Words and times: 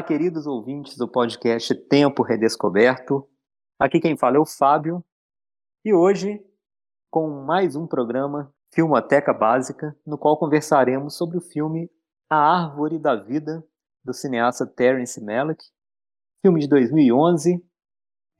Olá, 0.00 0.06
queridos 0.06 0.46
ouvintes 0.46 0.96
do 0.96 1.06
podcast 1.06 1.74
Tempo 1.74 2.22
Redescoberto. 2.22 3.28
Aqui 3.78 4.00
quem 4.00 4.16
fala 4.16 4.38
é 4.38 4.40
o 4.40 4.46
Fábio 4.46 5.04
e 5.84 5.92
hoje 5.92 6.42
com 7.10 7.28
mais 7.44 7.76
um 7.76 7.86
programa 7.86 8.50
Filmoteca 8.72 9.34
Básica, 9.34 9.94
no 10.06 10.16
qual 10.16 10.38
conversaremos 10.38 11.18
sobre 11.18 11.36
o 11.36 11.42
filme 11.42 11.90
A 12.30 12.36
Árvore 12.36 12.98
da 12.98 13.14
Vida 13.14 13.62
do 14.02 14.14
cineasta 14.14 14.66
Terence 14.66 15.22
Malick, 15.22 15.62
filme 16.40 16.60
de 16.60 16.68
2011. 16.68 17.62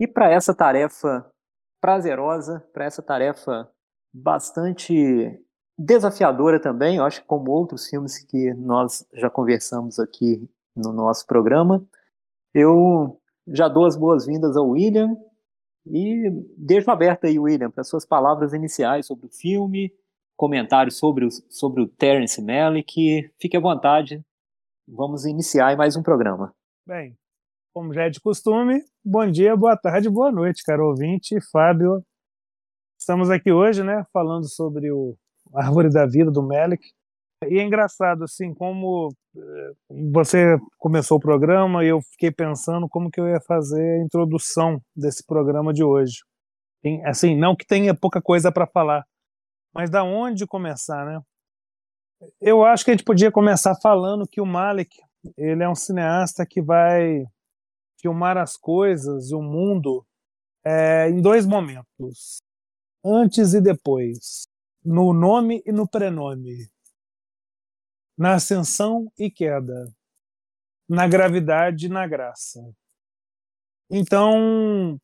E 0.01 0.09
para 0.09 0.31
essa 0.31 0.55
tarefa 0.55 1.31
prazerosa, 1.79 2.67
para 2.73 2.87
essa 2.87 3.03
tarefa 3.03 3.71
bastante 4.11 5.39
desafiadora 5.79 6.59
também, 6.59 6.97
eu 6.97 7.05
acho 7.05 7.21
que 7.21 7.27
como 7.27 7.51
outros 7.51 7.87
filmes 7.87 8.17
que 8.25 8.55
nós 8.55 9.07
já 9.13 9.29
conversamos 9.29 9.99
aqui 9.99 10.51
no 10.77 10.93
nosso 10.93 11.27
programa. 11.27 11.85
Eu 12.55 13.21
já 13.47 13.69
dou 13.69 13.85
as 13.85 13.97
boas-vindas 13.97 14.57
ao 14.57 14.69
William 14.69 15.17
e 15.87 16.31
deixo 16.57 16.91
aberto 16.91 17.25
aí, 17.25 17.39
William, 17.39 17.71
para 17.71 17.85
suas 17.85 18.05
palavras 18.05 18.53
iniciais 18.53 19.07
sobre 19.07 19.27
o 19.27 19.31
filme, 19.31 19.93
comentários 20.37 20.97
sobre 20.97 21.25
o, 21.25 21.31
sobre 21.49 21.83
o 21.83 21.89
Terence 21.89 22.41
Malick. 22.43 23.31
Fique 23.41 23.57
à 23.57 23.61
vontade, 23.61 24.25
vamos 24.87 25.25
iniciar 25.25 25.77
mais 25.77 25.97
um 25.97 26.03
programa. 26.03 26.55
Bem, 26.87 27.17
como 27.73 27.93
já 27.93 28.05
é 28.05 28.11
de 28.11 28.21
costume, 28.21 28.83
bom 29.05 29.27
dia, 29.31 29.57
boa 29.57 29.77
tarde, 29.77 30.11
boa 30.11 30.31
noite, 30.31 30.65
caro 30.65 30.89
ouvinte, 30.89 31.39
Fábio. 31.51 32.05
Estamos 32.99 33.31
aqui 33.31 33.51
hoje, 33.51 33.83
né, 33.83 34.05
falando 34.13 34.49
sobre 34.49 34.93
o 34.93 35.17
Árvore 35.55 35.91
da 35.91 36.07
Vida 36.07 36.31
do 36.31 36.43
Melick. 36.43 36.85
E 37.49 37.59
é 37.59 37.63
engraçado, 37.63 38.25
assim, 38.25 38.53
como 38.53 39.09
eh, 39.35 39.73
você 40.13 40.59
começou 40.79 41.17
o 41.17 41.21
programa 41.21 41.83
e 41.85 41.89
eu 41.89 42.01
fiquei 42.03 42.31
pensando 42.31 42.89
como 42.89 43.11
que 43.11 43.19
eu 43.19 43.27
ia 43.29 43.41
fazer 43.41 44.01
a 44.01 44.05
introdução 44.05 44.81
desse 44.95 45.25
programa 45.25 45.73
de 45.73 45.83
hoje. 45.83 46.19
Tem, 46.83 47.05
assim, 47.07 47.37
não 47.37 47.57
que 47.57 47.67
tenha 47.67 47.95
pouca 47.95 48.21
coisa 48.21 48.53
para 48.53 48.67
falar, 48.67 49.05
mas 49.75 49.89
da 49.89 50.05
onde 50.05 50.47
começar, 50.47 51.07
né? 51.07 51.21
Eu 52.41 52.65
acho 52.65 52.85
que 52.85 52.91
a 52.91 52.95
gente 52.95 53.05
podia 53.05 53.33
começar 53.33 53.75
falando 53.77 54.29
que 54.29 54.41
o 54.41 54.47
Malik, 54.47 54.95
ele 55.37 55.63
é 55.63 55.69
um 55.69 55.75
cineasta 55.75 56.45
que 56.47 56.61
vai 56.61 57.25
filmar 58.01 58.37
as 58.37 58.57
coisas 58.57 59.31
e 59.31 59.35
o 59.35 59.43
mundo 59.43 60.05
é, 60.65 61.09
em 61.09 61.23
dois 61.23 61.47
momentos, 61.47 62.43
antes 63.05 63.55
e 63.55 63.61
depois 63.63 64.45
no 64.85 65.13
nome 65.13 65.63
e 65.67 65.73
no 65.73 65.89
prenome, 65.89 66.69
na 68.21 68.35
ascensão 68.35 69.11
e 69.19 69.31
queda, 69.31 69.91
na 70.87 71.09
gravidade 71.09 71.87
e 71.87 71.89
na 71.89 72.07
graça. 72.07 72.61
Então, 73.91 75.01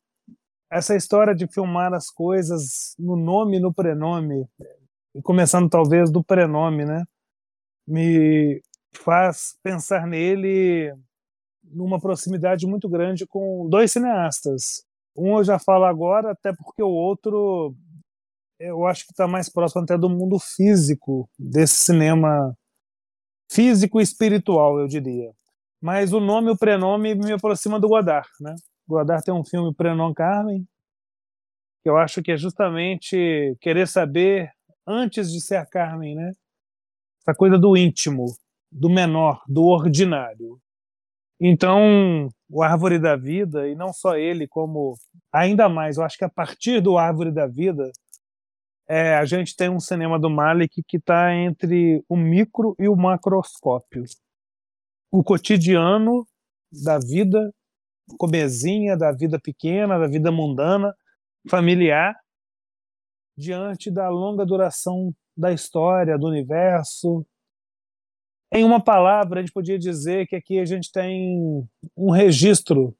essa 0.71 0.95
história 0.95 1.33
de 1.33 1.47
filmar 1.47 1.95
as 1.95 2.11
coisas 2.11 2.93
no 2.99 3.15
nome 3.15 3.57
e 3.57 3.59
no 3.59 3.73
prenome, 3.73 4.47
começando 5.23 5.67
talvez 5.67 6.11
do 6.11 6.23
prenome, 6.23 6.85
né, 6.85 7.05
me 7.87 8.61
faz 8.93 9.57
pensar 9.63 10.05
nele 10.05 10.93
numa 11.63 11.99
proximidade 11.99 12.67
muito 12.67 12.87
grande 12.87 13.25
com 13.25 13.67
dois 13.67 13.91
cineastas. 13.91 14.85
Um 15.17 15.37
eu 15.39 15.43
já 15.43 15.57
falo 15.57 15.85
agora, 15.85 16.33
até 16.33 16.53
porque 16.53 16.83
o 16.83 16.91
outro 16.91 17.75
eu 18.59 18.85
acho 18.85 19.07
que 19.07 19.11
está 19.11 19.27
mais 19.27 19.49
próximo 19.49 19.81
até 19.81 19.97
do 19.97 20.07
mundo 20.07 20.37
físico 20.37 21.27
desse 21.39 21.77
cinema 21.77 22.55
físico 23.49 23.99
e 23.99 24.03
espiritual, 24.03 24.79
eu 24.79 24.87
diria. 24.87 25.31
Mas 25.81 26.13
o 26.13 26.19
nome 26.19 26.49
e 26.49 26.51
o 26.51 26.57
prenome 26.57 27.15
me 27.15 27.31
aproxima 27.31 27.79
do 27.79 27.87
Godard, 27.87 28.27
né? 28.41 28.55
Godard 28.87 29.23
tem 29.23 29.33
um 29.33 29.43
filme 29.43 29.73
Prenom 29.73 30.13
Carmen, 30.13 30.65
que 31.83 31.89
eu 31.89 31.97
acho 31.97 32.21
que 32.21 32.31
é 32.31 32.37
justamente 32.37 33.55
querer 33.61 33.87
saber 33.87 34.51
antes 34.85 35.31
de 35.31 35.41
ser 35.41 35.65
Carmen, 35.67 36.15
né? 36.15 36.31
Essa 37.21 37.35
coisa 37.35 37.57
do 37.57 37.75
íntimo, 37.75 38.25
do 38.71 38.89
menor, 38.89 39.41
do 39.47 39.65
ordinário. 39.65 40.59
Então, 41.39 42.29
o 42.49 42.63
Árvore 42.63 42.97
da 42.97 43.15
Vida, 43.15 43.67
e 43.67 43.75
não 43.75 43.93
só 43.93 44.15
ele, 44.15 44.47
como 44.47 44.95
ainda 45.31 45.69
mais, 45.69 45.97
eu 45.97 46.03
acho 46.03 46.17
que 46.17 46.25
a 46.25 46.29
partir 46.29 46.81
do 46.81 46.97
Árvore 46.97 47.31
da 47.31 47.45
Vida, 47.45 47.91
é, 48.87 49.15
a 49.15 49.25
gente 49.25 49.55
tem 49.55 49.69
um 49.69 49.79
cinema 49.79 50.17
do 50.17 50.29
Malik 50.29 50.81
que 50.87 50.97
está 50.97 51.33
entre 51.33 52.03
o 52.07 52.15
micro 52.15 52.75
e 52.79 52.87
o 52.87 52.95
macroscópio. 52.95 54.03
O 55.11 55.23
cotidiano 55.23 56.25
da 56.71 56.97
vida 56.97 57.53
comezinha, 58.17 58.95
da 58.95 59.11
vida 59.11 59.37
pequena, 59.37 59.99
da 59.99 60.07
vida 60.07 60.31
mundana, 60.31 60.95
familiar, 61.49 62.15
diante 63.37 63.91
da 63.91 64.09
longa 64.09 64.45
duração 64.45 65.13
da 65.35 65.51
história, 65.51 66.17
do 66.17 66.27
universo. 66.27 67.25
Em 68.53 68.63
uma 68.63 68.81
palavra, 68.81 69.39
a 69.39 69.43
gente 69.43 69.51
podia 69.51 69.77
dizer 69.77 70.25
que 70.27 70.35
aqui 70.35 70.59
a 70.59 70.65
gente 70.65 70.91
tem 70.91 71.67
um 71.95 72.09
registro 72.09 72.95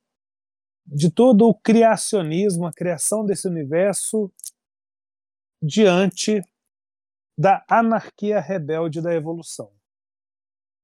de 0.85 1.09
todo 1.09 1.47
o 1.47 1.55
criacionismo, 1.55 2.65
a 2.65 2.73
criação 2.73 3.25
desse 3.25 3.47
universo 3.47 4.31
diante 5.61 6.41
da 7.37 7.63
anarquia 7.69 8.39
rebelde 8.39 9.01
da 9.01 9.13
evolução. 9.13 9.71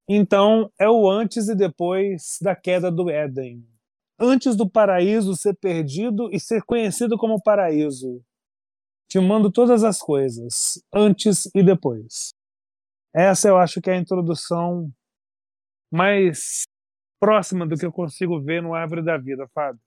Então, 0.08 0.72
é 0.78 0.90
o 0.90 1.10
antes 1.10 1.48
e 1.48 1.56
depois 1.56 2.38
da 2.42 2.56
queda 2.56 2.92
do 2.92 3.10
Éden. 3.10 3.66
Antes 4.20 4.56
do 4.56 4.70
paraíso 4.70 5.36
ser 5.36 5.56
perdido 5.56 6.30
e 6.32 6.40
ser 6.40 6.62
conhecido 6.64 7.18
como 7.18 7.42
paraíso. 7.42 8.24
Filmando 9.12 9.52
todas 9.52 9.84
as 9.84 10.00
coisas, 10.00 10.84
antes 10.94 11.46
e 11.56 11.64
depois. 11.64 12.34
Essa 13.14 13.48
eu 13.48 13.58
acho 13.58 13.82
que 13.82 13.90
é 13.90 13.94
a 13.94 13.98
introdução 13.98 14.92
mais 15.92 16.64
próxima 17.20 17.66
do 17.66 17.78
que 17.78 17.86
eu 17.86 17.92
consigo 17.92 18.42
ver 18.42 18.62
no 18.62 18.74
Árvore 18.74 19.04
da 19.04 19.18
Vida, 19.18 19.48
Fábio. 19.54 19.80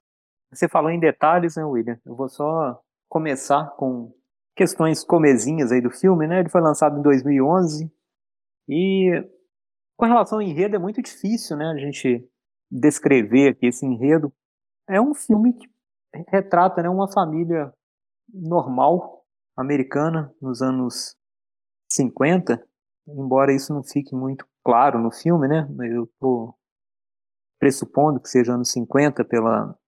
Você 0.51 0.69
falou 0.69 0.91
em 0.91 1.01
detalhes, 1.01 1.57
né, 1.57 1.65
William? 1.65 2.01
Eu 2.07 2.15
vou 2.15 2.29
só 2.29 2.81
começar 3.09 3.71
com 3.77 4.15
questões 4.57 5.05
comezinhas 5.05 5.71
aí 5.71 5.83
do 5.83 5.91
filme, 5.91 6.27
né? 6.27 6.41
Ele 6.41 6.49
foi 6.49 6.63
lançado 6.63 6.99
em 6.99 7.03
2011 7.03 7.93
e 8.69 9.23
com 9.97 10.07
relação 10.07 10.39
ao 10.39 10.43
enredo 10.43 10.75
é 10.75 10.79
muito 10.79 11.03
difícil, 11.03 11.57
né? 11.57 11.67
A 11.67 11.77
gente 11.77 12.27
descrever 12.71 13.51
aqui 13.51 13.67
esse 13.67 13.85
enredo. 13.85 14.33
É 14.89 15.01
um 15.01 15.15
filme 15.15 15.53
que 15.53 15.69
retrata 16.29 16.83
né, 16.83 16.89
uma 16.89 17.11
família 17.13 17.73
normal 18.33 19.25
americana 19.57 20.35
nos 20.41 20.63
anos 20.63 21.17
50, 21.93 22.63
embora 23.09 23.55
isso 23.55 23.73
não 23.73 23.85
fique 23.85 24.15
muito 24.15 24.47
claro 24.65 24.99
no 24.99 25.13
filme, 25.13 25.47
né? 25.47 25.69
Eu 25.91 26.05
estou 26.05 26.57
pressupondo 27.59 28.21
que 28.21 28.29
seja 28.29 28.55
anos 28.55 28.71
50 28.73 29.25
pela, 29.25 29.79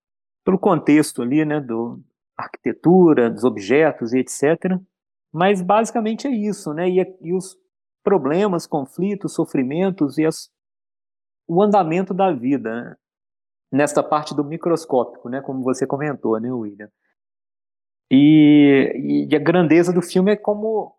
pelo 0.45 0.59
contexto 0.59 1.23
ali, 1.23 1.45
né, 1.45 1.61
do, 1.61 2.03
arquitetura, 2.38 3.28
dos 3.28 3.43
objetos 3.43 4.12
e 4.12 4.21
etc. 4.21 4.78
Mas 5.32 5.60
basicamente 5.60 6.26
é 6.28 6.31
isso, 6.31 6.72
né? 6.72 6.88
E, 6.88 7.19
e 7.21 7.34
os 7.34 7.59
problemas, 8.03 8.66
conflitos, 8.66 9.34
sofrimentos 9.34 10.16
e 10.16 10.25
as, 10.25 10.49
o 11.46 11.62
andamento 11.62 12.14
da 12.14 12.32
vida 12.32 12.73
né? 12.73 12.96
nesta 13.73 14.02
parte 14.02 14.35
do 14.35 14.44
microscópico, 14.44 15.29
né? 15.29 15.43
Como 15.43 15.62
você 15.62 15.87
comentou, 15.87 16.38
né, 16.40 16.50
William? 16.50 16.88
E, 18.11 19.26
e 19.31 19.37
a 19.37 19.38
grandeza 19.38 19.93
do 19.93 20.00
filme 20.00 20.32
é 20.32 20.37
como 20.37 20.96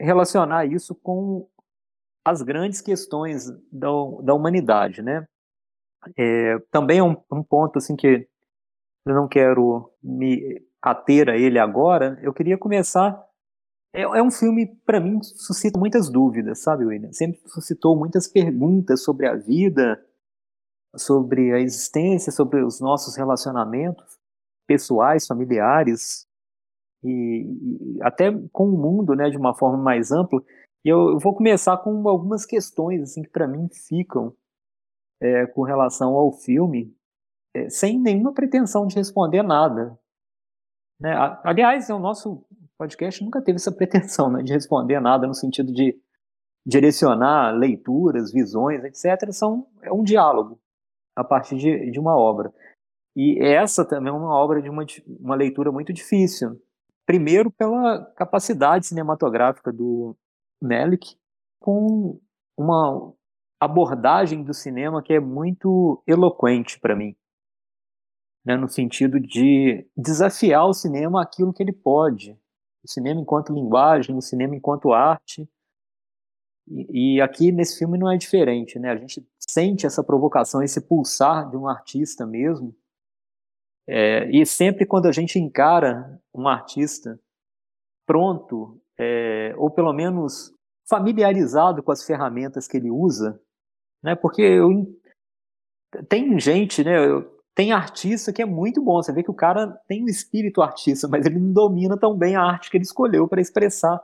relacionar 0.00 0.64
isso 0.64 0.94
com 0.94 1.46
as 2.24 2.40
grandes 2.40 2.80
questões 2.80 3.50
da, 3.70 3.88
da 4.22 4.32
humanidade, 4.32 5.02
né? 5.02 5.26
É, 6.16 6.58
também 6.70 6.98
é 6.98 7.02
um, 7.02 7.16
um 7.30 7.42
ponto 7.42 7.78
assim 7.78 7.96
que 7.96 8.26
eu 9.06 9.14
não 9.14 9.28
quero 9.28 9.92
me 10.02 10.62
ater 10.80 11.28
a 11.28 11.36
ele 11.36 11.58
agora, 11.58 12.18
eu 12.22 12.32
queria 12.32 12.58
começar. 12.58 13.22
É, 13.92 14.02
é 14.02 14.22
um 14.22 14.30
filme, 14.30 14.66
para 14.84 15.00
mim, 15.00 15.22
suscita 15.22 15.78
muitas 15.78 16.10
dúvidas, 16.10 16.62
sabe, 16.62 16.84
William? 16.84 17.12
Sempre 17.12 17.40
suscitou 17.46 17.96
muitas 17.96 18.26
perguntas 18.26 19.02
sobre 19.02 19.26
a 19.26 19.34
vida, 19.34 20.04
sobre 20.96 21.52
a 21.52 21.60
existência, 21.60 22.32
sobre 22.32 22.62
os 22.62 22.80
nossos 22.80 23.16
relacionamentos 23.16 24.18
pessoais, 24.66 25.26
familiares, 25.26 26.26
e, 27.02 27.96
e 27.96 28.02
até 28.02 28.32
com 28.52 28.68
o 28.68 28.78
mundo, 28.78 29.14
né, 29.14 29.28
de 29.28 29.36
uma 29.36 29.54
forma 29.54 29.78
mais 29.78 30.10
ampla. 30.10 30.42
E 30.84 30.88
eu, 30.88 31.10
eu 31.10 31.18
vou 31.18 31.34
começar 31.34 31.76
com 31.78 32.08
algumas 32.08 32.46
questões, 32.46 33.02
assim, 33.02 33.22
que 33.22 33.30
para 33.30 33.46
mim 33.46 33.68
ficam 33.68 34.34
é, 35.20 35.46
com 35.46 35.62
relação 35.62 36.14
ao 36.14 36.32
filme, 36.32 36.94
sem 37.68 38.00
nenhuma 38.00 38.32
pretensão 38.32 38.86
de 38.86 38.96
responder 38.96 39.42
nada. 39.42 39.98
Né? 41.00 41.14
Aliás, 41.42 41.88
o 41.90 41.98
nosso 41.98 42.44
podcast 42.78 43.22
nunca 43.22 43.42
teve 43.42 43.56
essa 43.56 43.72
pretensão 43.72 44.30
né, 44.30 44.42
de 44.42 44.52
responder 44.52 45.00
nada 45.00 45.26
no 45.26 45.34
sentido 45.34 45.72
de 45.72 45.98
direcionar 46.66 47.54
leituras, 47.54 48.32
visões, 48.32 48.82
etc., 48.84 49.30
são, 49.32 49.66
é 49.82 49.92
um 49.92 50.02
diálogo 50.02 50.58
a 51.14 51.22
partir 51.22 51.56
de, 51.56 51.90
de 51.90 52.00
uma 52.00 52.16
obra. 52.16 52.52
E 53.16 53.38
essa 53.40 53.84
também 53.84 54.12
é 54.12 54.16
uma 54.16 54.34
obra 54.34 54.60
de 54.60 54.68
uma, 54.68 54.84
uma 55.20 55.36
leitura 55.36 55.70
muito 55.70 55.92
difícil. 55.92 56.60
Primeiro, 57.06 57.50
pela 57.50 58.04
capacidade 58.16 58.86
cinematográfica 58.86 59.72
do 59.72 60.16
Melick, 60.60 61.16
com 61.60 62.18
uma 62.58 63.12
abordagem 63.60 64.42
do 64.42 64.52
cinema 64.52 65.02
que 65.02 65.12
é 65.12 65.20
muito 65.20 66.02
eloquente 66.06 66.80
para 66.80 66.96
mim. 66.96 67.14
Né, 68.44 68.56
no 68.56 68.68
sentido 68.68 69.18
de 69.18 69.86
desafiar 69.96 70.66
o 70.66 70.74
cinema 70.74 71.22
aquilo 71.22 71.52
que 71.52 71.62
ele 71.62 71.72
pode. 71.72 72.38
O 72.84 72.88
cinema 72.88 73.20
enquanto 73.20 73.54
linguagem, 73.54 74.14
o 74.14 74.20
cinema 74.20 74.54
enquanto 74.54 74.92
arte. 74.92 75.48
E, 76.68 77.14
e 77.16 77.20
aqui 77.22 77.50
nesse 77.50 77.78
filme 77.78 77.96
não 77.96 78.10
é 78.10 78.18
diferente, 78.18 78.78
né? 78.78 78.90
A 78.90 78.96
gente 78.96 79.26
sente 79.38 79.86
essa 79.86 80.04
provocação, 80.04 80.62
esse 80.62 80.80
pulsar 80.80 81.48
de 81.48 81.56
um 81.56 81.66
artista 81.66 82.26
mesmo, 82.26 82.76
é, 83.86 84.30
e 84.30 84.44
sempre 84.46 84.86
quando 84.86 85.06
a 85.06 85.12
gente 85.12 85.38
encara 85.38 86.20
um 86.34 86.48
artista 86.48 87.20
pronto, 88.06 88.80
é, 88.98 89.54
ou 89.56 89.70
pelo 89.70 89.92
menos 89.92 90.52
familiarizado 90.88 91.82
com 91.82 91.92
as 91.92 92.04
ferramentas 92.04 92.66
que 92.66 92.76
ele 92.76 92.90
usa, 92.90 93.40
né? 94.02 94.14
Porque 94.14 94.42
eu, 94.42 94.86
tem 96.08 96.38
gente, 96.38 96.82
né? 96.82 96.96
Tem 97.54 97.72
artista 97.72 98.32
que 98.32 98.42
é 98.42 98.46
muito 98.46 98.82
bom. 98.82 99.00
Você 99.00 99.12
vê 99.12 99.22
que 99.22 99.30
o 99.30 99.34
cara 99.34 99.68
tem 99.86 100.02
um 100.02 100.08
espírito 100.08 100.60
artista, 100.60 101.06
mas 101.06 101.24
ele 101.24 101.38
não 101.38 101.52
domina 101.52 101.96
tão 101.96 102.16
bem 102.16 102.34
a 102.34 102.42
arte 102.42 102.70
que 102.70 102.76
ele 102.76 102.84
escolheu 102.84 103.28
para 103.28 103.40
expressar 103.40 104.02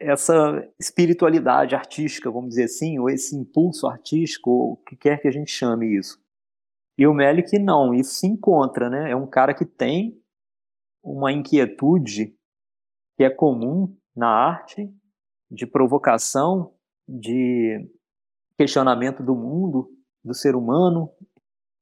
essa 0.00 0.66
espiritualidade 0.78 1.74
artística, 1.74 2.30
vamos 2.30 2.50
dizer 2.50 2.64
assim, 2.64 2.98
ou 2.98 3.10
esse 3.10 3.36
impulso 3.36 3.86
artístico, 3.86 4.50
ou 4.50 4.72
o 4.72 4.76
que 4.76 4.96
quer 4.96 5.20
que 5.20 5.28
a 5.28 5.30
gente 5.30 5.50
chame 5.50 5.98
isso. 5.98 6.22
E 6.96 7.06
o 7.06 7.12
Melick 7.12 7.58
não, 7.58 7.92
isso 7.92 8.14
se 8.14 8.26
encontra, 8.26 8.88
né? 8.88 9.10
É 9.10 9.16
um 9.16 9.26
cara 9.26 9.52
que 9.52 9.66
tem 9.66 10.20
uma 11.02 11.32
inquietude 11.32 12.34
que 13.16 13.24
é 13.24 13.30
comum 13.30 13.96
na 14.16 14.28
arte, 14.28 14.88
de 15.50 15.66
provocação, 15.66 16.74
de 17.08 17.88
questionamento 18.56 19.22
do 19.22 19.34
mundo, 19.34 19.90
do 20.24 20.34
ser 20.34 20.54
humano 20.54 21.10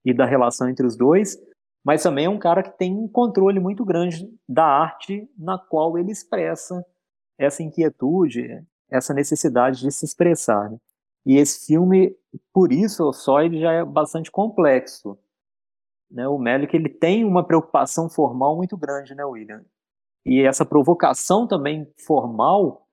e 0.06 0.14
da 0.14 0.24
relação 0.24 0.70
entre 0.70 0.86
os 0.86 0.96
dois, 0.96 1.36
mas 1.84 2.04
também 2.04 2.26
é 2.26 2.30
um 2.30 2.38
cara 2.38 2.62
que 2.62 2.78
tem 2.78 2.96
um 2.96 3.08
controle 3.08 3.58
muito 3.58 3.84
grande 3.84 4.32
da 4.48 4.64
arte 4.64 5.28
na 5.36 5.58
qual 5.58 5.98
ele 5.98 6.12
expressa 6.12 6.86
essa 7.36 7.60
inquietude, 7.60 8.64
essa 8.88 9.12
necessidade 9.12 9.80
de 9.80 9.90
se 9.90 10.04
expressar. 10.04 10.70
Né? 10.70 10.78
E 11.26 11.36
esse 11.36 11.66
filme, 11.66 12.16
por 12.52 12.72
isso 12.72 13.12
só, 13.12 13.42
ele 13.42 13.60
já 13.60 13.72
é 13.72 13.84
bastante 13.84 14.30
complexo. 14.30 15.18
Né? 16.08 16.26
O 16.28 16.38
Melick 16.38 16.74
ele 16.74 16.88
tem 16.88 17.24
uma 17.24 17.44
preocupação 17.44 18.08
formal 18.08 18.54
muito 18.54 18.76
grande, 18.76 19.12
né, 19.12 19.24
William? 19.24 19.64
E 20.24 20.42
essa 20.42 20.64
provocação 20.64 21.48
também 21.48 21.92
formal 22.04 22.86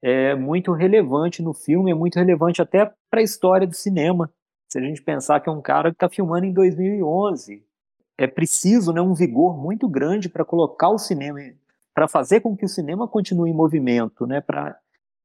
é 0.00 0.34
muito 0.36 0.72
relevante 0.72 1.42
no 1.42 1.52
filme, 1.52 1.90
é 1.90 1.94
muito 1.94 2.16
relevante 2.16 2.62
até 2.62 2.92
para 3.10 3.20
a 3.20 3.24
história 3.24 3.66
do 3.66 3.74
cinema. 3.74 4.32
Se 4.68 4.78
a 4.78 4.82
gente 4.82 5.02
pensar 5.02 5.40
que 5.40 5.48
é 5.48 5.52
um 5.52 5.62
cara 5.62 5.90
que 5.90 5.96
está 5.96 6.08
filmando 6.08 6.46
em 6.46 6.52
2011, 6.52 7.64
é 8.18 8.26
preciso 8.26 8.92
né, 8.92 9.00
um 9.00 9.14
vigor 9.14 9.56
muito 9.56 9.88
grande 9.88 10.28
para 10.28 10.44
colocar 10.44 10.88
o 10.88 10.98
cinema, 10.98 11.38
para 11.94 12.08
fazer 12.08 12.40
com 12.40 12.56
que 12.56 12.64
o 12.64 12.68
cinema 12.68 13.06
continue 13.06 13.50
em 13.50 13.54
movimento, 13.54 14.26
né, 14.26 14.40
para 14.40 14.78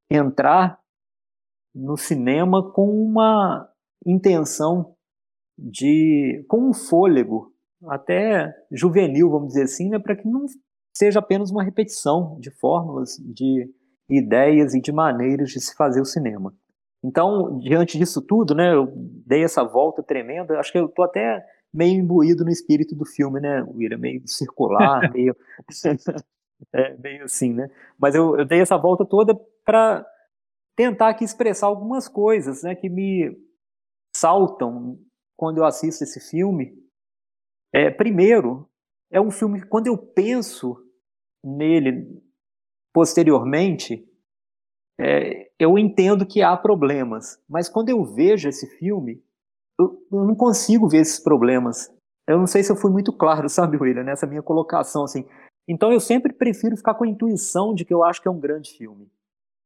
entrar 0.10 0.80
no 1.74 1.98
cinema 1.98 2.72
com 2.72 2.90
uma 2.90 3.70
intenção 4.06 4.96
de 5.58 6.44
com 6.48 6.70
um 6.70 6.74
fôlego 6.74 7.54
até 7.88 8.54
juvenil, 8.72 9.30
vamos 9.30 9.50
dizer 9.50 9.64
assim, 9.64 9.90
né, 9.90 10.00
para 10.00 10.16
que 10.16 10.28
não 10.28 10.46
seja 10.96 11.20
apenas 11.20 11.50
uma 11.50 11.64
repetição 11.64 12.38
de 12.40 12.52
fórmulas, 12.52 13.18
de 13.18 13.74
ideias 14.10 14.74
e 14.76 14.82
de 14.82 14.92
maneiras 14.92 15.50
de 15.50 15.62
se 15.62 15.74
fazer 15.76 16.02
o 16.02 16.06
cinema. 16.06 16.54
Então, 17.04 17.58
diante 17.60 17.98
disso 17.98 18.22
tudo, 18.22 18.54
né, 18.54 18.74
eu 18.74 18.92
dei 19.26 19.44
essa 19.44 19.64
volta 19.64 20.04
tremenda, 20.04 20.60
acho 20.60 20.72
que 20.72 20.78
eu 20.78 20.88
tô 20.88 21.04
até 21.04 21.44
meio 21.74 22.00
imbuído 22.00 22.44
no 22.44 22.52
espírito 22.52 22.96
do 22.96 23.06
filme, 23.06 23.40
né, 23.40 23.64
William, 23.64 23.98
meio 23.98 24.22
circular, 24.28 25.02
meio 25.12 25.36
é, 26.74 26.96
meio 26.98 27.24
assim, 27.24 27.54
né? 27.54 27.70
Mas 27.98 28.14
eu, 28.14 28.38
eu 28.38 28.46
dei 28.46 28.62
essa 28.62 28.78
volta 28.78 29.04
toda 29.06 29.34
para 29.66 30.06
tentar 30.76 31.10
aqui 31.10 31.24
expressar 31.24 31.68
algumas 31.68 32.08
coisas 32.08 32.64
né, 32.64 32.76
que 32.76 32.90
me 32.90 33.36
saltam 34.16 35.00
quando 35.36 35.58
eu 35.58 35.66
assisto 35.66 36.04
esse 36.04 36.20
filme. 36.20 36.78
É, 37.74 37.90
primeiro, 37.90 38.70
é 39.12 39.20
um 39.20 39.32
filme 39.32 39.62
que 39.62 39.68
quando 39.68 39.88
eu 39.88 39.98
penso 39.98 40.78
nele 41.44 42.22
posteriormente, 42.94 44.06
é, 45.04 45.50
eu 45.58 45.80
entendo 45.80 46.28
que 46.28 46.44
há 46.44 46.56
problemas, 46.56 47.42
mas 47.50 47.68
quando 47.68 47.90
eu 47.90 48.04
vejo 48.04 48.48
esse 48.48 48.68
filme, 48.78 49.20
eu, 49.80 50.00
eu, 50.12 50.24
não 50.24 50.36
consigo 50.36 50.88
ver 50.88 51.00
esses 51.00 51.20
problemas. 51.20 51.92
Eu 52.28 52.38
não 52.38 52.46
sei 52.46 52.62
se 52.62 52.72
eu 52.72 52.76
fui 52.76 52.92
muito 52.92 53.12
claro, 53.12 53.48
sabe, 53.50 53.78
William, 53.78 54.04
nessa 54.04 54.28
minha 54.28 54.44
colocação, 54.44 55.04
assim. 55.04 55.26
Então 55.68 55.92
eu 55.92 56.00
sempre 56.00 56.32
prefiro 56.32 56.78
ficar 56.78 56.94
com 56.94 57.04
a 57.04 57.08
intuição 57.08 57.74
de 57.74 57.84
que 57.84 57.94
eu 57.94 58.04
acho 58.04 58.22
que 58.22 58.28
é 58.28 58.32
um 58.32 58.40
grande 58.40 58.72
filme. 58.74 59.12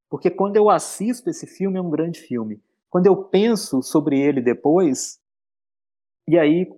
Porque 0.10 0.30
quando 0.30 0.56
eu 0.56 0.70
assisto 0.70 1.30
esse 1.30 1.46
filme, 1.46 1.78
é 1.78 1.82
um 1.82 1.90
grande 1.90 2.22
filme. 2.22 2.62
Quando 2.90 3.08
eu 3.08 3.18
penso 3.26 3.84
sobre 3.84 4.18
ele 4.18 4.42
depois, 4.42 5.20
e 6.30 6.40
aí 6.40 6.72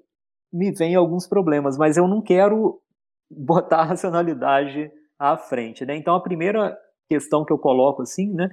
me 0.52 0.72
vem 0.72 0.96
alguns 0.96 1.28
problemas, 1.28 1.78
mas 1.78 1.96
eu 1.96 2.08
não 2.08 2.24
quero 2.24 2.82
botar 3.30 3.82
a 3.82 3.86
racionalidade 3.86 4.92
à 5.20 5.38
frente, 5.38 5.86
né? 5.86 5.96
Então 5.96 6.16
a 6.16 6.24
primeira 6.24 6.76
questão 7.10 7.46
que 7.46 7.54
eu 7.54 7.58
coloco 7.58 8.02
assim, 8.02 8.34
né, 8.34 8.50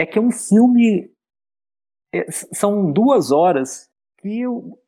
é 0.00 0.06
que 0.06 0.18
é 0.18 0.22
um 0.22 0.30
filme 0.30 1.12
é, 2.12 2.30
são 2.30 2.92
duas 2.92 3.30
horas 3.30 3.88
que 4.18 4.40
eu, 4.40 4.78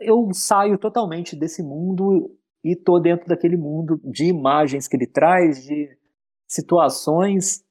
eu 0.00 0.28
saio 0.32 0.78
totalmente 0.78 1.34
desse 1.36 1.62
mundo 1.62 2.36
e 2.64 2.76
tô 2.76 2.98
dentro 2.98 3.28
daquele 3.28 3.56
mundo 3.56 4.00
de 4.04 4.26
imagens 4.26 4.88
que 4.88 4.96
ele 4.96 5.06
traz, 5.06 5.64
de 5.64 5.96
situações 6.48 7.64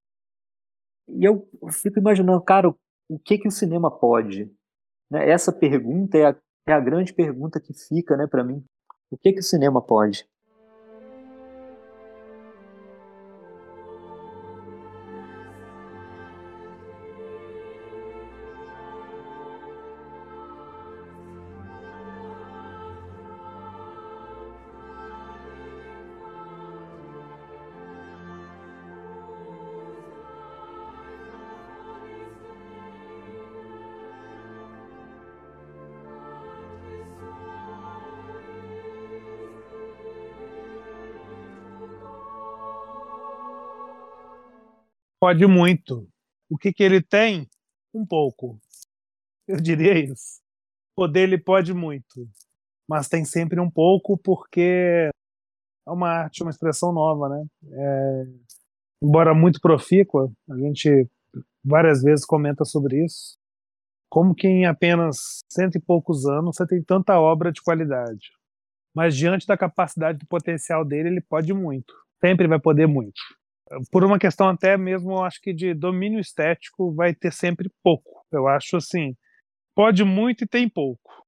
e 1.08 1.24
eu 1.24 1.48
fico 1.72 2.00
imaginando, 2.00 2.42
cara, 2.42 2.70
o 2.70 3.20
que 3.20 3.38
que 3.38 3.48
o 3.48 3.52
cinema 3.52 3.92
pode? 3.92 4.52
Né? 5.10 5.30
Essa 5.30 5.52
pergunta 5.52 6.18
é 6.18 6.26
a, 6.26 6.36
é 6.68 6.74
a 6.74 6.80
grande 6.80 7.14
pergunta 7.14 7.60
que 7.60 7.74
fica, 7.74 8.18
né, 8.18 8.28
para 8.28 8.44
mim. 8.44 8.64
O 9.12 9.18
que 9.18 9.34
que 9.34 9.40
o 9.40 9.44
cinema 9.44 9.82
pode? 9.82 10.28
Pode 45.26 45.48
muito. 45.48 46.08
O 46.48 46.56
que, 46.56 46.72
que 46.72 46.84
ele 46.84 47.02
tem? 47.02 47.50
Um 47.92 48.06
pouco. 48.06 48.60
Eu 49.48 49.58
diria 49.58 49.98
isso. 49.98 50.40
Poder 50.96 51.22
ele 51.22 51.40
pode 51.40 51.74
muito, 51.74 52.30
mas 52.88 53.10
tem 53.10 53.26
sempre 53.26 53.60
um 53.60 53.70
pouco 53.70 54.20
porque 54.20 55.10
é 55.88 55.92
uma 55.92 56.10
arte, 56.10 56.44
uma 56.44 56.52
expressão 56.52 56.94
nova, 56.94 57.28
né? 57.28 57.44
É, 57.72 58.24
embora 59.02 59.34
muito 59.34 59.60
profícua, 59.60 60.32
a 60.48 60.58
gente 60.58 61.10
várias 61.64 62.04
vezes 62.04 62.24
comenta 62.24 62.64
sobre 62.64 63.04
isso. 63.04 63.36
Como 64.08 64.36
que 64.36 64.48
em 64.48 64.68
apenas 64.68 65.44
cento 65.52 65.76
e 65.80 65.82
poucos 65.82 66.28
anos 66.28 66.56
você 66.56 66.68
tem 66.68 66.84
tanta 66.84 67.20
obra 67.20 67.52
de 67.52 67.64
qualidade. 67.64 68.30
Mas 68.96 69.16
diante 69.16 69.48
da 69.48 69.58
capacidade 69.58 70.20
do 70.20 70.28
potencial 70.28 70.86
dele, 70.86 71.10
ele 71.10 71.22
pode 71.22 71.52
muito. 71.52 71.92
Sempre 72.22 72.48
vai 72.48 72.60
poder 72.60 72.86
muito 72.86 73.20
por 73.92 74.04
uma 74.04 74.20
questão 74.20 74.50
até 74.50 74.78
mesmo, 74.78 75.24
acho 75.24 75.42
que 75.42 75.54
de 75.54 75.74
domínio 75.74 76.20
estético, 76.20 76.94
vai 76.94 77.14
ter 77.14 77.32
sempre 77.32 77.70
pouco. 77.84 78.26
Eu 78.32 78.48
acho 78.48 78.78
assim, 78.78 79.16
pode 79.76 80.04
muito 80.04 80.44
e 80.44 80.48
tem 80.48 80.70
pouco. 80.70 81.26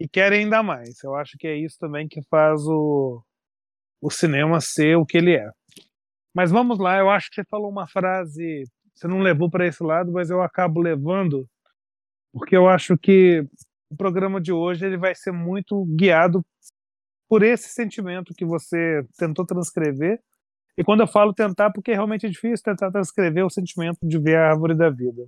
E 0.00 0.08
quer 0.08 0.32
ainda 0.32 0.62
mais. 0.62 1.02
Eu 1.02 1.14
acho 1.14 1.36
que 1.38 1.46
é 1.46 1.56
isso 1.56 1.76
também 1.78 2.08
que 2.08 2.20
faz 2.28 2.60
o, 2.66 3.22
o 4.00 4.10
cinema 4.10 4.60
ser 4.60 4.96
o 4.96 5.06
que 5.06 5.18
ele 5.18 5.36
é. 5.36 5.48
Mas 6.34 6.50
vamos 6.50 6.78
lá, 6.78 6.98
eu 6.98 7.08
acho 7.08 7.28
que 7.30 7.36
você 7.36 7.44
falou 7.44 7.70
uma 7.70 7.86
frase 7.86 8.64
você 8.94 9.08
não 9.08 9.18
levou 9.18 9.50
para 9.50 9.66
esse 9.66 9.82
lado, 9.82 10.12
mas 10.12 10.30
eu 10.30 10.40
acabo 10.40 10.80
levando, 10.80 11.48
porque 12.32 12.56
eu 12.56 12.68
acho 12.68 12.96
que 12.96 13.44
o 13.90 13.96
programa 13.96 14.40
de 14.40 14.52
hoje 14.52 14.86
ele 14.86 14.96
vai 14.96 15.14
ser 15.14 15.32
muito 15.32 15.84
guiado 15.96 16.44
por 17.28 17.42
esse 17.42 17.68
sentimento 17.68 18.34
que 18.34 18.44
você 18.44 19.04
tentou 19.18 19.44
transcrever. 19.44 20.20
E 20.76 20.82
quando 20.82 21.00
eu 21.00 21.06
falo 21.06 21.32
tentar, 21.32 21.70
porque 21.72 21.92
realmente 21.92 22.26
é 22.26 22.28
difícil 22.28 22.64
tentar 22.64 22.90
transcrever 22.90 23.44
o 23.44 23.50
sentimento 23.50 23.98
de 24.02 24.18
ver 24.18 24.36
a 24.36 24.50
árvore 24.50 24.76
da 24.76 24.90
vida. 24.90 25.26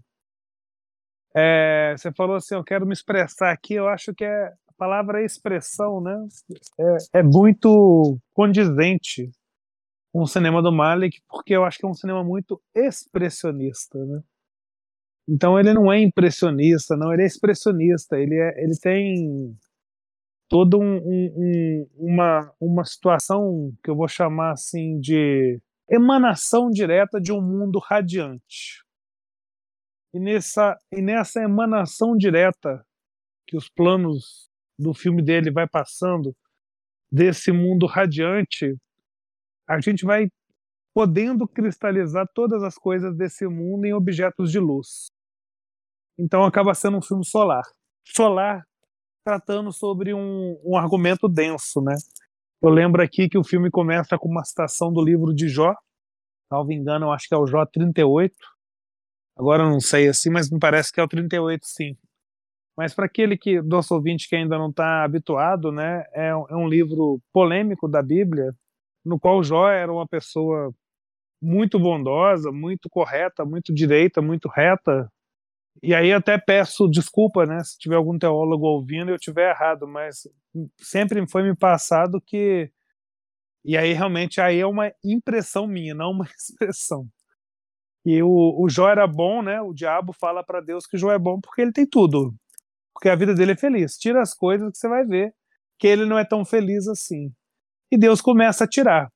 É, 1.35 1.95
você 1.97 2.12
falou 2.12 2.37
assim, 2.37 2.55
eu 2.55 2.65
quero 2.65 2.87
me 2.87 2.93
expressar 2.93 3.53
aqui, 3.53 3.75
eu 3.75 3.88
acho 3.88 4.15
que 4.15 4.25
é, 4.25 4.47
a 4.47 4.73
palavra 4.76 5.25
expressão, 5.25 6.00
né? 6.00 6.17
É, 7.15 7.19
é 7.21 7.23
muito 7.23 8.19
condizente 8.33 9.31
com 10.12 10.23
o 10.23 10.26
cinema 10.26 10.62
do 10.62 10.73
Malik, 10.73 11.21
porque 11.29 11.55
eu 11.55 11.65
acho 11.65 11.79
que 11.79 11.85
é 11.85 11.88
um 11.88 11.95
cinema 11.95 12.25
muito 12.25 12.61
expressionista, 12.75 13.99
né? 14.05 14.23
Então 15.29 15.59
ele 15.59 15.75
não 15.75 15.93
é 15.93 16.00
impressionista, 16.00 16.97
não, 16.97 17.12
ele 17.12 17.23
é 17.23 17.26
expressionista, 17.26 18.19
ele, 18.19 18.35
é, 18.35 18.62
ele 18.62 18.79
tem 18.81 19.55
toda 20.49 20.76
um, 20.76 20.97
um, 20.97 21.88
uma, 21.97 22.53
uma 22.61 22.85
situação 22.85 23.73
que 23.83 23.91
eu 23.91 23.97
vou 23.97 24.09
chamar 24.09 24.53
assim 24.53 24.99
de 25.00 25.61
emanação 25.91 26.71
direta 26.71 27.21
de 27.21 27.33
um 27.33 27.41
mundo 27.41 27.79
radiante. 27.79 28.85
E 30.15 30.21
nessa, 30.21 30.76
e 30.93 31.03
nessa 31.03 31.43
emanação 31.43 32.17
direta 32.17 32.85
que 33.47 33.57
os 33.57 33.69
planos 33.69 34.49
do 34.79 34.95
filme 34.95 35.23
dele 35.23 35.50
vai 35.50 35.69
passando 35.69 36.35
desse 37.11 37.53
mundo 37.53 37.87
radiante, 37.87 38.76
a 39.69 39.81
gente 39.81 40.05
vai 40.05 40.29
podendo 40.95 41.47
cristalizar 41.47 42.26
todas 42.35 42.62
as 42.62 42.76
coisas 42.76 43.15
desse 43.17 43.47
mundo 43.47 43.85
em 43.85 43.93
objetos 43.93 44.50
de 44.50 44.59
luz. 44.59 45.09
Então 46.19 46.45
acaba 46.45 46.73
sendo 46.75 46.97
um 46.97 47.03
filme 47.03 47.25
solar. 47.25 47.65
Solar 48.05 48.65
tratando 49.26 49.73
sobre 49.73 50.14
um, 50.14 50.56
um 50.64 50.76
argumento 50.76 51.28
denso, 51.28 51.80
né? 51.80 51.97
Eu 52.62 52.71
lembro 52.71 53.02
aqui 53.02 53.28
que 53.28 53.37
o 53.37 53.42
filme 53.42 53.68
começa 53.73 54.16
com 54.16 54.28
uma 54.28 54.45
citação 54.45 54.92
do 54.92 55.02
livro 55.04 55.35
de 55.35 55.49
Jó, 55.49 55.75
salvo 56.49 56.71
engano, 56.71 57.06
eu 57.06 57.12
acho 57.12 57.26
que 57.26 57.35
é 57.35 57.37
o 57.37 57.45
Jó 57.45 57.66
38. 57.66 58.33
Agora 59.37 59.64
eu 59.64 59.68
não 59.68 59.80
sei 59.80 60.06
assim, 60.06 60.30
mas 60.30 60.49
me 60.49 60.61
parece 60.61 60.92
que 60.92 61.00
é 61.00 61.02
o 61.02 61.09
38 61.09 61.66
sim. 61.66 61.97
Mas 62.76 62.95
para 62.95 63.06
aquele 63.06 63.37
que 63.37 63.61
nosso 63.62 63.97
ouvinte 63.97 64.28
que 64.28 64.37
ainda 64.37 64.56
não 64.56 64.71
está 64.71 65.02
habituado, 65.02 65.73
né, 65.73 66.04
é, 66.12 66.28
é 66.28 66.54
um 66.54 66.68
livro 66.68 67.21
polêmico 67.33 67.88
da 67.88 68.02
Bíblia, 68.02 68.54
no 69.04 69.18
qual 69.18 69.42
Jó 69.42 69.68
era 69.68 69.92
uma 69.92 70.06
pessoa 70.06 70.73
muito 71.42 71.80
bondosa, 71.80 72.52
muito 72.52 72.88
correta, 72.88 73.45
muito 73.45 73.75
direita, 73.75 74.23
muito 74.23 74.49
reta, 74.49 75.11
e 75.83 75.95
aí 75.95 76.12
até 76.12 76.38
peço 76.38 76.88
desculpa, 76.88 77.45
né, 77.47 77.62
se 77.62 77.78
tiver 77.78 77.97
algum 77.97 78.18
teólogo 78.18 78.66
ouvindo 78.66 79.11
eu 79.11 79.18
tiver 79.18 79.50
errado, 79.50 79.87
mas 79.87 80.26
sempre 80.80 81.26
foi 81.28 81.42
me 81.42 81.54
passado 81.54 82.21
que 82.21 82.71
e 83.64 83.76
aí 83.76 83.92
realmente 83.92 84.40
aí 84.40 84.61
é 84.61 84.66
uma 84.66 84.92
impressão 85.04 85.66
minha, 85.66 85.95
não 85.95 86.12
uma 86.12 86.26
expressão. 86.38 87.06
E 88.04 88.23
o, 88.23 88.28
o 88.62 88.68
Jó 88.68 88.88
era 88.88 89.04
bom, 89.06 89.42
né? 89.42 89.61
O 89.61 89.75
diabo 89.75 90.12
fala 90.12 90.45
para 90.45 90.61
Deus 90.61 90.87
que 90.87 90.97
Jó 90.97 91.11
é 91.11 91.18
bom 91.18 91.40
porque 91.40 91.62
ele 91.62 91.73
tem 91.73 91.85
tudo. 91.85 92.33
Porque 92.95 93.09
a 93.09 93.16
vida 93.16 93.35
dele 93.35 93.52
é 93.52 93.56
feliz. 93.56 93.99
Tira 93.99 94.23
as 94.23 94.33
coisas 94.33 94.71
que 94.71 94.78
você 94.78 94.88
vai 94.88 95.04
ver 95.04 95.35
que 95.78 95.88
ele 95.88 96.06
não 96.06 96.16
é 96.16 96.25
tão 96.25 96.45
feliz 96.45 96.87
assim. 96.87 97.35
E 97.90 97.99
Deus 97.99 98.21
começa 98.21 98.62
a 98.64 98.68
tirar. 98.68 99.11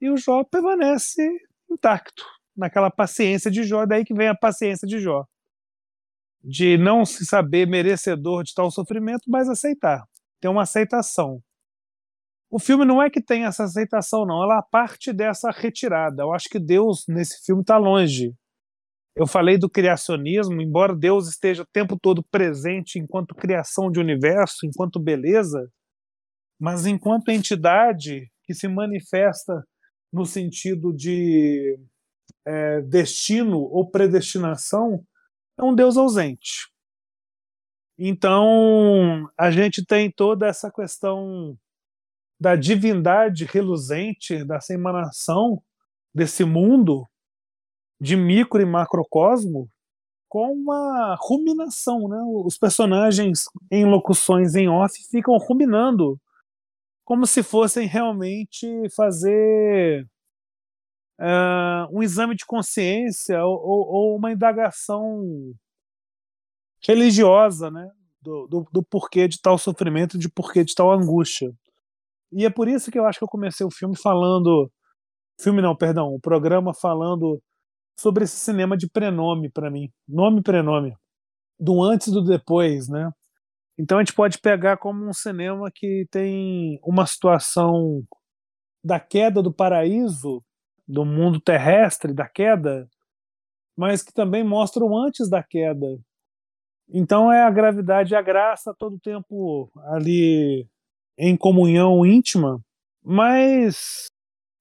E 0.00 0.08
o 0.10 0.16
Jó 0.16 0.42
permanece 0.44 1.28
intacto, 1.70 2.24
naquela 2.56 2.90
paciência 2.90 3.50
de 3.50 3.62
Jó, 3.62 3.84
daí 3.84 4.04
que 4.04 4.14
vem 4.14 4.28
a 4.28 4.34
paciência 4.34 4.88
de 4.88 4.98
Jó 4.98 5.26
de 6.44 6.76
não 6.76 7.06
se 7.06 7.24
saber 7.24 7.66
merecedor 7.66 8.44
de 8.44 8.52
tal 8.54 8.70
sofrimento, 8.70 9.22
mas 9.28 9.48
aceitar. 9.48 10.04
Tem 10.40 10.50
uma 10.50 10.62
aceitação. 10.62 11.40
O 12.50 12.58
filme 12.58 12.84
não 12.84 13.02
é 13.02 13.08
que 13.08 13.22
tem 13.22 13.46
essa 13.46 13.64
aceitação, 13.64 14.26
não. 14.26 14.42
Ela 14.42 14.62
parte 14.62 15.12
dessa 15.12 15.50
retirada. 15.50 16.22
Eu 16.22 16.32
acho 16.32 16.48
que 16.48 16.60
Deus, 16.60 17.04
nesse 17.08 17.44
filme, 17.44 17.62
está 17.62 17.78
longe. 17.78 18.32
Eu 19.16 19.26
falei 19.26 19.56
do 19.56 19.70
criacionismo, 19.70 20.60
embora 20.60 20.94
Deus 20.94 21.28
esteja 21.28 21.62
o 21.62 21.68
tempo 21.72 21.96
todo 21.98 22.22
presente 22.30 22.98
enquanto 22.98 23.34
criação 23.34 23.90
de 23.90 23.98
universo, 23.98 24.66
enquanto 24.66 25.00
beleza, 25.00 25.68
mas 26.60 26.84
enquanto 26.84 27.30
entidade 27.30 28.28
que 28.42 28.52
se 28.52 28.68
manifesta 28.68 29.64
no 30.12 30.26
sentido 30.26 30.92
de 30.92 31.78
é, 32.46 32.82
destino 32.82 33.58
ou 33.58 33.88
predestinação, 33.88 35.04
é 35.58 35.62
um 35.62 35.74
Deus 35.74 35.96
ausente. 35.96 36.68
Então, 37.98 39.30
a 39.38 39.50
gente 39.50 39.84
tem 39.84 40.10
toda 40.10 40.46
essa 40.46 40.70
questão 40.70 41.56
da 42.40 42.56
divindade 42.56 43.44
reluzente, 43.44 44.44
dessa 44.44 44.74
emanação 44.74 45.62
desse 46.12 46.44
mundo 46.44 47.08
de 48.00 48.16
micro 48.16 48.60
e 48.60 48.64
macrocosmo 48.64 49.68
com 50.28 50.52
uma 50.52 51.16
ruminação, 51.20 52.08
né? 52.08 52.18
Os 52.44 52.58
personagens 52.58 53.44
em 53.70 53.84
locuções 53.84 54.54
em 54.54 54.68
off 54.68 54.92
ficam 55.10 55.36
ruminando 55.38 56.20
como 57.04 57.26
se 57.26 57.42
fossem 57.42 57.86
realmente 57.86 58.66
fazer 58.96 60.08
uh, 61.20 61.86
um 61.96 62.02
exame 62.02 62.34
de 62.34 62.44
consciência 62.46 63.42
ou, 63.44 63.58
ou, 63.58 64.16
uma 64.16 64.32
indagação 64.32 65.22
religiosa, 66.86 67.70
né? 67.70 67.88
Do, 68.20 68.46
do, 68.46 68.66
do, 68.72 68.82
porquê 68.82 69.28
de 69.28 69.38
tal 69.40 69.58
sofrimento, 69.58 70.18
de 70.18 70.30
porquê 70.30 70.64
de 70.64 70.74
tal 70.74 70.90
angústia. 70.90 71.50
E 72.32 72.46
é 72.46 72.50
por 72.50 72.68
isso 72.68 72.90
que 72.90 72.98
eu 72.98 73.06
acho 73.06 73.18
que 73.18 73.24
eu 73.24 73.28
comecei 73.28 73.66
o 73.66 73.70
filme 73.70 73.94
falando, 73.96 74.70
filme 75.38 75.60
não, 75.60 75.76
perdão, 75.76 76.08
o 76.08 76.20
programa 76.20 76.72
falando 76.72 77.40
sobre 77.98 78.24
esse 78.24 78.36
cinema 78.36 78.76
de 78.76 78.88
prenome 78.88 79.50
para 79.50 79.70
mim, 79.70 79.90
nome 80.08 80.40
e 80.40 80.42
prenome, 80.42 80.94
do 81.60 81.82
antes 81.82 82.08
e 82.08 82.12
do 82.12 82.24
depois, 82.24 82.88
né? 82.88 83.10
Então 83.78 83.98
a 83.98 84.02
gente 84.02 84.14
pode 84.14 84.38
pegar 84.38 84.78
como 84.78 85.06
um 85.06 85.12
cinema 85.12 85.70
que 85.72 86.06
tem 86.10 86.78
uma 86.82 87.06
situação 87.06 88.02
da 88.82 88.98
queda 88.98 89.42
do 89.42 89.52
paraíso 89.52 90.42
do 90.86 91.04
mundo 91.04 91.40
terrestre, 91.40 92.12
da 92.12 92.28
queda, 92.28 92.88
mas 93.76 94.02
que 94.02 94.12
também 94.12 94.44
mostram 94.44 94.96
antes 94.96 95.28
da 95.28 95.42
queda. 95.42 95.98
Então 96.88 97.32
é 97.32 97.42
a 97.42 97.50
gravidade 97.50 98.12
e 98.12 98.16
a 98.16 98.22
graça 98.22 98.74
todo 98.74 99.00
tempo 99.00 99.70
ali 99.86 100.68
em 101.16 101.36
comunhão 101.36 102.04
íntima, 102.04 102.60
mas 103.02 104.06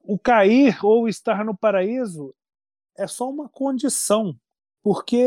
o 0.02 0.18
cair 0.18 0.78
ou 0.84 1.08
estar 1.08 1.44
no 1.44 1.58
paraíso 1.58 2.34
é 2.98 3.08
só 3.08 3.30
uma 3.30 3.50
condição, 3.50 4.36
porque 4.82 5.26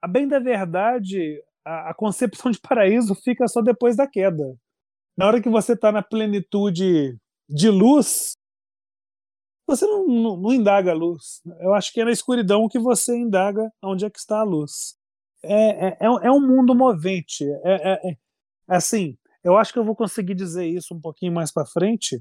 a 0.00 0.06
bem 0.06 0.28
da 0.28 0.38
verdade 0.38 1.42
a, 1.64 1.90
a 1.90 1.94
concepção 1.94 2.50
de 2.50 2.60
paraíso 2.60 3.14
fica 3.14 3.46
só 3.48 3.60
depois 3.60 3.96
da 3.96 4.06
queda. 4.06 4.56
Na 5.16 5.26
hora 5.26 5.42
que 5.42 5.48
você 5.48 5.72
está 5.72 5.90
na 5.90 6.02
plenitude 6.02 7.18
de 7.48 7.70
luz, 7.70 8.37
você 9.68 9.86
não, 9.86 10.06
não, 10.06 10.36
não, 10.38 10.52
indaga 10.52 10.92
a 10.92 10.94
luz. 10.94 11.42
Eu 11.60 11.74
acho 11.74 11.92
que 11.92 12.00
é 12.00 12.04
na 12.04 12.10
escuridão 12.10 12.68
que 12.68 12.78
você 12.78 13.14
indaga 13.14 13.70
onde 13.84 14.06
é 14.06 14.10
que 14.10 14.18
está 14.18 14.40
a 14.40 14.44
luz. 14.44 14.96
É, 15.44 15.88
é, 15.88 15.96
é, 16.00 16.06
é 16.06 16.30
um 16.30 16.40
mundo 16.40 16.74
movente. 16.74 17.44
É, 17.62 17.92
é, 17.92 18.10
é, 18.10 18.16
assim, 18.66 19.16
eu 19.44 19.58
acho 19.58 19.72
que 19.72 19.78
eu 19.78 19.84
vou 19.84 19.94
conseguir 19.94 20.34
dizer 20.34 20.66
isso 20.66 20.94
um 20.94 21.00
pouquinho 21.00 21.32
mais 21.32 21.52
para 21.52 21.66
frente, 21.66 22.18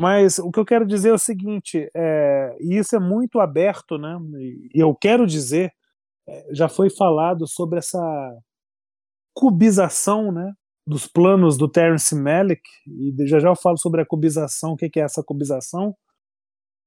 mas 0.00 0.38
o 0.38 0.52
que 0.52 0.60
eu 0.60 0.64
quero 0.64 0.86
dizer 0.86 1.08
é 1.08 1.12
o 1.12 1.18
seguinte, 1.18 1.90
é, 1.94 2.56
e 2.60 2.78
isso 2.78 2.94
é 2.94 3.00
muito 3.00 3.40
aberto, 3.40 3.98
né? 3.98 4.16
E 4.72 4.78
eu 4.80 4.94
quero 4.94 5.26
dizer, 5.26 5.72
já 6.52 6.68
foi 6.68 6.90
falado 6.90 7.46
sobre 7.46 7.78
essa 7.78 8.00
cubização, 9.34 10.30
né? 10.30 10.52
Dos 10.86 11.06
planos 11.08 11.56
do 11.56 11.68
Terence 11.68 12.14
Malick, 12.14 12.62
e 12.86 13.26
já 13.26 13.40
já 13.40 13.48
eu 13.48 13.56
falo 13.56 13.78
sobre 13.78 14.02
a 14.02 14.06
cubização, 14.06 14.72
o 14.72 14.76
que 14.76 15.00
é 15.00 15.02
essa 15.02 15.24
cubização, 15.24 15.96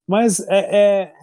mas 0.08 0.40
é, 0.42 1.04
é, 1.04 1.14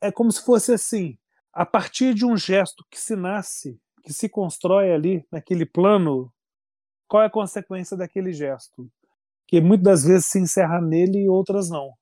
é 0.00 0.12
como 0.12 0.32
se 0.32 0.44
fosse 0.44 0.72
assim, 0.72 1.18
a 1.52 1.66
partir 1.66 2.14
de 2.14 2.24
um 2.24 2.36
gesto 2.36 2.84
que 2.90 2.98
se 2.98 3.14
nasce, 3.14 3.78
que 4.02 4.12
se 4.12 4.28
constrói 4.28 4.92
ali 4.92 5.26
naquele 5.30 5.66
plano, 5.66 6.32
qual 7.06 7.22
é 7.22 7.26
a 7.26 7.30
consequência 7.30 7.96
daquele 7.96 8.32
gesto? 8.32 8.90
Que 9.46 9.60
muitas 9.60 9.84
das 9.84 10.04
vezes 10.04 10.26
se 10.26 10.38
encerra 10.38 10.80
nele 10.80 11.24
e 11.24 11.28
outras 11.28 11.68
não. 11.68 11.92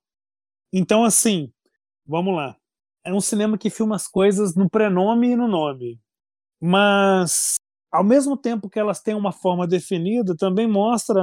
Então, 0.72 1.04
assim, 1.04 1.52
vamos 2.06 2.34
lá. 2.36 2.56
É 3.04 3.12
um 3.12 3.20
cinema 3.20 3.58
que 3.58 3.70
filma 3.70 3.96
as 3.96 4.06
coisas 4.06 4.54
no 4.54 4.70
prenome 4.70 5.30
e 5.30 5.36
no 5.36 5.48
nome. 5.48 6.00
Mas, 6.60 7.56
ao 7.90 8.04
mesmo 8.04 8.36
tempo 8.36 8.68
que 8.70 8.78
elas 8.78 9.00
têm 9.00 9.14
uma 9.14 9.32
forma 9.32 9.66
definida, 9.66 10.36
também 10.36 10.68
mostra 10.68 11.20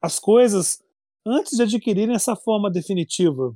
as 0.00 0.18
coisas 0.18 0.80
antes 1.28 1.56
de 1.56 1.62
adquirirem 1.62 2.14
essa 2.14 2.34
forma 2.34 2.70
definitiva. 2.70 3.54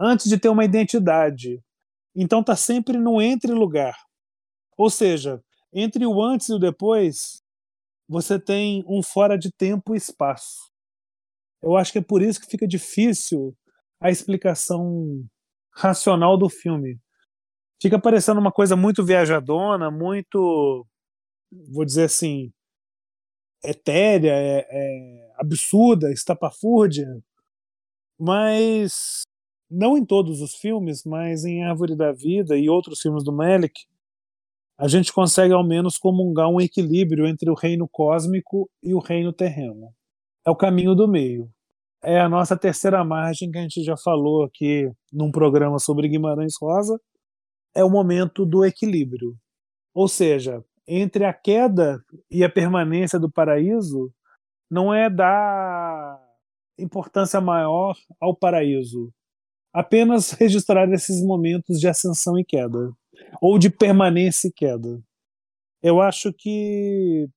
antes 0.00 0.28
de 0.28 0.38
ter 0.38 0.48
uma 0.48 0.64
identidade. 0.64 1.62
Então 2.14 2.40
está 2.40 2.56
sempre 2.56 2.98
no 2.98 3.20
entre 3.20 3.52
lugar. 3.52 3.94
Ou 4.76 4.90
seja, 4.90 5.42
entre 5.72 6.06
o 6.06 6.22
antes 6.22 6.48
e 6.48 6.54
o 6.54 6.58
depois, 6.58 7.42
você 8.08 8.38
tem 8.38 8.84
um 8.88 9.02
fora 9.02 9.38
de 9.38 9.50
tempo 9.52 9.94
e 9.94 9.98
espaço. 9.98 10.70
Eu 11.62 11.76
acho 11.76 11.92
que 11.92 11.98
é 11.98 12.02
por 12.02 12.20
isso 12.20 12.40
que 12.40 12.50
fica 12.50 12.66
difícil 12.66 13.56
a 14.00 14.10
explicação 14.10 15.24
racional 15.72 16.36
do 16.36 16.48
filme. 16.48 16.98
Fica 17.80 18.00
parecendo 18.00 18.40
uma 18.40 18.52
coisa 18.52 18.76
muito 18.76 19.04
viajadona, 19.04 19.90
muito, 19.90 20.86
vou 21.70 21.84
dizer 21.84 22.04
assim, 22.04 22.52
etérea, 23.64 24.32
é, 24.32 24.66
é 24.70 25.21
absurda, 25.42 26.12
estapafúrdia, 26.12 27.20
mas 28.18 29.22
não 29.68 29.98
em 29.98 30.04
todos 30.04 30.40
os 30.40 30.54
filmes, 30.54 31.04
mas 31.04 31.44
em 31.44 31.64
Árvore 31.64 31.96
da 31.96 32.12
Vida 32.12 32.56
e 32.56 32.68
outros 32.68 33.00
filmes 33.00 33.24
do 33.24 33.32
Melick, 33.32 33.86
a 34.78 34.86
gente 34.86 35.12
consegue 35.12 35.52
ao 35.52 35.66
menos 35.66 35.98
comungar 35.98 36.48
um 36.48 36.60
equilíbrio 36.60 37.26
entre 37.26 37.50
o 37.50 37.54
reino 37.54 37.88
cósmico 37.88 38.70
e 38.82 38.94
o 38.94 38.98
reino 38.98 39.32
terreno. 39.32 39.92
É 40.46 40.50
o 40.50 40.56
caminho 40.56 40.94
do 40.94 41.08
meio. 41.08 41.50
É 42.02 42.20
a 42.20 42.28
nossa 42.28 42.56
terceira 42.56 43.04
margem 43.04 43.50
que 43.50 43.58
a 43.58 43.62
gente 43.62 43.82
já 43.84 43.96
falou 43.96 44.44
aqui 44.44 44.90
num 45.12 45.30
programa 45.30 45.78
sobre 45.78 46.08
Guimarães 46.08 46.54
Rosa. 46.60 47.00
É 47.74 47.84
o 47.84 47.90
momento 47.90 48.44
do 48.44 48.64
equilíbrio. 48.64 49.36
Ou 49.94 50.08
seja, 50.08 50.64
entre 50.86 51.24
a 51.24 51.32
queda 51.32 52.02
e 52.30 52.42
a 52.42 52.50
permanência 52.50 53.20
do 53.20 53.30
paraíso, 53.30 54.12
não 54.72 54.92
é 54.92 55.10
dar 55.10 56.18
importância 56.78 57.42
maior 57.42 57.94
ao 58.18 58.34
paraíso, 58.34 59.12
apenas 59.70 60.30
registrar 60.40 60.90
esses 60.90 61.22
momentos 61.22 61.78
de 61.78 61.86
ascensão 61.86 62.38
e 62.38 62.44
queda, 62.44 62.90
ou 63.42 63.58
de 63.58 63.68
permanência 63.68 64.48
e 64.48 64.52
queda. 64.52 64.98
Eu 65.82 66.00
acho 66.00 66.32
que 66.32 67.28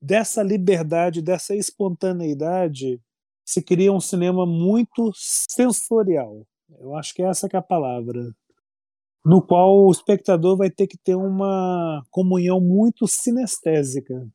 dessa 0.00 0.40
liberdade, 0.40 1.20
dessa 1.20 1.56
espontaneidade, 1.56 3.00
se 3.44 3.60
cria 3.60 3.92
um 3.92 4.00
cinema 4.00 4.46
muito 4.46 5.10
sensorial. 5.16 6.46
Eu 6.78 6.94
acho 6.94 7.12
que 7.12 7.24
essa 7.24 7.48
que 7.48 7.56
é 7.56 7.58
a 7.58 7.62
palavra. 7.62 8.32
No 9.24 9.42
qual 9.42 9.84
o 9.84 9.90
espectador 9.90 10.56
vai 10.56 10.70
ter 10.70 10.86
que 10.86 10.98
ter 10.98 11.16
uma 11.16 12.04
comunhão 12.12 12.60
muito 12.60 13.08
sinestésica 13.08 14.30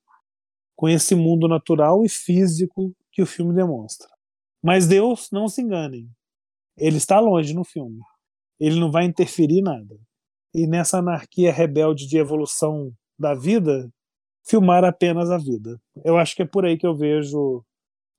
com 0.80 0.88
esse 0.88 1.14
mundo 1.14 1.46
natural 1.46 2.06
e 2.06 2.10
físico 2.10 2.96
que 3.12 3.22
o 3.22 3.26
filme 3.26 3.54
demonstra. 3.54 4.08
Mas 4.64 4.88
Deus, 4.88 5.28
não 5.30 5.50
se 5.50 5.62
enganem, 5.62 6.10
ele 6.78 6.96
está 6.96 7.20
longe 7.20 7.54
no 7.54 7.66
filme. 7.66 8.00
Ele 8.58 8.80
não 8.80 8.90
vai 8.90 9.04
interferir 9.04 9.62
nada. 9.62 10.00
E 10.56 10.66
nessa 10.66 11.00
anarquia 11.00 11.52
rebelde 11.52 12.08
de 12.08 12.18
evolução 12.18 12.94
da 13.20 13.36
vida, 13.36 13.92
filmar 14.48 14.86
apenas 14.86 15.30
a 15.30 15.38
vida. 15.38 15.78
Eu 16.06 16.18
acho 16.18 16.34
que 16.34 16.44
é 16.44 16.48
por 16.48 16.64
aí 16.64 16.78
que 16.78 16.88
eu 16.88 16.96
vejo 16.96 17.62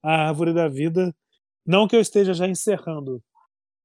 a 0.03 0.29
árvore 0.29 0.53
da 0.53 0.69
vida. 0.69 1.17
Não 1.67 1.89
que 1.89 1.97
eu 1.97 2.01
esteja 2.03 2.35
já 2.35 2.47
encerrando, 2.47 3.23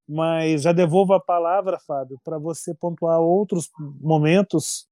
mas 0.06 0.64
já 0.64 0.74
devolvo 0.74 1.14
a 1.14 1.22
palavra, 1.22 1.80
Fábio, 1.88 2.20
para 2.26 2.38
você 2.38 2.76
pontuar 2.76 3.22
outros 3.22 3.70
momentos. 4.02 4.86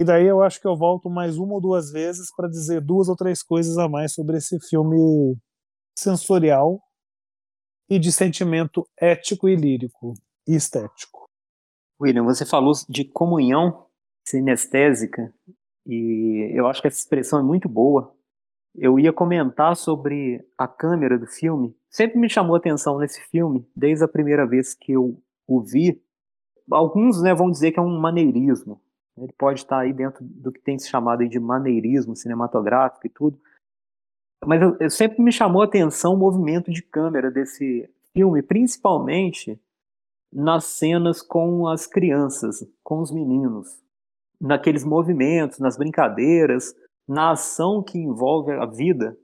E 0.00 0.04
daí 0.04 0.26
eu 0.26 0.42
acho 0.42 0.58
que 0.58 0.66
eu 0.66 0.74
volto 0.74 1.10
mais 1.10 1.36
uma 1.36 1.52
ou 1.52 1.60
duas 1.60 1.92
vezes 1.92 2.34
para 2.34 2.48
dizer 2.48 2.80
duas 2.80 3.10
ou 3.10 3.14
três 3.14 3.42
coisas 3.42 3.76
a 3.76 3.86
mais 3.86 4.14
sobre 4.14 4.38
esse 4.38 4.58
filme 4.66 5.36
sensorial 5.94 6.80
e 7.86 7.98
de 7.98 8.10
sentimento 8.10 8.88
ético 8.98 9.46
e 9.46 9.54
lírico 9.54 10.14
e 10.48 10.54
estético. 10.54 11.28
William, 12.00 12.24
você 12.24 12.46
falou 12.46 12.72
de 12.88 13.04
comunhão 13.04 13.88
sinestésica 14.26 15.34
e 15.86 16.50
eu 16.54 16.66
acho 16.66 16.80
que 16.80 16.88
essa 16.88 16.98
expressão 16.98 17.38
é 17.38 17.42
muito 17.42 17.68
boa. 17.68 18.16
Eu 18.74 18.98
ia 18.98 19.12
comentar 19.12 19.76
sobre 19.76 20.42
a 20.56 20.66
câmera 20.66 21.18
do 21.18 21.26
filme. 21.26 21.76
Sempre 21.90 22.18
me 22.18 22.30
chamou 22.30 22.56
atenção 22.56 22.98
nesse 22.98 23.20
filme, 23.28 23.68
desde 23.76 24.02
a 24.02 24.08
primeira 24.08 24.46
vez 24.46 24.72
que 24.72 24.92
eu 24.92 25.22
o 25.46 25.60
vi. 25.60 26.02
Alguns 26.70 27.20
né, 27.20 27.34
vão 27.34 27.50
dizer 27.50 27.72
que 27.72 27.78
é 27.78 27.82
um 27.82 28.00
maneirismo. 28.00 28.80
Ele 29.20 29.32
pode 29.38 29.60
estar 29.60 29.80
aí 29.80 29.92
dentro 29.92 30.24
do 30.24 30.50
que 30.50 30.60
tem 30.60 30.78
se 30.78 30.88
chamado 30.88 31.26
de 31.28 31.38
maneirismo 31.38 32.16
cinematográfico 32.16 33.06
e 33.06 33.10
tudo. 33.10 33.40
Mas 34.44 34.62
eu, 34.62 34.76
eu 34.80 34.90
sempre 34.90 35.22
me 35.22 35.30
chamou 35.30 35.62
a 35.62 35.66
atenção 35.66 36.14
o 36.14 36.18
movimento 36.18 36.70
de 36.70 36.82
câmera 36.82 37.30
desse 37.30 37.88
filme, 38.12 38.42
principalmente 38.42 39.60
nas 40.32 40.64
cenas 40.64 41.20
com 41.20 41.66
as 41.66 41.86
crianças, 41.86 42.66
com 42.82 43.00
os 43.00 43.10
meninos, 43.10 43.82
naqueles 44.40 44.84
movimentos, 44.84 45.58
nas 45.58 45.76
brincadeiras, 45.76 46.74
na 47.06 47.32
ação 47.32 47.82
que 47.82 47.98
envolve 47.98 48.52
a 48.52 48.64
vida, 48.64 49.18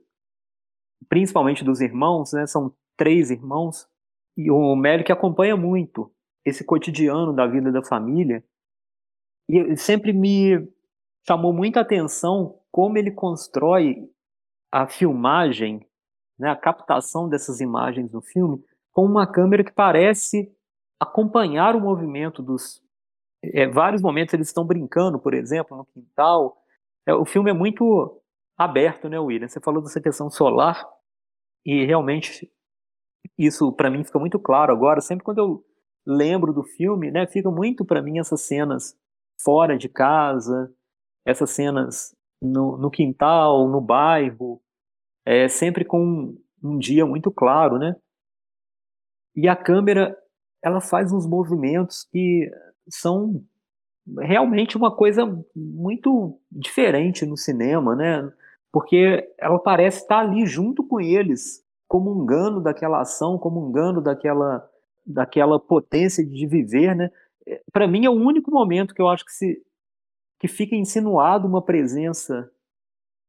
principalmente 1.07 1.63
dos 1.63 1.81
irmãos, 1.81 2.33
né? 2.33 2.45
São 2.45 2.73
três 2.97 3.31
irmãos 3.31 3.87
e 4.35 4.51
o 4.51 4.75
Mélio 4.75 5.05
que 5.05 5.11
acompanha 5.11 5.55
muito 5.57 6.11
esse 6.45 6.63
cotidiano 6.63 7.33
da 7.33 7.47
vida 7.47 7.71
da 7.71 7.83
família 7.83 8.43
e 9.49 9.77
sempre 9.77 10.11
me 10.13 10.67
chamou 11.25 11.53
muita 11.53 11.81
atenção 11.81 12.59
como 12.71 12.97
ele 12.97 13.11
constrói 13.11 14.09
a 14.71 14.87
filmagem, 14.87 15.85
né, 16.37 16.49
a 16.49 16.55
captação 16.55 17.27
dessas 17.27 17.59
imagens 17.59 18.11
no 18.11 18.21
filme, 18.21 18.63
com 18.91 19.05
uma 19.05 19.25
câmera 19.25 19.63
que 19.63 19.71
parece 19.71 20.51
acompanhar 20.99 21.75
o 21.75 21.81
movimento 21.81 22.41
dos. 22.41 22.81
É, 23.43 23.67
vários 23.67 24.01
momentos 24.01 24.33
eles 24.33 24.47
estão 24.47 24.65
brincando, 24.65 25.19
por 25.19 25.33
exemplo, 25.33 25.77
no 25.77 25.85
quintal. 25.85 26.57
É, 27.05 27.13
o 27.13 27.25
filme 27.25 27.51
é 27.51 27.53
muito 27.53 28.21
aberto, 28.57 29.07
né, 29.07 29.19
William? 29.19 29.47
Você 29.47 29.59
falou 29.59 29.81
dessa 29.81 30.01
questão 30.01 30.29
solar 30.29 30.83
e 31.65 31.85
realmente 31.85 32.51
isso 33.37 33.71
para 33.71 33.89
mim 33.89 34.03
fica 34.03 34.19
muito 34.19 34.39
claro 34.39 34.73
agora. 34.73 35.01
Sempre 35.01 35.23
quando 35.23 35.37
eu 35.37 35.65
lembro 36.05 36.53
do 36.53 36.63
filme, 36.63 37.11
né, 37.11 37.27
fica 37.27 37.51
muito 37.51 37.85
para 37.85 38.01
mim 38.01 38.19
essas 38.19 38.41
cenas 38.41 38.97
fora 39.39 39.77
de 39.77 39.87
casa, 39.89 40.71
essas 41.25 41.49
cenas 41.51 42.15
no, 42.41 42.77
no 42.77 42.89
quintal, 42.89 43.67
no 43.67 43.81
bairro, 43.81 44.61
é, 45.25 45.47
sempre 45.47 45.83
com 45.83 45.99
um, 46.01 46.37
um 46.63 46.77
dia 46.77 47.05
muito 47.05 47.31
claro, 47.31 47.77
né? 47.77 47.95
E 49.35 49.47
a 49.47 49.55
câmera, 49.55 50.17
ela 50.63 50.81
faz 50.81 51.11
uns 51.11 51.27
movimentos 51.27 52.07
que 52.11 52.49
são 52.89 53.43
realmente 54.19 54.77
uma 54.77 54.95
coisa 54.95 55.25
muito 55.55 56.39
diferente 56.51 57.25
no 57.25 57.37
cinema, 57.37 57.95
né? 57.95 58.31
Porque 58.71 59.29
ela 59.37 59.59
parece 59.59 60.01
estar 60.01 60.19
ali 60.19 60.45
junto 60.45 60.83
com 60.83 60.99
eles, 60.99 61.63
comungando 61.87 62.61
daquela 62.61 63.01
ação, 63.01 63.37
comungando 63.37 64.01
daquela, 64.01 64.67
daquela 65.05 65.59
potência 65.59 66.25
de 66.25 66.47
viver, 66.47 66.95
né? 66.95 67.11
Para 67.71 67.87
mim 67.87 68.05
é 68.05 68.09
o 68.09 68.13
único 68.13 68.51
momento 68.51 68.93
que 68.93 69.01
eu 69.01 69.07
acho 69.07 69.25
que 69.25 69.31
se 69.31 69.63
que 70.39 70.47
fica 70.47 70.75
insinuado 70.75 71.47
uma 71.47 71.63
presença 71.63 72.49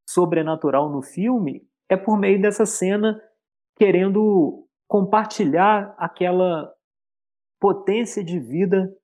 sobrenatural 0.06 0.90
no 0.90 1.00
filme 1.00 1.66
é 1.88 1.96
por 1.96 2.18
meio 2.18 2.40
dessa 2.40 2.66
cena 2.66 3.20
querendo 3.76 4.66
compartilhar 4.86 5.94
aquela 5.96 6.70
potência 7.60 8.22
de 8.22 8.38
vida 8.38 8.94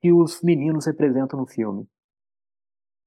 que 0.00 0.12
os 0.12 0.42
meninos 0.42 0.86
representam 0.86 1.38
no 1.38 1.46
filme. 1.46 1.88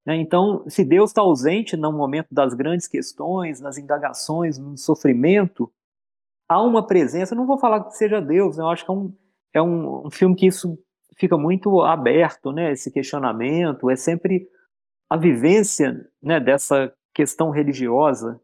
Né, 0.05 0.15
então, 0.15 0.67
se 0.69 0.83
Deus 0.85 1.09
está 1.09 1.21
ausente 1.21 1.75
no 1.75 1.91
momento 1.91 2.33
das 2.33 2.53
grandes 2.53 2.87
questões, 2.87 3.59
nas 3.59 3.77
indagações, 3.77 4.57
no 4.57 4.77
sofrimento, 4.77 5.71
há 6.47 6.61
uma 6.61 6.85
presença. 6.85 7.35
não 7.35 7.45
vou 7.45 7.59
falar 7.59 7.83
que 7.83 7.97
seja 7.97 8.21
Deus, 8.21 8.57
né? 8.57 8.63
eu 8.63 8.69
acho 8.69 8.85
que 8.85 8.91
é 8.91 8.93
um, 8.93 9.13
é 9.53 9.61
um, 9.61 10.07
um 10.07 10.11
filme 10.11 10.35
que 10.35 10.47
isso 10.47 10.79
fica 11.17 11.37
muito 11.37 11.81
aberto, 11.81 12.51
né? 12.51 12.71
Esse 12.71 12.91
questionamento 12.91 13.89
é 13.89 13.95
sempre 13.95 14.47
a 15.09 15.17
vivência, 15.17 16.07
né? 16.21 16.39
Dessa 16.39 16.93
questão 17.13 17.49
religiosa, 17.49 18.39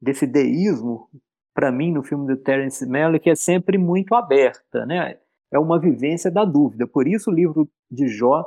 desse 0.00 0.26
deísmo, 0.26 1.08
para 1.54 1.70
mim 1.70 1.92
no 1.92 2.02
filme 2.02 2.26
do 2.26 2.36
Terence 2.36 2.84
Malick 2.86 3.28
é 3.28 3.34
sempre 3.34 3.78
muito 3.78 4.14
aberta, 4.14 4.84
né? 4.86 5.18
É 5.50 5.58
uma 5.58 5.78
vivência 5.78 6.30
da 6.30 6.44
dúvida. 6.44 6.86
Por 6.86 7.06
isso 7.06 7.30
o 7.30 7.34
livro 7.34 7.68
de 7.90 8.08
Jó 8.08 8.44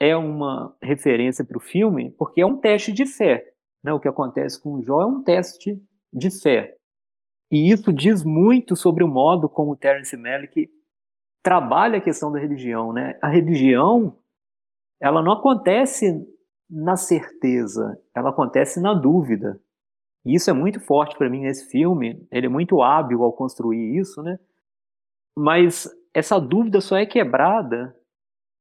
é 0.00 0.16
uma 0.16 0.74
referência 0.82 1.44
para 1.44 1.58
o 1.58 1.60
filme, 1.60 2.10
porque 2.12 2.40
é 2.40 2.46
um 2.46 2.56
teste 2.56 2.92
de 2.92 3.06
fé. 3.06 3.52
Né? 3.82 3.92
O 3.92 4.00
que 4.00 4.08
acontece 4.08 4.60
com 4.60 4.82
Jó 4.82 5.02
é 5.02 5.06
um 5.06 5.22
teste 5.22 5.80
de 6.12 6.30
fé. 6.30 6.76
E 7.50 7.70
isso 7.70 7.92
diz 7.92 8.24
muito 8.24 8.74
sobre 8.74 9.04
o 9.04 9.08
modo 9.08 9.48
como 9.48 9.72
o 9.72 9.76
Terence 9.76 10.16
Malick 10.16 10.68
trabalha 11.44 11.98
a 11.98 12.00
questão 12.00 12.32
da 12.32 12.40
religião, 12.40 12.92
né? 12.92 13.18
A 13.22 13.28
religião, 13.28 14.18
ela 15.00 15.22
não 15.22 15.32
acontece 15.32 16.26
na 16.68 16.96
certeza, 16.96 17.96
ela 18.16 18.30
acontece 18.30 18.80
na 18.80 18.94
dúvida. 18.94 19.60
E 20.24 20.34
isso 20.34 20.48
é 20.48 20.54
muito 20.54 20.80
forte 20.80 21.16
para 21.16 21.28
mim 21.28 21.42
nesse 21.42 21.70
filme. 21.70 22.26
Ele 22.32 22.46
é 22.46 22.48
muito 22.48 22.82
hábil 22.82 23.22
ao 23.22 23.32
construir 23.32 23.96
isso, 23.98 24.22
né? 24.22 24.38
Mas 25.36 25.88
essa 26.14 26.40
dúvida 26.40 26.80
só 26.80 26.96
é 26.96 27.04
quebrada, 27.04 27.94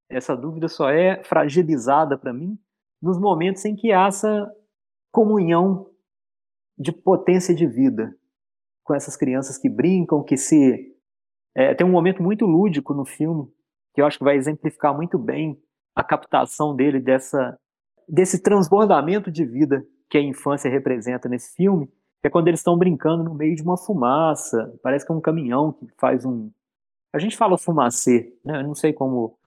essa 0.10 0.36
dúvida 0.36 0.68
só 0.68 0.90
é 0.90 1.24
fragilizada 1.24 2.18
para 2.18 2.34
mim 2.34 2.60
nos 3.02 3.20
momentos 3.20 3.64
em 3.66 3.76
que 3.76 3.92
há 3.92 4.08
essa 4.08 4.52
comunhão 5.12 5.90
de 6.78 6.92
potência 6.92 7.56
de 7.56 7.66
vida 7.66 8.14
com 8.84 8.94
essas 8.94 9.16
crianças 9.16 9.58
que 9.58 9.70
brincam, 9.70 10.24
que 10.24 10.36
se. 10.36 10.93
É, 11.56 11.74
tem 11.74 11.86
um 11.86 11.92
momento 11.92 12.22
muito 12.22 12.46
lúdico 12.46 12.94
no 12.94 13.06
filme, 13.06 13.48
que 13.94 14.02
eu 14.02 14.06
acho 14.06 14.18
que 14.18 14.24
vai 14.24 14.36
exemplificar 14.36 14.96
muito 14.96 15.18
bem 15.18 15.62
a 15.96 16.04
captação 16.04 16.76
dele 16.76 17.00
dessa, 17.00 17.58
desse 18.08 18.42
transbordamento 18.42 19.32
de 19.32 19.46
vida 19.46 19.86
que 20.10 20.18
a 20.18 20.22
infância 20.22 20.70
representa 20.70 21.30
nesse 21.30 21.54
filme, 21.56 21.88
que 22.22 22.28
é 22.28 22.30
quando 22.30 22.48
eles 22.48 22.60
estão 22.60 22.78
brincando 22.78 23.24
no 23.24 23.34
meio 23.34 23.56
de 23.56 23.62
uma 23.62 23.78
fumaça, 23.78 24.74
parece 24.82 25.06
que 25.06 25.12
é 25.12 25.16
um 25.16 25.22
caminhão 25.22 25.74
que 25.74 25.88
faz 25.98 26.26
um. 26.26 26.52
A 27.14 27.20
gente 27.20 27.38
fala 27.38 27.58
fumacê, 27.58 28.34
né? 28.44 28.60
Eu 28.60 28.64
não 28.64 28.76
sei 28.76 28.94
como 28.94 29.38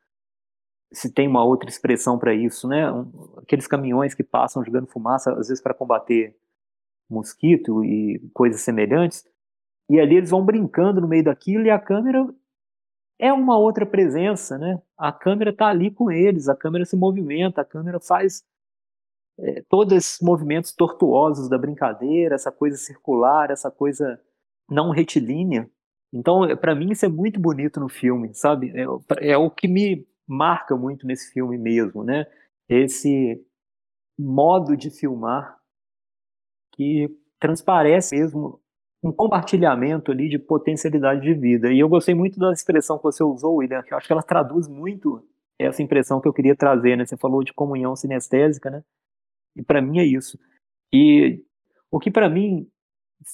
se 0.92 1.12
tem 1.12 1.26
uma 1.26 1.44
outra 1.44 1.68
expressão 1.68 2.18
para 2.18 2.34
isso, 2.34 2.68
né? 2.68 2.84
Aqueles 3.38 3.66
caminhões 3.66 4.14
que 4.14 4.22
passam 4.22 4.64
jogando 4.64 4.86
fumaça, 4.86 5.32
às 5.32 5.48
vezes 5.48 5.62
para 5.62 5.74
combater 5.74 6.36
mosquito 7.08 7.84
e 7.84 8.20
coisas 8.32 8.60
semelhantes. 8.60 9.24
E 9.88 10.00
ali 10.00 10.16
eles 10.16 10.30
vão 10.30 10.44
brincando 10.44 11.00
no 11.00 11.08
meio 11.08 11.24
daquilo 11.24 11.64
e 11.64 11.70
a 11.70 11.78
câmera 11.78 12.26
é 13.18 13.32
uma 13.32 13.56
outra 13.58 13.86
presença, 13.86 14.58
né? 14.58 14.80
A 14.96 15.12
câmera 15.12 15.50
está 15.50 15.68
ali 15.68 15.90
com 15.90 16.10
eles, 16.10 16.48
a 16.48 16.56
câmera 16.56 16.84
se 16.84 16.96
movimenta, 16.96 17.60
a 17.60 17.64
câmera 17.64 17.98
faz 18.00 18.44
é, 19.38 19.62
todos 19.68 19.96
esses 19.96 20.20
movimentos 20.20 20.72
tortuosos 20.72 21.48
da 21.48 21.58
brincadeira, 21.58 22.34
essa 22.34 22.50
coisa 22.50 22.76
circular, 22.76 23.50
essa 23.50 23.70
coisa 23.70 24.20
não 24.68 24.90
retilínea. 24.90 25.70
Então, 26.12 26.56
para 26.56 26.74
mim, 26.74 26.90
isso 26.90 27.04
é 27.04 27.08
muito 27.08 27.40
bonito 27.40 27.80
no 27.80 27.88
filme, 27.88 28.34
sabe? 28.34 28.72
É, 28.74 29.32
é, 29.32 29.36
o 29.36 29.50
que 29.50 29.68
me 29.68 30.06
marca 30.26 30.76
muito 30.76 31.06
nesse 31.06 31.32
filme 31.32 31.58
mesmo, 31.58 32.02
né? 32.02 32.26
Esse 32.68 33.40
modo 34.18 34.76
de 34.76 34.90
filmar 34.90 35.56
que 36.72 37.08
transparece 37.38 38.16
mesmo 38.16 38.60
um 39.06 39.12
compartilhamento 39.12 40.10
ali 40.10 40.28
de 40.28 40.38
potencialidade 40.38 41.20
de 41.20 41.32
vida. 41.32 41.72
E 41.72 41.78
eu 41.78 41.88
gostei 41.88 42.14
muito 42.14 42.40
da 42.40 42.52
expressão 42.52 42.96
que 42.96 43.04
você 43.04 43.22
usou, 43.22 43.56
William, 43.56 43.82
que 43.82 43.94
eu 43.94 43.98
acho 43.98 44.06
que 44.06 44.12
ela 44.12 44.22
traduz 44.22 44.66
muito 44.66 45.24
essa 45.58 45.82
impressão 45.82 46.20
que 46.20 46.26
eu 46.26 46.32
queria 46.32 46.56
trazer, 46.56 46.96
né? 46.96 47.06
Você 47.06 47.16
falou 47.16 47.44
de 47.44 47.52
comunhão 47.52 47.94
sinestésica, 47.94 48.68
né? 48.68 48.82
E 49.54 49.62
para 49.62 49.80
mim 49.80 50.00
é 50.00 50.04
isso. 50.04 50.38
E 50.92 51.42
o 51.90 52.00
que 52.00 52.10
para 52.10 52.28
mim 52.28 52.68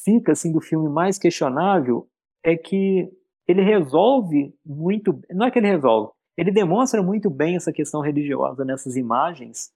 fica 0.05 0.33
assim 0.33 0.53
do 0.53 0.61
filme 0.61 0.89
mais 0.89 1.19
questionável 1.19 2.07
é 2.45 2.55
que 2.57 3.11
ele 3.49 3.63
resolve 3.63 4.55
muito, 4.65 5.19
não 5.31 5.47
é 5.47 5.51
que 5.51 5.59
ele 5.59 5.69
resolve, 5.69 6.13
ele 6.37 6.51
demonstra 6.51 7.03
muito 7.03 7.29
bem 7.29 7.57
essa 7.57 7.73
questão 7.73 8.01
religiosa 8.01 8.65
nessas 8.65 8.97
imagens 8.97 9.73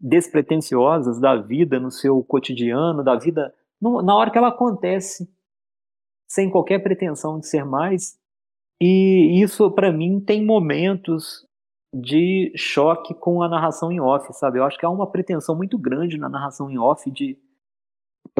despretensiosas 0.00 1.20
da 1.20 1.36
vida 1.36 1.78
no 1.78 1.90
seu 1.90 2.22
cotidiano, 2.22 3.04
da 3.04 3.16
vida 3.16 3.52
na 3.80 4.14
hora 4.14 4.30
que 4.30 4.38
ela 4.38 4.48
acontece, 4.48 5.28
sem 6.30 6.48
qualquer 6.48 6.78
pretensão 6.78 7.40
de 7.40 7.48
ser 7.48 7.64
mais. 7.64 8.16
E 8.80 9.42
isso, 9.42 9.68
para 9.72 9.92
mim, 9.92 10.20
tem 10.20 10.46
momentos 10.46 11.44
de 11.92 12.52
choque 12.56 13.12
com 13.14 13.42
a 13.42 13.48
narração 13.48 13.90
em 13.90 14.00
off, 14.00 14.32
sabe? 14.32 14.60
Eu 14.60 14.64
acho 14.64 14.78
que 14.78 14.86
há 14.86 14.90
uma 14.90 15.10
pretensão 15.10 15.56
muito 15.56 15.76
grande 15.76 16.16
na 16.16 16.28
narração 16.28 16.70
em 16.70 16.78
off 16.78 17.10
de, 17.10 17.36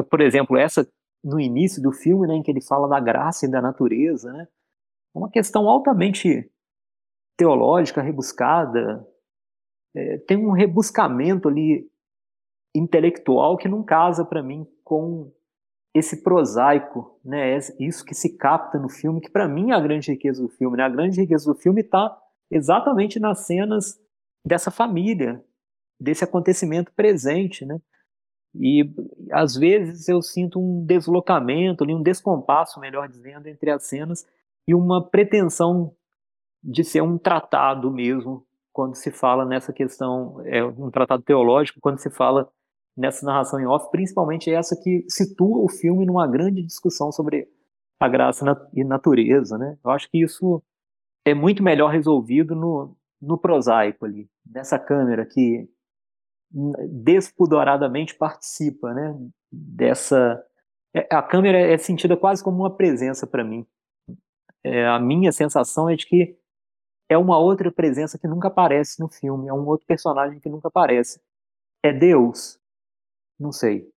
por 0.09 0.21
exemplo, 0.21 0.57
essa 0.57 0.87
no 1.23 1.39
início 1.39 1.83
do 1.83 1.91
filme, 1.91 2.27
né, 2.27 2.35
em 2.35 2.41
que 2.41 2.49
ele 2.49 2.61
fala 2.61 2.87
da 2.87 2.99
graça 2.99 3.45
e 3.45 3.51
da 3.51 3.61
natureza, 3.61 4.31
né? 4.31 4.47
Uma 5.13 5.29
questão 5.29 5.69
altamente 5.69 6.49
teológica, 7.37 8.01
rebuscada, 8.01 9.05
é, 9.93 10.17
tem 10.19 10.37
um 10.37 10.51
rebuscamento 10.51 11.49
ali 11.49 11.87
intelectual 12.73 13.57
que 13.57 13.67
não 13.67 13.83
casa 13.83 14.23
para 14.23 14.41
mim 14.41 14.65
com 14.83 15.31
esse 15.93 16.23
prosaico, 16.23 17.19
né? 17.23 17.57
Isso 17.79 18.05
que 18.05 18.13
se 18.13 18.37
capta 18.37 18.79
no 18.79 18.89
filme, 18.89 19.21
que 19.21 19.29
para 19.29 19.47
mim 19.47 19.71
é 19.71 19.75
a 19.75 19.79
grande 19.79 20.11
riqueza 20.11 20.41
do 20.41 20.49
filme, 20.49 20.77
né? 20.77 20.83
A 20.83 20.89
grande 20.89 21.19
riqueza 21.19 21.51
do 21.51 21.57
filme 21.57 21.81
está 21.81 22.17
exatamente 22.49 23.19
nas 23.19 23.45
cenas 23.45 23.99
dessa 24.45 24.71
família, 24.71 25.43
desse 25.99 26.23
acontecimento 26.23 26.91
presente, 26.93 27.65
né? 27.65 27.79
E 28.55 28.93
às 29.31 29.55
vezes 29.55 30.07
eu 30.09 30.21
sinto 30.21 30.59
um 30.59 30.85
deslocamento, 30.85 31.83
um 31.85 32.01
descompasso, 32.01 32.79
melhor 32.79 33.07
dizendo, 33.07 33.47
entre 33.47 33.71
as 33.71 33.83
cenas 33.83 34.25
e 34.67 34.75
uma 34.75 35.09
pretensão 35.09 35.95
de 36.63 36.83
ser 36.83 37.01
um 37.01 37.17
tratado 37.17 37.89
mesmo 37.91 38.45
quando 38.71 38.95
se 38.95 39.11
fala 39.11 39.45
nessa 39.45 39.73
questão, 39.73 40.41
é 40.45 40.63
um 40.63 40.89
tratado 40.89 41.23
teológico, 41.23 41.79
quando 41.81 41.97
se 41.99 42.09
fala 42.09 42.49
nessa 43.01 43.25
narração 43.25 43.59
em 43.59 43.65
off, 43.65 43.89
principalmente 43.91 44.51
essa 44.51 44.79
que 44.79 45.03
situa 45.09 45.57
o 45.57 45.67
filme 45.67 46.05
numa 46.05 46.27
grande 46.27 46.61
discussão 46.61 47.11
sobre 47.11 47.47
a 47.99 48.07
graça 48.07 48.45
e 48.73 48.83
natureza, 48.83 49.57
né? 49.57 49.77
Eu 49.83 49.91
acho 49.91 50.09
que 50.09 50.21
isso 50.21 50.61
é 51.25 51.33
muito 51.33 51.63
melhor 51.63 51.91
resolvido 51.91 52.55
no, 52.55 52.95
no 53.19 53.37
prosaico 53.37 54.05
ali, 54.05 54.29
nessa 54.45 54.77
câmera 54.77 55.25
que 55.25 55.67
despudoradamente 56.89 58.15
participa, 58.15 58.93
né? 58.93 59.17
Dessa 59.51 60.43
é, 60.93 61.07
a 61.09 61.21
câmera 61.23 61.57
é 61.57 61.77
sentida 61.77 62.15
quase 62.15 62.43
como 62.43 62.57
uma 62.57 62.75
presença 62.75 63.25
para 63.25 63.43
mim. 63.43 63.65
É, 64.63 64.85
a 64.87 64.99
minha 64.99 65.31
sensação 65.31 65.89
é 65.89 65.95
de 65.95 66.05
que 66.05 66.37
é 67.09 67.17
uma 67.17 67.37
outra 67.39 67.71
presença 67.71 68.17
que 68.17 68.27
nunca 68.27 68.47
aparece 68.47 68.99
no 68.99 69.09
filme, 69.09 69.49
é 69.49 69.53
um 69.53 69.67
outro 69.67 69.87
personagem 69.87 70.39
que 70.39 70.49
nunca 70.49 70.67
aparece. 70.67 71.19
É 71.83 71.91
Deus? 71.91 72.60
Não 73.41 73.51
sei. 73.51 73.87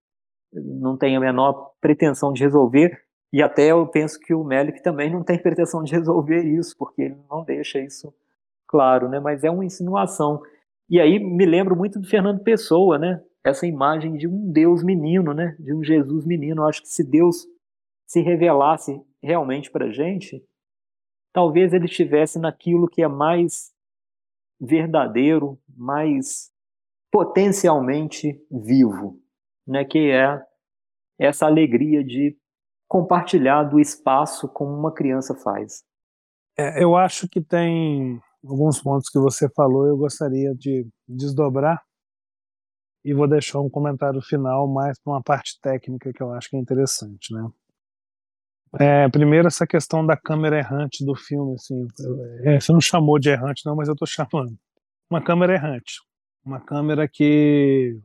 Não 0.52 0.96
tenho 0.96 1.18
a 1.18 1.20
menor 1.20 1.72
pretensão 1.80 2.32
de 2.32 2.42
resolver, 2.42 2.98
e 3.32 3.42
até 3.42 3.72
eu 3.72 3.86
penso 3.86 4.18
que 4.18 4.32
o 4.32 4.44
Melick 4.44 4.82
também 4.82 5.12
não 5.12 5.22
tem 5.22 5.36
pretensão 5.36 5.82
de 5.82 5.92
resolver 5.92 6.44
isso, 6.44 6.74
porque 6.78 7.02
ele 7.02 7.16
não 7.28 7.44
deixa 7.44 7.80
isso 7.80 8.14
claro, 8.66 9.08
né? 9.08 9.20
Mas 9.20 9.44
é 9.44 9.50
uma 9.50 9.64
insinuação. 9.64 10.40
E 10.88 11.00
aí 11.00 11.18
me 11.18 11.44
lembro 11.44 11.76
muito 11.76 11.98
do 11.98 12.06
Fernando 12.06 12.42
Pessoa, 12.42 12.96
né? 12.96 13.20
Essa 13.44 13.66
imagem 13.66 14.16
de 14.16 14.26
um 14.28 14.50
Deus 14.50 14.82
menino, 14.82 15.34
né? 15.34 15.56
De 15.58 15.74
um 15.74 15.82
Jesus 15.82 16.24
menino. 16.24 16.62
Eu 16.62 16.66
acho 16.68 16.82
que 16.82 16.88
se 16.88 17.02
Deus 17.02 17.44
se 18.06 18.20
revelasse 18.20 19.02
realmente 19.22 19.70
para 19.70 19.90
gente, 19.90 20.40
talvez 21.32 21.72
ele 21.72 21.86
estivesse 21.86 22.38
naquilo 22.38 22.88
que 22.88 23.02
é 23.02 23.08
mais 23.08 23.72
verdadeiro, 24.60 25.58
mais 25.76 26.52
potencialmente 27.10 28.40
vivo, 28.50 29.20
né, 29.66 29.84
que 29.84 30.10
é 30.10 30.40
essa 31.18 31.46
alegria 31.46 32.02
de 32.04 32.36
compartilhar 32.88 33.64
do 33.64 33.80
espaço 33.80 34.48
como 34.48 34.72
uma 34.72 34.92
criança 34.92 35.34
faz. 35.34 35.82
É, 36.56 36.82
eu 36.82 36.96
acho 36.96 37.28
que 37.28 37.40
tem 37.40 38.20
alguns 38.44 38.80
pontos 38.80 39.08
que 39.08 39.18
você 39.18 39.48
falou, 39.54 39.86
eu 39.86 39.96
gostaria 39.96 40.54
de 40.54 40.86
desdobrar 41.08 41.82
e 43.04 43.12
vou 43.12 43.28
deixar 43.28 43.60
um 43.60 43.68
comentário 43.68 44.20
final 44.22 44.66
mais 44.66 44.98
para 44.98 45.12
uma 45.12 45.22
parte 45.22 45.58
técnica 45.60 46.12
que 46.12 46.22
eu 46.22 46.32
acho 46.32 46.48
que 46.48 46.56
é 46.56 46.60
interessante, 46.60 47.32
né? 47.34 47.48
É, 48.80 49.08
primeiro, 49.08 49.46
essa 49.46 49.66
questão 49.66 50.04
da 50.04 50.16
câmera 50.16 50.58
errante 50.58 51.04
do 51.04 51.14
filme, 51.14 51.54
assim, 51.54 51.86
é, 52.42 52.58
você 52.58 52.72
não 52.72 52.80
chamou 52.80 53.20
de 53.20 53.30
errante, 53.30 53.64
não, 53.64 53.76
mas 53.76 53.86
eu 53.86 53.92
estou 53.92 54.06
chamando. 54.06 54.56
Uma 55.08 55.22
câmera 55.22 55.54
errante. 55.54 56.00
Uma 56.44 56.60
câmera 56.60 57.06
que 57.06 57.96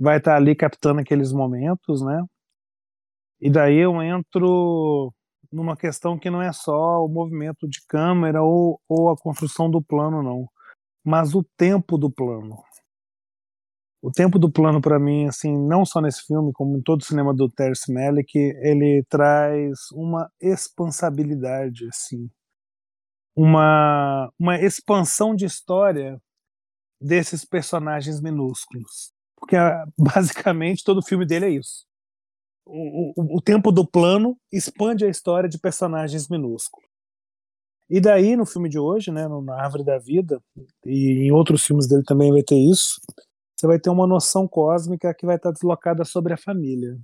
vai 0.00 0.16
estar 0.18 0.32
tá 0.32 0.36
ali 0.38 0.56
captando 0.56 1.00
aqueles 1.00 1.32
momentos, 1.32 2.00
né? 2.02 2.24
E 3.40 3.50
daí 3.50 3.76
eu 3.76 4.02
entro 4.02 5.12
numa 5.52 5.76
questão 5.76 6.18
que 6.18 6.30
não 6.30 6.40
é 6.42 6.52
só 6.52 7.04
o 7.04 7.08
movimento 7.08 7.68
de 7.68 7.80
câmera 7.86 8.42
ou, 8.42 8.80
ou 8.88 9.10
a 9.10 9.16
construção 9.16 9.70
do 9.70 9.82
plano, 9.82 10.22
não, 10.22 10.48
mas 11.04 11.34
o 11.34 11.44
tempo 11.56 11.98
do 11.98 12.10
plano. 12.10 12.62
O 14.02 14.10
tempo 14.10 14.38
do 14.38 14.50
plano 14.50 14.80
para 14.80 14.98
mim, 14.98 15.26
assim, 15.28 15.54
não 15.66 15.84
só 15.84 16.00
nesse 16.00 16.22
filme, 16.26 16.52
como 16.54 16.78
em 16.78 16.82
todo 16.82 17.02
o 17.02 17.04
cinema 17.04 17.34
do 17.34 17.50
Terence 17.50 17.92
Malick, 17.92 18.34
ele 18.34 19.04
traz 19.10 19.78
uma 19.92 20.30
expansabilidade, 20.40 21.86
assim, 21.88 22.30
uma 23.36 24.30
uma 24.38 24.58
expansão 24.58 25.34
de 25.34 25.44
história 25.44 26.20
desses 27.00 27.44
personagens 27.44 28.20
minúsculos, 28.20 29.12
porque 29.40 29.56
ah, 29.56 29.84
basicamente 29.98 30.84
todo 30.84 31.02
filme 31.02 31.26
dele 31.26 31.46
é 31.46 31.50
isso. 31.50 31.86
O, 32.64 33.12
o, 33.16 33.38
o 33.38 33.40
tempo 33.40 33.72
do 33.72 33.84
plano 33.84 34.38
expande 34.52 35.04
a 35.04 35.08
história 35.08 35.48
de 35.48 35.58
personagens 35.58 36.28
minúsculos. 36.28 36.88
E 37.88 38.00
daí, 38.00 38.36
no 38.36 38.46
filme 38.46 38.68
de 38.68 38.78
hoje, 38.78 39.10
né, 39.10 39.26
Na 39.26 39.60
Árvore 39.60 39.82
da 39.82 39.98
Vida, 39.98 40.40
e 40.86 41.26
em 41.26 41.32
outros 41.32 41.64
filmes 41.64 41.88
dele 41.88 42.04
também 42.04 42.30
vai 42.30 42.42
ter 42.42 42.54
isso, 42.54 43.00
você 43.56 43.66
vai 43.66 43.80
ter 43.80 43.90
uma 43.90 44.06
noção 44.06 44.46
cósmica 44.46 45.12
que 45.12 45.26
vai 45.26 45.34
estar 45.34 45.50
deslocada 45.50 46.04
sobre 46.04 46.32
a 46.32 46.36
família. 46.36 46.96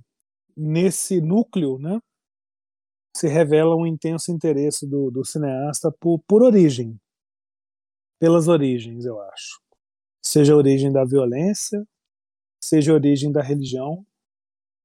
Nesse 0.55 1.19
núcleo, 1.19 1.77
né, 1.77 1.99
se 3.15 3.27
revela 3.27 3.75
um 3.75 3.85
intenso 3.85 4.31
interesse 4.31 4.87
do, 4.87 5.11
do 5.11 5.25
cineasta 5.25 5.91
por, 5.99 6.19
por 6.25 6.41
origem, 6.41 6.97
pelas 8.19 8.47
origens, 8.47 9.05
eu 9.05 9.19
acho. 9.21 9.59
Seja 10.23 10.53
a 10.53 10.57
origem 10.57 10.91
da 10.91 11.03
violência, 11.03 11.85
seja 12.67 12.91
a 12.91 12.95
origem 12.95 13.31
da 13.31 13.41
religião, 13.41 14.05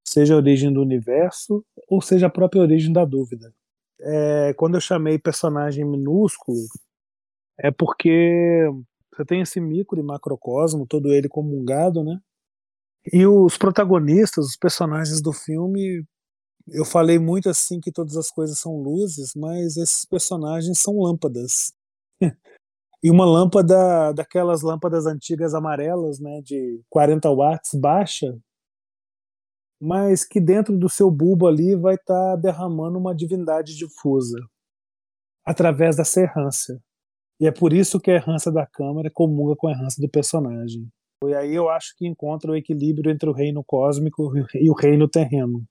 seja 0.07 0.35
a 0.35 0.37
origem 0.37 0.73
do 0.73 0.81
universo, 0.81 1.65
ou 1.89 2.01
seja 2.01 2.27
a 2.27 2.31
própria 2.31 2.63
origem 2.63 2.93
da 2.93 3.05
dúvida. 3.05 3.53
É, 4.01 4.55
quando 4.55 4.77
eu 4.77 4.81
chamei 4.81 5.19
personagem 5.19 5.85
minúsculo, 5.85 6.59
é 7.59 7.71
porque 7.71 8.69
você 9.13 9.25
tem 9.25 9.41
esse 9.41 9.61
micro 9.61 9.99
e 9.99 10.03
macrocosmo, 10.03 10.87
todo 10.87 11.13
ele 11.13 11.29
comungado, 11.29 12.05
né? 12.05 12.21
E 13.13 13.27
os 13.27 13.59
protagonistas, 13.59 14.47
os 14.47 14.57
personagens 14.57 15.21
do 15.21 15.33
filme, 15.33 16.05
eu 16.69 16.85
falei 16.85 17.19
muito 17.19 17.49
assim 17.49 17.81
que 17.81 17.91
todas 17.91 18.17
as 18.17 18.31
coisas 18.31 18.59
são 18.59 18.81
luzes, 18.81 19.35
mas 19.35 19.77
esses 19.77 20.05
personagens 20.05 20.79
são 20.79 21.01
lâmpadas. 21.01 21.73
E 23.03 23.11
uma 23.11 23.25
lâmpada, 23.25 24.13
daquelas 24.13 24.63
lâmpadas 24.63 25.07
antigas 25.07 25.55
amarelas, 25.55 26.21
né, 26.21 26.41
de 26.43 26.81
40 26.89 27.29
watts, 27.31 27.75
baixa, 27.75 28.39
mas 29.81 30.25
que 30.25 30.41
dentro 30.41 30.79
do 30.79 30.89
seu 30.89 31.11
bulbo 31.11 31.49
ali 31.49 31.75
vai 31.75 31.97
estar 31.97 32.15
tá 32.15 32.37
derramando 32.37 32.99
uma 32.99 33.15
divindade 33.15 33.77
difusa 33.77 34.39
através 35.45 35.97
da 35.97 36.05
serrância. 36.05 36.79
E 37.41 37.49
é 37.49 37.51
por 37.51 37.73
isso 37.73 37.99
que 37.99 38.09
a 38.09 38.15
errância 38.15 38.53
da 38.53 38.65
câmera 38.65 39.11
comunga 39.13 39.57
com 39.57 39.67
a 39.67 39.73
errância 39.73 40.01
do 40.01 40.09
personagem. 40.09 40.89
E 41.25 41.35
aí 41.35 41.53
eu 41.53 41.69
acho 41.69 41.97
que 41.97 42.07
encontra 42.07 42.53
o 42.53 42.57
equilíbrio 42.57 43.11
entre 43.11 43.29
o 43.29 43.33
reino 43.33 43.65
cósmico 43.65 44.33
e 44.55 44.71
o 44.71 44.75
reino 44.75 45.09
terreno. 45.09 45.65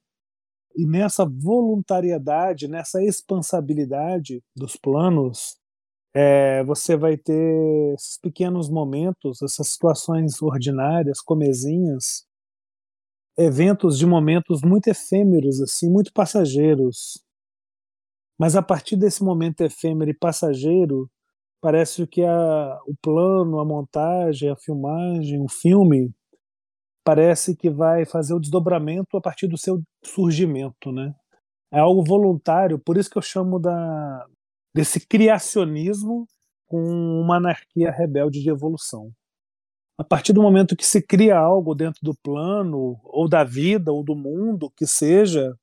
E 0.75 0.85
nessa 0.85 1.25
voluntariedade, 1.25 2.67
nessa 2.67 3.01
expansabilidade 3.01 4.43
dos 4.53 4.75
planos, 4.75 5.61
é, 6.13 6.63
você 6.63 6.97
vai 6.97 7.17
ter 7.17 7.93
esses 7.93 8.17
pequenos 8.17 8.69
momentos, 8.69 9.41
essas 9.41 9.69
situações 9.69 10.41
ordinárias, 10.41 11.21
comezinhas, 11.21 12.26
eventos 13.38 13.97
de 13.97 14.06
momentos 14.06 14.62
muito 14.62 14.88
efêmeros, 14.88 15.62
assim, 15.62 15.89
muito 15.89 16.12
passageiros. 16.13 17.24
Mas 18.38 18.56
a 18.56 18.62
partir 18.62 18.95
desse 18.97 19.24
momento 19.24 19.62
efêmero 19.62 20.12
e 20.12 20.17
passageiro, 20.17 21.10
parece 21.62 22.06
que 22.08 22.24
a, 22.24 22.80
o 22.88 22.95
plano, 23.02 23.60
a 23.60 23.65
montagem, 23.65 24.50
a 24.50 24.56
filmagem, 24.56 25.41
o 25.41 25.47
filme, 25.47 26.12
parece 27.04 27.56
que 27.56 27.69
vai 27.69 28.06
fazer 28.06 28.34
o 28.34 28.39
desdobramento 28.39 29.17
a 29.17 29.21
partir 29.21 29.47
do 29.47 29.58
seu 29.58 29.82
surgimento, 30.04 30.91
né? 30.91 31.13
É 31.71 31.80
algo 31.80 32.04
voluntário, 32.04 32.80
por 32.80 32.97
isso 32.97 33.10
que 33.10 33.17
eu 33.17 33.21
chamo 33.21 33.60
da, 33.60 34.28
desse 34.73 34.99
criacionismo 35.05 36.27
com 36.67 36.81
uma 36.81 37.38
anarquia 37.38 37.91
rebelde 37.91 38.41
de 38.41 38.49
evolução. 38.49 39.12
A 39.97 40.03
partir 40.03 40.34
do 40.34 40.41
momento 40.41 40.75
que 40.75 40.86
se 40.86 41.01
cria 41.01 41.38
algo 41.38 41.75
dentro 41.75 41.99
do 42.01 42.15
plano, 42.15 42.99
ou 43.03 43.27
da 43.27 43.43
vida, 43.43 43.91
ou 43.91 44.03
do 44.03 44.15
mundo, 44.15 44.71
que 44.75 44.88
seja, 44.88 45.55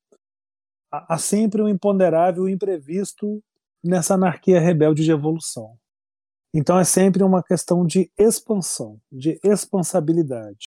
há 0.91 1.19
sempre 1.19 1.63
um 1.63 1.69
imponderável, 1.69 2.45
um 2.45 2.49
imprevisto 2.49 3.43
nessa 3.83 4.15
anarquia 4.15 4.61
rebelde 4.61 5.03
de 5.03 5.11
evolução. 5.11 5.77
Então 6.55 6.79
é 6.79 6.85
sempre 6.85 7.23
uma 7.23 7.43
questão 7.43 7.85
de 7.87 8.11
expansão, 8.19 9.01
de 9.11 9.39
expansabilidade. 9.43 10.69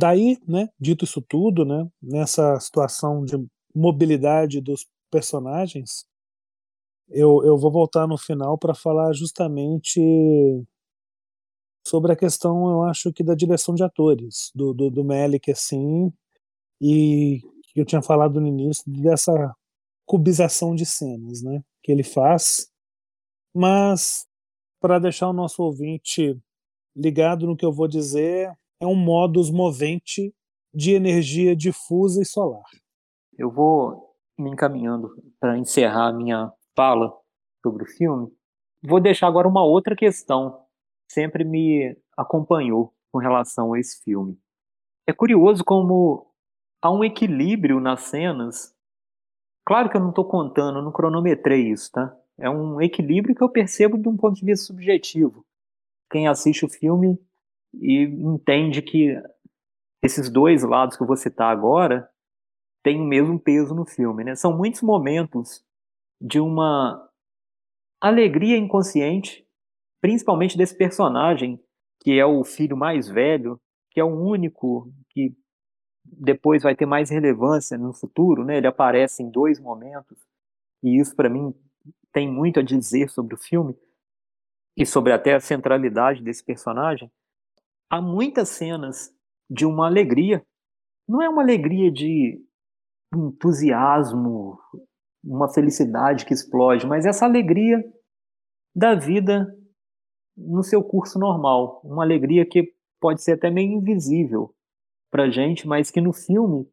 Daí, 0.00 0.38
né, 0.48 0.70
dito 0.80 1.04
isso 1.04 1.20
tudo, 1.20 1.62
né, 1.62 1.86
nessa 2.02 2.58
situação 2.58 3.22
de 3.22 3.34
mobilidade 3.74 4.58
dos 4.58 4.86
personagens, 5.10 6.06
eu, 7.10 7.44
eu 7.44 7.58
vou 7.58 7.70
voltar 7.70 8.06
no 8.06 8.16
final 8.16 8.56
para 8.56 8.74
falar 8.74 9.12
justamente 9.12 10.00
sobre 11.86 12.12
a 12.12 12.16
questão, 12.16 12.70
eu 12.70 12.82
acho 12.84 13.12
que 13.12 13.22
da 13.22 13.34
direção 13.34 13.74
de 13.74 13.84
atores, 13.84 14.50
do, 14.54 14.72
do, 14.72 14.90
do 14.90 15.04
Melick, 15.04 15.50
assim, 15.50 16.10
e 16.80 17.40
que 17.74 17.82
eu 17.82 17.84
tinha 17.84 18.00
falado 18.00 18.40
no 18.40 18.46
início, 18.46 18.82
dessa 18.86 19.54
cubização 20.06 20.74
de 20.74 20.86
cenas, 20.86 21.42
né, 21.42 21.62
que 21.82 21.92
ele 21.92 22.04
faz, 22.04 22.70
mas 23.54 24.26
para 24.80 24.98
deixar 24.98 25.28
o 25.28 25.34
nosso 25.34 25.62
ouvinte 25.62 26.40
ligado 26.96 27.46
no 27.46 27.54
que 27.54 27.66
eu 27.66 27.72
vou 27.72 27.86
dizer, 27.86 28.50
é 28.80 28.86
um 28.86 28.96
modus 28.96 29.50
movente 29.50 30.34
de 30.72 30.92
energia 30.92 31.54
difusa 31.54 32.22
e 32.22 32.24
solar. 32.24 32.64
Eu 33.38 33.50
vou 33.50 34.14
me 34.38 34.50
encaminhando 34.50 35.10
para 35.38 35.58
encerrar 35.58 36.08
a 36.08 36.12
minha 36.12 36.50
fala 36.74 37.12
sobre 37.62 37.84
o 37.84 37.86
filme. 37.86 38.32
Vou 38.82 38.98
deixar 38.98 39.26
agora 39.26 39.46
uma 39.46 39.62
outra 39.62 39.94
questão 39.94 40.64
que 41.06 41.14
sempre 41.14 41.44
me 41.44 41.94
acompanhou 42.16 42.94
com 43.12 43.18
relação 43.18 43.74
a 43.74 43.78
esse 43.78 44.02
filme. 44.02 44.38
É 45.06 45.12
curioso 45.12 45.62
como 45.62 46.32
há 46.80 46.90
um 46.90 47.04
equilíbrio 47.04 47.80
nas 47.80 48.04
cenas. 48.04 48.74
Claro 49.66 49.90
que 49.90 49.96
eu 49.96 50.00
não 50.00 50.10
estou 50.10 50.24
contando, 50.24 50.80
não 50.80 50.92
cronometrei 50.92 51.70
isso, 51.70 51.90
tá? 51.92 52.16
É 52.38 52.48
um 52.48 52.80
equilíbrio 52.80 53.34
que 53.34 53.42
eu 53.42 53.50
percebo 53.50 53.98
de 53.98 54.08
um 54.08 54.16
ponto 54.16 54.36
de 54.36 54.46
vista 54.46 54.66
subjetivo. 54.66 55.44
Quem 56.10 56.26
assiste 56.26 56.64
o 56.64 56.68
filme 56.68 57.18
e 57.74 58.02
entende 58.02 58.82
que 58.82 59.20
esses 60.02 60.30
dois 60.30 60.62
lados 60.62 60.96
que 60.96 61.02
eu 61.02 61.06
vou 61.06 61.16
citar 61.16 61.50
agora 61.50 62.08
têm 62.82 63.00
o 63.00 63.04
mesmo 63.04 63.38
peso 63.38 63.74
no 63.74 63.84
filme. 63.84 64.24
Né? 64.24 64.34
São 64.34 64.56
muitos 64.56 64.82
momentos 64.82 65.64
de 66.20 66.40
uma 66.40 67.08
alegria 68.00 68.56
inconsciente, 68.56 69.46
principalmente 70.00 70.56
desse 70.56 70.76
personagem, 70.76 71.62
que 72.02 72.18
é 72.18 72.24
o 72.24 72.42
filho 72.44 72.76
mais 72.76 73.08
velho, 73.08 73.60
que 73.90 74.00
é 74.00 74.04
o 74.04 74.08
único 74.08 74.90
que 75.10 75.34
depois 76.04 76.62
vai 76.62 76.74
ter 76.74 76.86
mais 76.86 77.10
relevância 77.10 77.76
no 77.76 77.92
futuro, 77.92 78.44
né? 78.44 78.56
Ele 78.56 78.66
aparece 78.66 79.22
em 79.22 79.30
dois 79.30 79.60
momentos, 79.60 80.18
e 80.82 80.98
isso 80.98 81.14
para 81.14 81.28
mim 81.28 81.54
tem 82.10 82.28
muito 82.28 82.60
a 82.60 82.62
dizer 82.62 83.10
sobre 83.10 83.34
o 83.34 83.38
filme 83.38 83.76
e 84.76 84.86
sobre 84.86 85.12
até 85.12 85.34
a 85.34 85.40
centralidade 85.40 86.22
desse 86.22 86.42
personagem 86.42 87.10
há 87.90 88.00
muitas 88.00 88.48
cenas 88.50 89.12
de 89.50 89.66
uma 89.66 89.86
alegria. 89.86 90.46
Não 91.08 91.20
é 91.20 91.28
uma 91.28 91.42
alegria 91.42 91.90
de 91.90 92.40
entusiasmo, 93.12 94.58
uma 95.24 95.52
felicidade 95.52 96.24
que 96.24 96.32
explode, 96.32 96.86
mas 96.86 97.04
essa 97.04 97.24
alegria 97.24 97.84
da 98.74 98.94
vida 98.94 99.52
no 100.36 100.62
seu 100.62 100.82
curso 100.82 101.18
normal. 101.18 101.80
Uma 101.84 102.04
alegria 102.04 102.46
que 102.46 102.72
pode 103.00 103.22
ser 103.22 103.32
até 103.32 103.50
meio 103.50 103.72
invisível 103.72 104.54
para 105.10 105.28
gente, 105.28 105.66
mas 105.66 105.90
que 105.90 106.00
no 106.00 106.12
filme, 106.12 106.70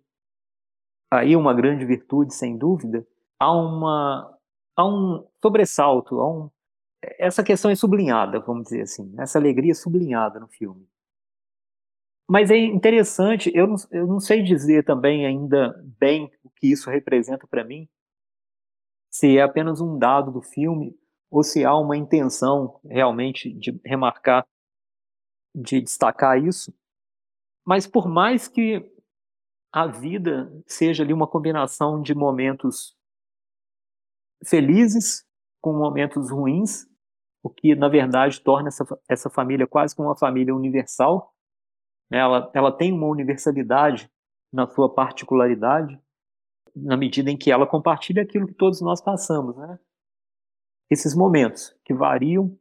aí 1.11 1.35
uma 1.35 1.53
grande 1.53 1.83
virtude, 1.85 2.33
sem 2.33 2.55
dúvida, 2.55 3.05
há, 3.39 3.51
uma, 3.51 4.37
há 4.75 4.85
um 4.85 5.27
sobressalto, 5.41 6.19
há 6.19 6.29
um, 6.29 6.51
essa 7.17 7.43
questão 7.43 7.71
é 7.71 7.75
sublinhada, 7.75 8.39
vamos 8.39 8.65
dizer 8.65 8.81
assim, 8.81 9.13
essa 9.17 9.39
alegria 9.39 9.71
é 9.71 9.75
sublinhada 9.75 10.39
no 10.39 10.47
filme. 10.47 10.87
Mas 12.29 12.51
é 12.51 12.57
interessante, 12.57 13.49
eu 13.55 13.67
não, 13.67 13.75
eu 13.89 14.05
não 14.05 14.19
sei 14.19 14.43
dizer 14.43 14.83
também 14.83 15.25
ainda 15.25 15.73
bem 15.97 16.29
o 16.43 16.49
que 16.49 16.67
isso 16.67 16.89
representa 16.89 17.47
para 17.47 17.63
mim, 17.63 17.87
se 19.09 19.37
é 19.37 19.41
apenas 19.41 19.79
um 19.79 19.97
dado 19.97 20.31
do 20.31 20.41
filme 20.41 20.93
ou 21.31 21.41
se 21.41 21.63
há 21.63 21.75
uma 21.75 21.95
intenção 21.95 22.79
realmente 22.83 23.51
de 23.53 23.79
remarcar, 23.85 24.45
de 25.55 25.81
destacar 25.81 26.41
isso. 26.43 26.73
Mas 27.65 27.87
por 27.87 28.07
mais 28.07 28.47
que 28.47 28.91
a 29.71 29.87
vida 29.87 30.51
seja 30.65 31.03
ali 31.03 31.13
uma 31.13 31.27
combinação 31.27 32.01
de 32.01 32.13
momentos 32.13 32.95
felizes 34.45 35.25
com 35.61 35.73
momentos 35.73 36.29
ruins, 36.29 36.85
o 37.43 37.49
que 37.49 37.75
na 37.75 37.87
verdade 37.87 38.41
torna 38.41 38.67
essa, 38.67 38.85
essa 39.09 39.29
família 39.29 39.67
quase 39.67 39.95
como 39.95 40.09
uma 40.09 40.17
família 40.17 40.55
universal, 40.55 41.33
ela, 42.11 42.49
ela 42.53 42.71
tem 42.71 42.91
uma 42.91 43.07
universalidade 43.07 44.09
na 44.51 44.67
sua 44.67 44.93
particularidade, 44.93 45.99
na 46.75 46.95
medida 46.95 47.29
em 47.29 47.37
que 47.37 47.51
ela 47.51 47.67
compartilha 47.67 48.23
aquilo 48.23 48.47
que 48.47 48.53
todos 48.53 48.81
nós 48.81 49.01
passamos, 49.01 49.55
né? 49.57 49.79
Esses 50.89 51.15
momentos 51.15 51.75
que 51.83 51.93
variam 51.93 52.57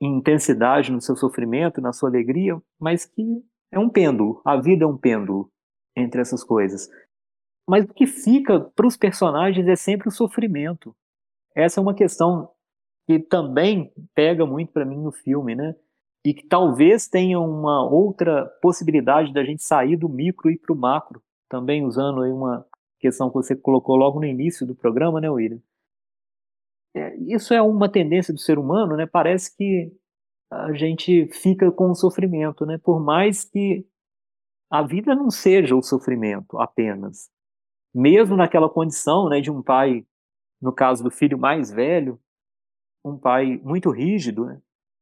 em 0.00 0.18
intensidade 0.18 0.92
no 0.92 1.00
seu 1.00 1.16
sofrimento, 1.16 1.80
na 1.80 1.92
sua 1.92 2.08
alegria, 2.08 2.60
mas 2.78 3.06
que 3.06 3.22
é 3.72 3.78
um 3.78 3.88
pêndulo. 3.88 4.40
A 4.44 4.56
vida 4.56 4.84
é 4.84 4.86
um 4.86 4.96
pêndulo 4.96 5.50
entre 5.96 6.20
essas 6.20 6.42
coisas. 6.44 6.88
Mas 7.68 7.84
o 7.84 7.94
que 7.94 8.06
fica 8.06 8.60
para 8.60 8.86
os 8.86 8.96
personagens 8.96 9.66
é 9.66 9.76
sempre 9.76 10.08
o 10.08 10.12
sofrimento. 10.12 10.94
Essa 11.54 11.80
é 11.80 11.82
uma 11.82 11.94
questão 11.94 12.50
que 13.06 13.18
também 13.18 13.92
pega 14.14 14.44
muito 14.44 14.72
para 14.72 14.84
mim 14.84 14.98
no 14.98 15.12
filme, 15.12 15.54
né? 15.54 15.74
E 16.24 16.34
que 16.34 16.46
talvez 16.46 17.08
tenha 17.08 17.40
uma 17.40 17.82
outra 17.82 18.46
possibilidade 18.60 19.32
da 19.32 19.42
gente 19.42 19.62
sair 19.62 19.96
do 19.96 20.08
micro 20.08 20.50
e 20.50 20.58
para 20.58 20.72
o 20.72 20.76
macro, 20.76 21.22
também 21.48 21.84
usando 21.84 22.22
aí 22.22 22.30
uma 22.30 22.66
questão 22.98 23.28
que 23.28 23.34
você 23.34 23.56
colocou 23.56 23.96
logo 23.96 24.20
no 24.20 24.26
início 24.26 24.66
do 24.66 24.74
programa, 24.74 25.20
né, 25.20 25.30
William? 25.30 25.60
É, 26.94 27.16
isso 27.16 27.54
é 27.54 27.62
uma 27.62 27.88
tendência 27.88 28.34
do 28.34 28.40
ser 28.40 28.58
humano, 28.58 28.96
né? 28.96 29.06
Parece 29.06 29.56
que 29.56 29.92
a 30.50 30.72
gente 30.74 31.26
fica 31.32 31.70
com 31.70 31.90
o 31.90 31.94
sofrimento, 31.94 32.66
né? 32.66 32.76
Por 32.78 33.00
mais 33.00 33.44
que 33.44 33.86
a 34.70 34.82
vida 34.82 35.14
não 35.14 35.30
seja 35.30 35.74
o 35.74 35.82
sofrimento 35.82 36.58
apenas. 36.58 37.30
Mesmo 37.94 38.36
naquela 38.36 38.68
condição, 38.68 39.28
né, 39.28 39.40
de 39.40 39.50
um 39.50 39.62
pai, 39.62 40.06
no 40.60 40.72
caso 40.72 41.02
do 41.02 41.10
filho 41.10 41.38
mais 41.38 41.72
velho, 41.72 42.20
um 43.04 43.18
pai 43.18 43.58
muito 43.64 43.90
rígido, 43.90 44.44
né? 44.44 44.60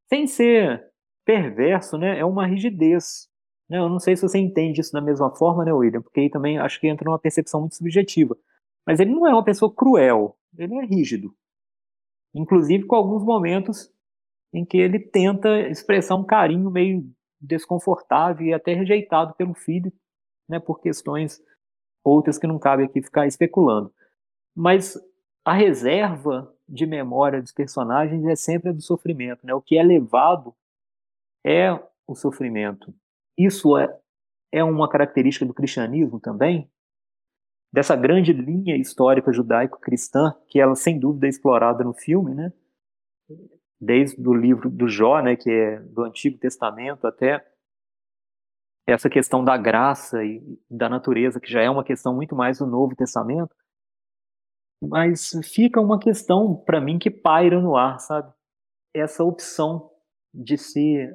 sem 0.09 0.27
ser 0.27 0.88
perverso, 1.29 1.99
né? 1.99 2.19
É 2.19 2.25
uma 2.25 2.47
rigidez. 2.47 3.29
Né? 3.69 3.77
Eu 3.77 3.91
não 3.91 3.99
sei 3.99 4.17
se 4.17 4.23
você 4.23 4.38
entende 4.38 4.81
isso 4.81 4.95
da 4.95 5.01
mesma 5.03 5.31
forma, 5.37 5.62
né, 5.62 5.71
William? 5.71 6.01
Porque 6.01 6.21
aí 6.21 6.31
também 6.31 6.57
acho 6.57 6.81
que 6.81 6.88
entra 6.88 7.05
numa 7.05 7.19
percepção 7.19 7.61
muito 7.61 7.77
subjetiva. 7.77 8.35
Mas 8.87 8.99
ele 8.99 9.11
não 9.11 9.27
é 9.27 9.33
uma 9.35 9.45
pessoa 9.45 9.71
cruel, 9.71 10.38
ele 10.57 10.75
é 10.75 10.87
rígido. 10.87 11.35
Inclusive 12.35 12.87
com 12.87 12.97
alguns 12.97 13.23
momentos 13.23 13.93
em 14.55 14.64
que 14.64 14.79
ele 14.79 14.99
tenta 14.99 15.69
expressar 15.69 16.14
um 16.14 16.25
carinho 16.25 16.71
meio 16.71 17.05
desconfortável 17.38 18.47
e 18.47 18.55
até 18.55 18.73
rejeitado 18.73 19.35
pelo 19.35 19.53
filho, 19.53 19.93
né, 20.49 20.59
por 20.59 20.81
questões 20.81 21.43
outras 22.03 22.38
que 22.38 22.47
não 22.47 22.59
cabe 22.59 22.85
aqui 22.85 23.03
ficar 23.03 23.27
especulando. 23.27 23.93
Mas 24.57 24.99
a 25.45 25.53
reserva 25.53 26.51
de 26.67 26.87
memória 26.87 27.43
dos 27.43 27.53
personagens 27.53 28.25
é 28.25 28.35
sempre 28.35 28.71
a 28.71 28.73
do 28.73 28.81
sofrimento, 28.81 29.47
né? 29.47 29.53
O 29.53 29.61
que 29.61 29.77
é 29.77 29.83
levado 29.83 30.55
é 31.44 31.72
o 32.07 32.14
sofrimento. 32.14 32.94
Isso 33.37 33.77
é, 33.77 33.88
é 34.53 34.64
uma 34.64 34.88
característica 34.88 35.46
do 35.46 35.55
cristianismo 35.55 36.18
também, 36.18 36.70
dessa 37.72 37.94
grande 37.94 38.33
linha 38.33 38.77
histórica 38.77 39.33
judaico-cristã, 39.33 40.35
que 40.48 40.61
ela 40.61 40.74
sem 40.74 40.98
dúvida 40.98 41.27
é 41.27 41.29
explorada 41.29 41.85
no 41.85 41.92
filme, 41.92 42.35
né? 42.35 42.53
Desde 43.81 44.20
o 44.27 44.35
livro 44.35 44.68
do 44.70 44.88
Jó, 44.88 45.20
né, 45.20 45.37
que 45.37 45.51
é 45.51 45.79
do 45.81 46.03
Antigo 46.03 46.38
Testamento, 46.38 47.07
até 47.07 47.46
essa 48.87 49.11
questão 49.11 49.44
da 49.44 49.57
graça 49.57 50.24
e 50.24 50.42
da 50.68 50.88
natureza, 50.88 51.38
que 51.38 51.53
já 51.53 51.61
é 51.61 51.68
uma 51.68 51.85
questão 51.85 52.14
muito 52.14 52.35
mais 52.35 52.59
do 52.59 52.66
Novo 52.66 52.96
Testamento, 52.96 53.55
mas 54.83 55.31
fica 55.44 55.81
uma 55.81 55.98
questão 55.98 56.57
para 56.57 56.81
mim 56.81 56.98
que 56.98 57.11
paira 57.11 57.61
no 57.61 57.77
ar, 57.77 58.01
sabe? 58.01 58.33
Essa 58.94 59.22
opção 59.22 59.90
de 60.33 60.57
se 60.57 61.14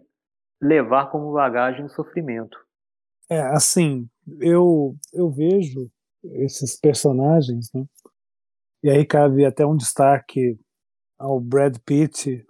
levar 0.63 1.11
como 1.11 1.33
bagagem 1.33 1.85
o 1.85 1.89
sofrimento. 1.89 2.57
É, 3.29 3.39
assim, 3.41 4.07
eu 4.39 4.95
eu 5.11 5.29
vejo 5.29 5.91
esses 6.23 6.79
personagens, 6.79 7.69
né? 7.73 7.85
E 8.81 8.89
aí 8.89 9.05
cabe 9.05 9.45
até 9.45 9.65
um 9.65 9.75
destaque 9.75 10.57
ao 11.17 11.39
Brad 11.39 11.77
Pitt 11.85 12.45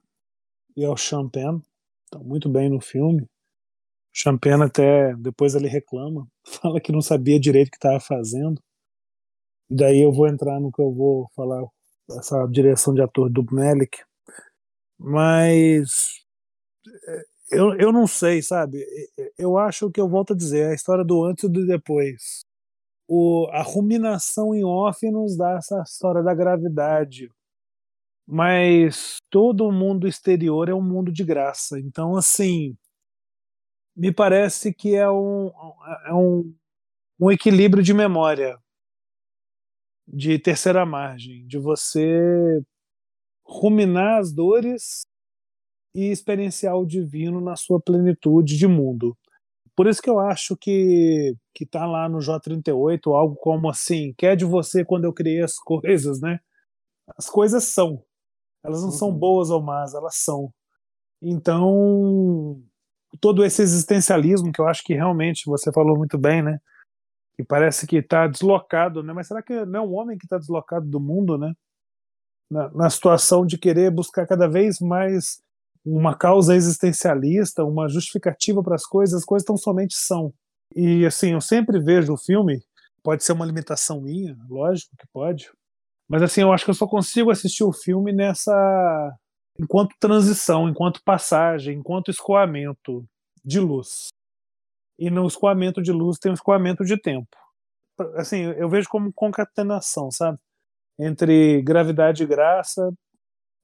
e 0.76 0.86
ao 0.86 0.98
Champagne, 0.98 1.62
estão 2.06 2.24
muito 2.24 2.50
bem 2.50 2.70
no 2.70 2.82
filme. 2.82 3.24
O 3.24 3.28
Champagne 4.14 4.64
até 4.64 5.16
depois 5.16 5.56
ele 5.56 5.68
reclama, 5.68 6.28
fala 6.62 6.80
que 6.80 6.92
não 6.92 7.02
sabia 7.02 7.40
direito 7.40 7.68
o 7.70 7.72
que 7.72 7.78
estava 7.78 8.00
fazendo. 8.00 8.62
E 9.70 9.76
daí 9.76 10.02
eu 10.02 10.12
vou 10.12 10.28
entrar 10.28 10.60
no 10.60 10.72
que 10.72 10.82
eu 10.82 10.92
vou 10.94 11.30
falar 11.36 11.64
essa 12.12 12.46
direção 12.48 12.94
de 12.94 13.02
ator 13.02 13.30
do 13.30 13.46
Melick. 13.52 14.04
Mas 15.00 16.24
é, 17.08 17.33
eu, 17.56 17.76
eu 17.80 17.92
não 17.92 18.08
sei, 18.08 18.42
sabe? 18.42 18.86
Eu 19.38 19.58
acho 19.58 19.92
que 19.92 20.02
eu 20.02 20.08
volto 20.10 20.34
a 20.34 20.36
dizer, 20.36 20.70
a 20.70 20.74
história 20.74 21.04
do 21.04 21.24
antes 21.24 21.44
e 21.46 21.50
do 21.50 21.66
depois. 21.66 22.46
O, 23.08 23.48
a 23.52 23.62
ruminação 23.62 24.56
em 24.56 24.64
off 24.64 25.10
nos 25.12 25.38
dá 25.38 25.58
essa 25.58 25.82
história 25.82 26.24
da 26.24 26.34
gravidade. 26.34 27.30
Mas 28.26 29.18
todo 29.30 29.68
o 29.68 29.72
mundo 29.72 30.08
exterior 30.08 30.70
é 30.70 30.74
um 30.74 30.82
mundo 30.82 31.12
de 31.12 31.24
graça. 31.24 31.80
Então, 31.80 32.16
assim, 32.16 32.76
me 33.96 34.12
parece 34.12 34.74
que 34.74 34.96
é 34.96 35.10
um, 35.10 35.52
é 36.06 36.14
um, 36.14 36.54
um 37.20 37.32
equilíbrio 37.32 37.84
de 37.84 37.94
memória, 37.94 38.58
de 40.08 40.40
terceira 40.40 40.86
margem, 40.86 41.46
de 41.48 41.58
você 41.58 42.62
ruminar 43.46 44.20
as 44.20 44.32
dores 44.32 45.04
e 45.94 46.12
experienciar 46.12 46.76
o 46.76 46.86
divino 46.86 47.40
na 47.40 47.56
sua 47.56 47.80
plenitude 47.80 48.58
de 48.58 48.68
mundo. 48.68 49.16
Por 49.76 49.88
isso 49.88 50.02
que 50.02 50.10
eu 50.10 50.20
acho 50.20 50.56
que 50.58 51.36
que 51.54 51.66
tá 51.66 51.86
lá 51.86 52.10
no 52.10 52.18
J38 52.18 53.14
algo 53.14 53.36
como 53.36 53.70
assim, 53.70 54.14
quer 54.18 54.36
de 54.36 54.46
você 54.46 54.84
quando 54.84 55.06
eu 55.06 55.14
criei 55.14 55.42
as 55.42 55.58
coisas, 55.64 56.20
né? 56.20 56.40
As 57.18 57.30
coisas 57.30 57.64
são. 57.66 58.04
Elas 58.64 58.82
não 58.82 58.90
uhum. 58.90 58.96
são 58.96 59.12
boas 59.12 59.50
ou 59.50 59.62
más, 59.62 59.94
elas 59.94 60.16
são. 60.16 60.52
Então, 61.22 62.62
todo 63.20 63.44
esse 63.44 63.62
existencialismo 63.62 64.52
que 64.52 64.60
eu 64.60 64.68
acho 64.68 64.84
que 64.84 64.94
realmente 64.94 65.44
você 65.46 65.72
falou 65.72 65.98
muito 65.98 66.18
bem, 66.18 66.42
né? 66.42 66.60
Que 67.36 67.44
parece 67.44 67.88
que 67.88 67.98
está 67.98 68.28
deslocado, 68.28 69.04
né? 69.04 69.14
Mas 69.14 69.28
será 69.28 69.42
que 69.42 69.66
não 69.66 69.80
é 69.80 69.84
um 69.84 69.94
homem 69.94 70.18
que 70.18 70.26
está 70.26 70.38
deslocado 70.38 70.88
do 70.88 71.00
mundo, 71.00 71.38
né? 71.38 71.54
Na, 72.50 72.70
na, 72.72 72.90
situação 72.90 73.46
de 73.46 73.58
querer 73.58 73.90
buscar 73.92 74.28
cada 74.28 74.48
vez 74.48 74.80
mais 74.80 75.42
uma 75.86 76.16
causa 76.16 76.56
existencialista, 76.56 77.64
uma 77.64 77.90
justificativa 77.90 78.64
para 78.64 78.76
as 78.76 78.86
coisas, 78.86 79.20
as 79.20 79.26
coisas 79.26 79.46
tão 79.46 79.58
somente 79.58 79.96
são. 79.96 80.34
E 80.76 81.06
assim, 81.06 81.34
eu 81.34 81.42
sempre 81.42 81.80
vejo 81.80 82.14
o 82.14 82.18
filme, 82.18 82.62
pode 83.04 83.24
ser 83.24 83.34
uma 83.34 83.46
limitação 83.46 84.02
minha, 84.02 84.38
lógico 84.50 84.96
que 84.98 85.06
pode, 85.12 85.50
mas 86.08 86.22
assim, 86.22 86.42
eu 86.42 86.52
acho 86.52 86.66
que 86.66 86.72
eu 86.72 86.76
só 86.76 86.88
consigo 86.88 87.32
assistir 87.32 87.64
o 87.64 87.74
filme 87.74 88.12
nessa 88.14 89.18
enquanto 89.60 89.96
transição, 90.00 90.68
enquanto 90.68 91.04
passagem, 91.04 91.78
enquanto 91.78 92.12
escoamento 92.12 93.06
de 93.44 93.60
luz. 93.60 94.10
E 94.98 95.10
no 95.10 95.26
escoamento 95.28 95.82
de 95.82 95.92
luz 95.92 96.18
tem 96.20 96.32
um 96.32 96.36
escoamento 96.36 96.84
de 96.84 96.98
tempo. 96.98 97.36
Assim, 98.16 98.44
eu 98.44 98.70
vejo 98.70 98.88
como 98.90 99.14
concatenação, 99.14 100.12
sabe? 100.12 100.38
Entre 101.00 101.62
gravidade 101.62 102.24
e 102.24 102.28
graça, 102.28 102.92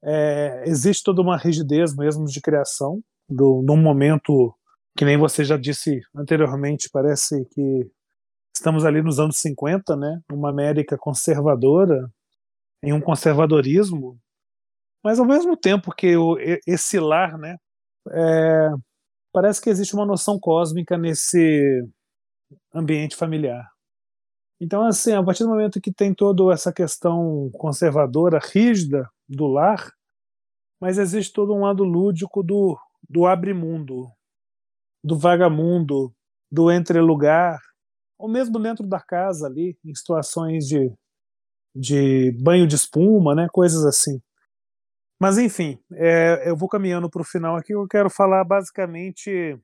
é, 0.03 0.63
existe 0.65 1.03
toda 1.03 1.21
uma 1.21 1.37
rigidez 1.37 1.95
mesmo 1.95 2.25
de 2.25 2.41
criação, 2.41 3.01
do, 3.27 3.61
num 3.61 3.77
momento 3.77 4.53
que 4.97 5.05
nem 5.05 5.17
você 5.17 5.43
já 5.43 5.57
disse 5.57 6.01
anteriormente, 6.15 6.89
parece 6.91 7.45
que 7.45 7.89
estamos 8.55 8.85
ali 8.85 9.01
nos 9.01 9.19
anos 9.19 9.37
50, 9.37 9.95
né? 9.95 10.19
Uma 10.31 10.49
América 10.49 10.97
conservadora, 10.97 12.09
em 12.83 12.93
um 12.93 13.01
conservadorismo, 13.01 14.17
mas 15.03 15.19
ao 15.19 15.25
mesmo 15.25 15.55
tempo 15.55 15.93
que 15.95 16.15
o, 16.17 16.37
esse 16.67 16.99
lar, 16.99 17.37
né? 17.37 17.57
É, 18.11 18.69
parece 19.31 19.61
que 19.61 19.69
existe 19.69 19.93
uma 19.93 20.05
noção 20.05 20.39
cósmica 20.39 20.97
nesse 20.97 21.83
ambiente 22.73 23.15
familiar. 23.15 23.69
Então, 24.59 24.85
assim, 24.85 25.13
a 25.13 25.23
partir 25.23 25.43
do 25.43 25.49
momento 25.49 25.79
que 25.79 25.93
tem 25.93 26.13
toda 26.13 26.51
essa 26.53 26.73
questão 26.73 27.49
conservadora, 27.53 28.39
rígida 28.41 29.09
do 29.29 29.47
lar, 29.47 29.91
mas 30.81 30.97
existe 30.97 31.31
todo 31.33 31.53
um 31.53 31.61
lado 31.61 31.83
lúdico 31.83 32.41
do, 32.41 32.77
do 33.07 33.27
abre-mundo, 33.27 34.07
do 35.03 35.17
vagamundo, 35.17 36.13
do 36.51 36.71
entre-lugar, 36.71 37.59
ou 38.17 38.27
mesmo 38.29 38.59
dentro 38.59 38.87
da 38.87 38.99
casa 38.99 39.47
ali, 39.47 39.77
em 39.85 39.93
situações 39.93 40.65
de, 40.65 40.91
de 41.75 42.31
banho 42.41 42.67
de 42.67 42.75
espuma, 42.75 43.35
né, 43.35 43.47
coisas 43.51 43.85
assim. 43.85 44.19
Mas 45.21 45.37
enfim, 45.37 45.77
é, 45.93 46.49
eu 46.49 46.55
vou 46.55 46.69
caminhando 46.69 47.09
para 47.09 47.21
o 47.21 47.25
final 47.25 47.57
aqui. 47.57 47.73
Eu 47.73 47.85
quero 47.87 48.09
falar 48.09 48.43
basicamente 48.45 49.59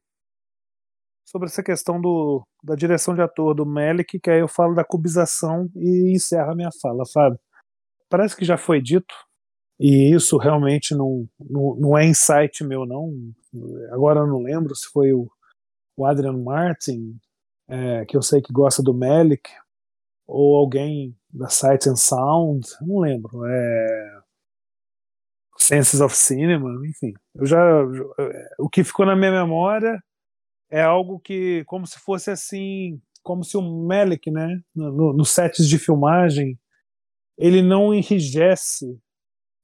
sobre 1.26 1.47
essa 1.47 1.63
questão 1.63 1.99
do, 1.99 2.45
da 2.63 2.76
direção 2.76 3.16
de 3.16 3.22
ator 3.22 3.55
do 3.55 3.66
Melick, 3.66 4.20
que 4.20 4.30
aí 4.30 4.39
eu 4.41 4.47
falo 4.47 4.76
da 4.76 4.84
cubização 4.84 5.70
e 5.76 6.13
encerro 6.13 6.51
a 6.51 6.55
minha 6.55 6.70
fala, 6.82 7.03
Fábio. 7.11 7.39
Parece 8.09 8.36
que 8.36 8.45
já 8.45 8.57
foi 8.57 8.82
dito, 8.82 9.13
e 9.80 10.13
isso 10.13 10.38
realmente 10.38 10.95
não, 10.95 11.28
não, 11.39 11.76
não 11.76 11.97
é 11.97 12.05
insight 12.05 12.63
meu, 12.63 12.86
não. 12.86 13.13
Agora 13.91 14.21
eu 14.21 14.28
não 14.28 14.41
lembro 14.41 14.76
se 14.76 14.88
foi 14.88 15.13
o, 15.13 15.30
o 15.97 16.05
Adrian 16.05 16.38
Martin, 16.38 17.17
é, 17.67 18.05
que 18.05 18.15
eu 18.15 18.21
sei 18.21 18.41
que 18.41 18.53
gosta 18.53 18.82
do 18.82 18.93
Melick, 18.93 19.49
ou 20.28 20.55
alguém 20.55 21.15
da 21.30 21.49
Sight 21.49 21.89
and 21.89 21.95
Sound, 21.95 22.67
não 22.82 22.99
lembro, 22.99 23.45
é 23.45 24.21
Senses 25.57 26.01
of 26.01 26.15
Cinema, 26.15 26.69
enfim. 26.88 27.13
Eu 27.34 27.45
já 27.45 27.59
o 28.59 28.69
que 28.69 28.84
ficou 28.84 29.05
na 29.05 29.15
minha 29.15 29.32
memória 29.32 30.01
é 30.69 30.82
algo 30.82 31.19
que 31.19 31.63
como 31.65 31.86
se 31.88 31.99
fosse 31.99 32.32
assim, 32.32 33.01
como 33.23 33.43
se 33.43 33.57
o 33.57 33.61
Melick, 33.61 34.30
né, 34.32 34.61
no, 34.76 35.13
no 35.13 35.26
sets 35.26 35.67
de 35.67 35.80
filmagem, 35.80 36.59
ele 37.38 37.61
não 37.61 37.93
enrijece 37.93 38.99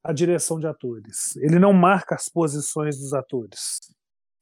a 0.03 0.11
direção 0.11 0.59
de 0.59 0.67
atores. 0.67 1.35
Ele 1.37 1.59
não 1.59 1.73
marca 1.73 2.15
as 2.15 2.27
posições 2.27 2.97
dos 2.97 3.13
atores. 3.13 3.79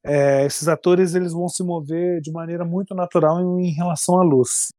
É, 0.03 0.45
esses 0.45 0.67
atores 0.67 1.13
eles 1.13 1.33
vão 1.33 1.47
se 1.49 1.63
mover 1.63 2.21
de 2.21 2.31
maneira 2.31 2.63
muito 2.63 2.95
natural 2.95 3.41
em, 3.41 3.67
em 3.67 3.71
relação 3.71 4.19
à 4.19 4.23
luz. 4.23 4.69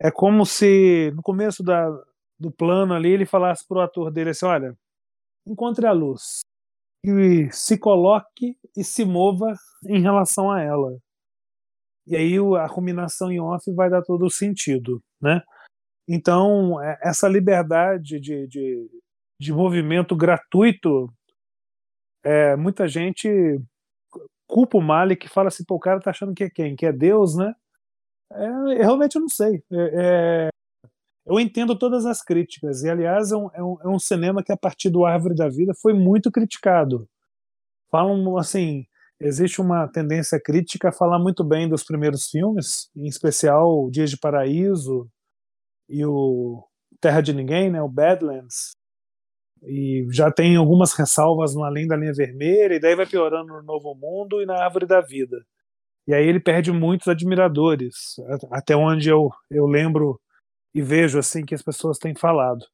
É 0.00 0.10
como 0.10 0.44
se 0.44 1.12
no 1.14 1.22
começo 1.22 1.62
da, 1.62 1.88
do 2.38 2.50
plano 2.50 2.92
ali 2.92 3.10
ele 3.10 3.24
falasse 3.24 3.66
para 3.66 3.78
o 3.78 3.80
ator 3.82 4.10
dele 4.10 4.30
assim, 4.30 4.46
olha, 4.46 4.76
encontre 5.46 5.86
a 5.86 5.92
luz 5.92 6.40
e 7.04 7.48
se 7.52 7.78
coloque 7.78 8.56
e 8.76 8.82
se 8.82 9.04
mova 9.04 9.54
em 9.86 10.00
relação 10.00 10.50
a 10.50 10.60
ela. 10.60 10.98
E 12.06 12.16
aí 12.16 12.34
a 12.60 12.68
combinação 12.68 13.30
em 13.30 13.40
off 13.40 13.70
vai 13.72 13.88
dar 13.88 14.02
todo 14.02 14.26
o 14.26 14.30
sentido, 14.30 15.00
né? 15.20 15.40
Então, 16.08 16.82
é, 16.82 16.98
essa 17.00 17.28
liberdade 17.28 18.18
de, 18.18 18.46
de, 18.48 19.01
de 19.42 19.52
movimento 19.52 20.14
gratuito, 20.14 21.12
é, 22.24 22.54
muita 22.54 22.86
gente 22.86 23.60
culpa 24.46 24.78
o 24.78 24.80
Malik 24.80 25.22
que 25.26 25.32
fala 25.32 25.48
assim, 25.48 25.64
pô, 25.64 25.74
o 25.74 25.80
cara 25.80 26.00
tá 26.00 26.10
achando 26.10 26.32
que 26.32 26.44
é 26.44 26.50
quem? 26.50 26.76
Que 26.76 26.86
é 26.86 26.92
Deus, 26.92 27.34
né? 27.34 27.52
É, 28.30 28.82
realmente 28.84 29.18
não 29.18 29.28
sei. 29.28 29.64
É, 29.72 30.48
é, 30.48 30.48
eu 31.26 31.40
entendo 31.40 31.76
todas 31.76 32.06
as 32.06 32.22
críticas, 32.22 32.84
e 32.84 32.90
aliás 32.90 33.32
é 33.32 33.36
um, 33.36 33.50
é 33.52 33.62
um, 33.62 33.76
é 33.82 33.88
um 33.88 33.98
cinema 33.98 34.44
que 34.44 34.52
a 34.52 34.56
partir 34.56 34.90
do 34.90 35.04
Árvore 35.04 35.34
da 35.34 35.48
Vida 35.48 35.72
foi 35.74 35.92
muito 35.92 36.30
criticado. 36.30 37.08
Falam 37.90 38.36
assim, 38.38 38.86
existe 39.20 39.60
uma 39.60 39.88
tendência 39.88 40.40
crítica 40.40 40.90
a 40.90 40.92
falar 40.92 41.18
muito 41.18 41.42
bem 41.42 41.68
dos 41.68 41.82
primeiros 41.82 42.30
filmes, 42.30 42.90
em 42.94 43.06
especial 43.06 43.90
Dias 43.90 44.10
de 44.10 44.18
Paraíso 44.18 45.10
e 45.88 46.04
o 46.06 46.64
Terra 47.00 47.20
de 47.20 47.32
Ninguém, 47.32 47.70
né, 47.70 47.82
o 47.82 47.88
Badlands, 47.88 48.72
e 49.64 50.06
já 50.10 50.30
tem 50.30 50.56
algumas 50.56 50.92
ressalvas 50.92 51.54
no 51.54 51.64
Além 51.64 51.86
da 51.86 51.96
Linha 51.96 52.12
Vermelha, 52.12 52.74
e 52.74 52.80
daí 52.80 52.96
vai 52.96 53.06
piorando 53.06 53.52
no 53.52 53.62
Novo 53.62 53.94
Mundo 53.94 54.42
e 54.42 54.46
na 54.46 54.62
Árvore 54.62 54.86
da 54.86 55.00
Vida. 55.00 55.44
E 56.06 56.14
aí 56.14 56.26
ele 56.26 56.40
perde 56.40 56.72
muitos 56.72 57.08
admiradores, 57.08 58.16
até 58.50 58.74
onde 58.76 59.08
eu, 59.08 59.30
eu 59.50 59.66
lembro 59.66 60.20
e 60.74 60.82
vejo 60.82 61.18
assim 61.18 61.44
que 61.44 61.54
as 61.54 61.62
pessoas 61.62 61.98
têm 61.98 62.14
falado. 62.14 62.64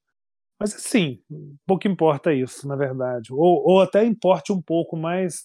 Mas 0.59 0.75
assim, 0.75 1.21
pouco 1.67 1.87
importa 1.87 2.33
isso, 2.33 2.67
na 2.67 2.75
verdade. 2.75 3.33
Ou, 3.33 3.63
ou 3.65 3.81
até 3.83 4.05
importe 4.05 4.53
um 4.53 4.61
pouco, 4.61 4.97
mas 4.97 5.43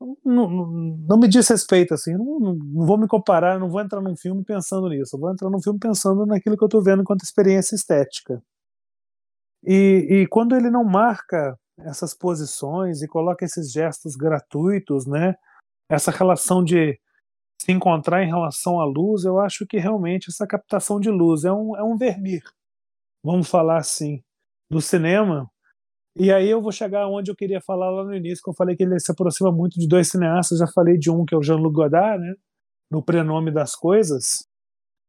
não, 0.00 0.48
não, 0.48 0.66
não, 1.08 1.18
me 1.18 1.28
diz 1.28 1.48
respeito, 1.48 1.94
assim, 1.94 2.12
não, 2.14 2.38
não, 2.38 2.86
vou 2.86 2.98
me 2.98 3.06
comparar, 3.08 3.58
não 3.58 3.70
vou 3.70 3.80
entrar 3.80 4.00
num 4.00 4.16
filme 4.16 4.44
pensando 4.44 4.88
nisso, 4.88 5.16
eu 5.16 5.20
vou 5.20 5.32
entrar 5.32 5.48
num 5.48 5.62
filme 5.62 5.78
pensando 5.78 6.26
naquilo 6.26 6.56
que 6.56 6.64
eu 6.64 6.66
estou 6.66 6.82
vendo 6.82 7.02
enquanto 7.02 7.22
experiência 7.22 7.74
estética. 7.74 8.42
E, 9.66 10.06
e 10.10 10.26
quando 10.26 10.54
ele 10.54 10.70
não 10.70 10.84
marca 10.84 11.58
essas 11.78 12.14
posições 12.14 13.02
e 13.02 13.08
coloca 13.08 13.44
esses 13.44 13.72
gestos 13.72 14.14
gratuitos, 14.14 15.06
né, 15.06 15.34
essa 15.88 16.10
relação 16.10 16.62
de 16.62 16.98
se 17.60 17.72
encontrar 17.72 18.22
em 18.22 18.28
relação 18.28 18.78
à 18.78 18.84
luz, 18.84 19.24
eu 19.24 19.40
acho 19.40 19.66
que 19.66 19.78
realmente 19.78 20.28
essa 20.28 20.46
captação 20.46 21.00
de 21.00 21.10
luz 21.10 21.44
é 21.44 21.52
um, 21.52 21.76
é 21.76 21.82
um 21.82 21.96
vermir, 21.96 22.42
vamos 23.24 23.48
falar 23.48 23.78
assim, 23.78 24.22
do 24.70 24.80
cinema, 24.80 25.50
e 26.16 26.30
aí 26.30 26.48
eu 26.48 26.62
vou 26.62 26.70
chegar 26.70 27.08
onde 27.08 27.30
eu 27.30 27.34
queria 27.34 27.60
falar 27.60 27.90
lá 27.90 28.04
no 28.04 28.14
início, 28.14 28.42
que 28.42 28.50
eu 28.50 28.54
falei 28.54 28.76
que 28.76 28.84
ele 28.84 29.00
se 29.00 29.10
aproxima 29.10 29.50
muito 29.50 29.80
de 29.80 29.88
dois 29.88 30.08
cineastas, 30.08 30.58
já 30.58 30.66
falei 30.66 30.96
de 30.96 31.10
um 31.10 31.24
que 31.24 31.34
é 31.34 31.38
o 31.38 31.42
Jean-Luc 31.42 31.74
Godard, 31.74 32.22
né, 32.22 32.34
no 32.90 33.02
prenome 33.02 33.50
das 33.50 33.74
coisas, 33.74 34.46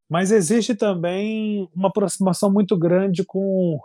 mas 0.09 0.31
existe 0.31 0.75
também 0.75 1.69
uma 1.75 1.89
aproximação 1.89 2.51
muito 2.51 2.77
grande 2.77 3.23
com 3.25 3.79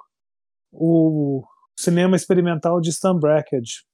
o 0.72 1.42
cinema 1.78 2.16
experimental 2.16 2.80
de 2.80 2.90
Stan 2.90 3.18
Brakhage, 3.18 3.84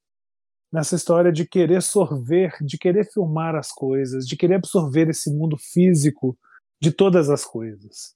nessa 0.72 0.96
história 0.96 1.32
de 1.32 1.46
querer 1.46 1.82
sorver, 1.82 2.52
de 2.60 2.76
querer 2.76 3.04
filmar 3.12 3.54
as 3.54 3.70
coisas, 3.70 4.26
de 4.26 4.36
querer 4.36 4.56
absorver 4.56 5.08
esse 5.08 5.32
mundo 5.32 5.56
físico 5.56 6.36
de 6.80 6.90
todas 6.90 7.30
as 7.30 7.44
coisas. 7.44 8.14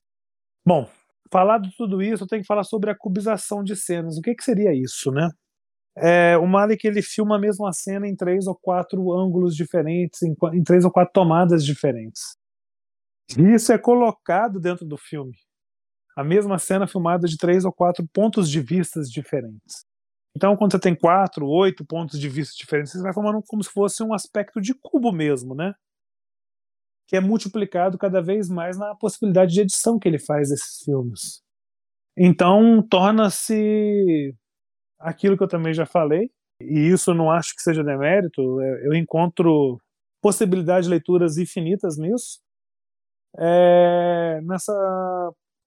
Bom, 0.67 0.89
falar 1.33 1.59
de 1.59 1.75
tudo 1.77 2.03
isso, 2.03 2.25
eu 2.25 2.29
tenho 2.29 2.43
que 2.43 2.47
falar 2.47 2.65
sobre 2.65 2.91
a 2.91 2.97
cubização 2.97 3.63
de 3.63 3.77
cenas. 3.77 4.19
O 4.19 4.21
que, 4.21 4.35
que 4.35 4.45
seria 4.45 4.75
isso, 4.75 5.11
né? 5.11 5.31
É, 5.97 6.37
o 6.37 6.47
Malik 6.47 6.87
ele 6.87 7.03
filma 7.03 7.37
a 7.37 7.41
mesma 7.41 7.73
cena 7.73 8.07
em 8.07 8.15
três 8.15 8.47
ou 8.47 8.55
quatro 8.55 9.13
ângulos 9.13 9.55
diferentes, 9.57 10.23
em, 10.23 10.35
em 10.55 10.63
três 10.63 10.85
ou 10.85 10.91
quatro 10.91 11.13
tomadas 11.13 11.65
diferentes. 11.65 12.37
E 13.37 13.55
isso 13.55 13.73
é 13.73 13.79
colocado 13.79 14.61
dentro 14.61 14.85
do 14.85 14.97
filme. 14.97 15.35
A 16.17 16.25
mesma 16.25 16.59
cena 16.59 16.87
filmada 16.87 17.27
de 17.27 17.37
três 17.37 17.65
ou 17.65 17.73
quatro 17.73 18.07
pontos 18.13 18.51
de 18.51 18.61
vistas 18.61 19.11
diferentes. 19.11 19.85
Então, 20.37 20.57
quando 20.57 20.73
você 20.73 20.79
tem 20.79 20.95
quatro, 20.95 21.47
oito 21.47 21.85
pontos 21.85 22.19
de 22.19 22.29
vista 22.29 22.55
diferentes, 22.57 22.93
você 22.93 23.03
vai 23.03 23.13
formando 23.13 23.43
como 23.47 23.63
se 23.63 23.71
fosse 23.71 24.03
um 24.03 24.15
aspecto 24.15 24.61
de 24.61 24.75
cubo 24.75 25.13
mesmo, 25.13 25.55
né? 25.55 25.75
que 27.11 27.17
é 27.17 27.21
multiplicado 27.21 27.99
cada 27.99 28.23
vez 28.23 28.49
mais 28.49 28.79
na 28.79 28.95
possibilidade 28.95 29.53
de 29.53 29.63
edição 29.63 29.99
que 29.99 30.07
ele 30.07 30.19
faz 30.21 30.49
desses 30.49 30.79
filmes. 30.85 31.43
Então, 32.17 32.81
torna-se 32.89 34.33
aquilo 34.97 35.37
que 35.37 35.43
eu 35.43 35.49
também 35.49 35.75
já 35.75 35.85
falei, 35.85 36.31
e 36.63 36.79
isso 36.79 37.13
não 37.13 37.29
acho 37.29 37.57
que 37.57 37.63
seja 37.63 37.83
demérito, 37.83 38.61
é, 38.61 38.87
eu 38.87 38.95
encontro 38.95 39.81
possibilidade 40.23 40.85
de 40.85 40.91
leituras 40.91 41.37
infinitas 41.37 41.99
nisso, 41.99 42.39
é, 43.37 44.41
nessa 44.45 44.73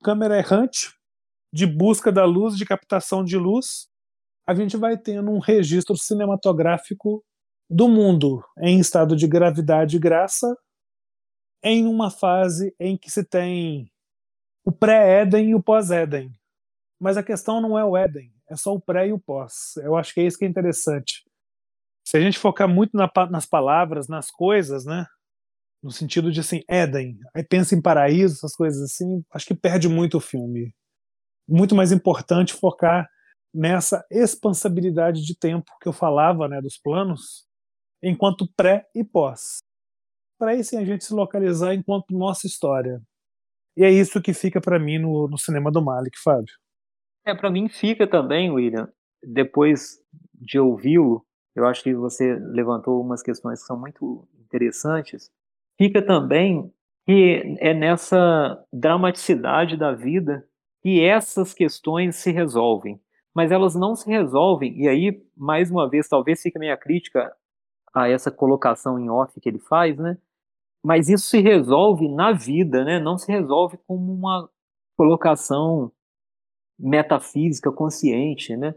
câmera 0.03 0.37
errante 0.37 0.93
de 1.51 1.65
busca 1.65 2.11
da 2.11 2.25
luz, 2.25 2.57
de 2.57 2.65
captação 2.65 3.23
de 3.23 3.37
luz, 3.37 3.87
a 4.45 4.53
gente 4.53 4.75
vai 4.75 4.97
tendo 4.97 5.31
um 5.31 5.39
registro 5.39 5.95
cinematográfico 5.95 7.23
do 7.69 7.87
mundo 7.87 8.43
em 8.59 8.79
estado 8.79 9.15
de 9.15 9.27
gravidade 9.27 9.95
e 9.95 9.99
graça 9.99 10.55
em 11.63 11.87
uma 11.87 12.11
fase 12.11 12.75
em 12.79 12.97
que 12.97 13.09
se 13.09 13.23
tem 13.23 13.89
o 14.65 14.71
pré-Éden 14.71 15.51
e 15.51 15.55
o 15.55 15.63
pós-Éden. 15.63 16.31
Mas 16.99 17.15
a 17.15 17.23
questão 17.23 17.61
não 17.61 17.79
é 17.79 17.85
o 17.85 17.95
Éden, 17.95 18.33
é 18.49 18.55
só 18.55 18.73
o 18.73 18.81
pré 18.81 19.07
e 19.07 19.13
o 19.13 19.19
pós. 19.19 19.77
Eu 19.77 19.95
acho 19.95 20.13
que 20.13 20.19
é 20.19 20.25
isso 20.25 20.37
que 20.37 20.45
é 20.45 20.47
interessante. 20.47 21.23
Se 22.05 22.17
a 22.17 22.19
gente 22.19 22.37
focar 22.37 22.67
muito 22.67 22.97
na, 22.97 23.09
nas 23.29 23.45
palavras, 23.45 24.09
nas 24.09 24.29
coisas, 24.29 24.85
né? 24.85 25.05
No 25.83 25.91
sentido 25.91 26.31
de 26.31 26.39
assim, 26.39 26.61
Éden, 26.69 27.19
aí 27.35 27.43
pensa 27.43 27.75
em 27.75 27.81
paraíso, 27.81 28.35
essas 28.35 28.55
coisas 28.55 28.81
assim, 28.81 29.23
acho 29.33 29.45
que 29.45 29.53
perde 29.53 29.89
muito 29.89 30.17
o 30.17 30.21
filme. 30.21 30.73
Muito 31.47 31.75
mais 31.75 31.91
importante 31.91 32.53
focar 32.53 33.07
nessa 33.53 34.05
expansibilidade 34.09 35.21
de 35.21 35.37
tempo 35.37 35.69
que 35.81 35.87
eu 35.87 35.93
falava, 35.93 36.47
né, 36.47 36.61
dos 36.61 36.77
planos, 36.77 37.45
enquanto 38.01 38.49
pré 38.55 38.85
e 38.95 39.03
pós 39.03 39.59
para 40.43 40.51
aí 40.51 40.63
sim 40.63 40.77
a 40.77 40.83
gente 40.83 41.05
se 41.05 41.13
localizar 41.13 41.73
enquanto 41.73 42.11
nossa 42.11 42.45
história. 42.45 43.01
E 43.77 43.83
é 43.83 43.89
isso 43.89 44.21
que 44.21 44.33
fica 44.33 44.59
para 44.59 44.77
mim 44.77 44.99
no, 44.99 45.27
no 45.29 45.37
cinema 45.37 45.71
do 45.71 45.81
Malik, 45.81 46.19
Fábio. 46.21 46.53
É, 47.25 47.33
para 47.33 47.49
mim 47.49 47.69
fica 47.69 48.05
também, 48.05 48.51
William, 48.51 48.91
depois 49.23 50.01
de 50.33 50.59
ouvi-lo, 50.59 51.25
eu 51.55 51.65
acho 51.65 51.81
que 51.81 51.93
você 51.93 52.35
levantou 52.35 53.01
umas 53.01 53.23
questões 53.23 53.61
que 53.61 53.67
são 53.67 53.79
muito 53.79 54.27
interessantes. 54.37 55.31
Fica 55.77 56.01
também 56.01 56.71
que 57.05 57.57
é 57.59 57.73
nessa 57.73 58.63
dramaticidade 58.71 59.75
da 59.75 59.91
vida 59.91 60.47
que 60.81 61.03
essas 61.03 61.53
questões 61.53 62.15
se 62.15 62.31
resolvem. 62.31 62.99
Mas 63.33 63.51
elas 63.51 63.75
não 63.75 63.95
se 63.95 64.07
resolvem, 64.07 64.79
e 64.79 64.87
aí, 64.87 65.23
mais 65.35 65.71
uma 65.71 65.89
vez, 65.89 66.07
talvez 66.07 66.41
fique 66.41 66.59
minha 66.59 66.77
crítica 66.77 67.35
a 67.93 68.07
essa 68.07 68.29
colocação 68.29 68.99
em 68.99 69.09
off 69.09 69.39
que 69.41 69.49
ele 69.49 69.59
faz, 69.59 69.97
né? 69.97 70.17
mas 70.83 71.07
isso 71.07 71.27
se 71.27 71.39
resolve 71.39 72.09
na 72.09 72.33
vida, 72.33 72.83
né? 72.83 72.99
Não 72.99 73.17
se 73.17 73.31
resolve 73.31 73.79
como 73.87 74.13
uma 74.13 74.49
colocação 74.97 75.91
metafísica 76.77 77.71
consciente, 77.71 78.55
né? 78.57 78.75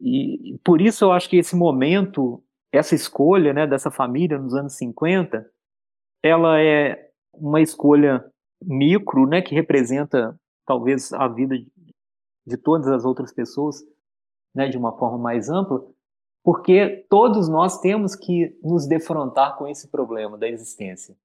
E 0.00 0.58
por 0.62 0.80
isso 0.82 1.04
eu 1.04 1.12
acho 1.12 1.28
que 1.30 1.38
esse 1.38 1.56
momento, 1.56 2.42
essa 2.70 2.94
escolha, 2.94 3.54
né, 3.54 3.66
dessa 3.66 3.90
família 3.90 4.38
nos 4.38 4.54
anos 4.54 4.74
50, 4.74 5.50
ela 6.26 6.60
é 6.60 7.10
uma 7.32 7.60
escolha 7.60 8.24
micro, 8.62 9.26
né, 9.26 9.42
que 9.42 9.54
representa 9.54 10.38
talvez 10.66 11.12
a 11.12 11.28
vida 11.28 11.56
de 12.46 12.56
todas 12.56 12.88
as 12.88 13.04
outras 13.04 13.32
pessoas, 13.32 13.82
né, 14.54 14.68
de 14.68 14.76
uma 14.76 14.96
forma 14.96 15.18
mais 15.18 15.48
ampla, 15.48 15.84
porque 16.42 17.04
todos 17.10 17.48
nós 17.48 17.80
temos 17.80 18.14
que 18.14 18.56
nos 18.62 18.86
defrontar 18.86 19.56
com 19.56 19.66
esse 19.66 19.88
problema 19.88 20.38
da 20.38 20.48
existência. 20.48 21.16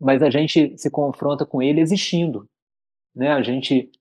Mas 0.00 0.22
a 0.22 0.30
gente 0.30 0.76
se 0.78 0.90
confronta 0.90 1.44
com 1.44 1.62
ele 1.62 1.80
existindo. 1.80 2.48
Né? 3.14 3.28
A 3.28 3.42
gente 3.42 3.92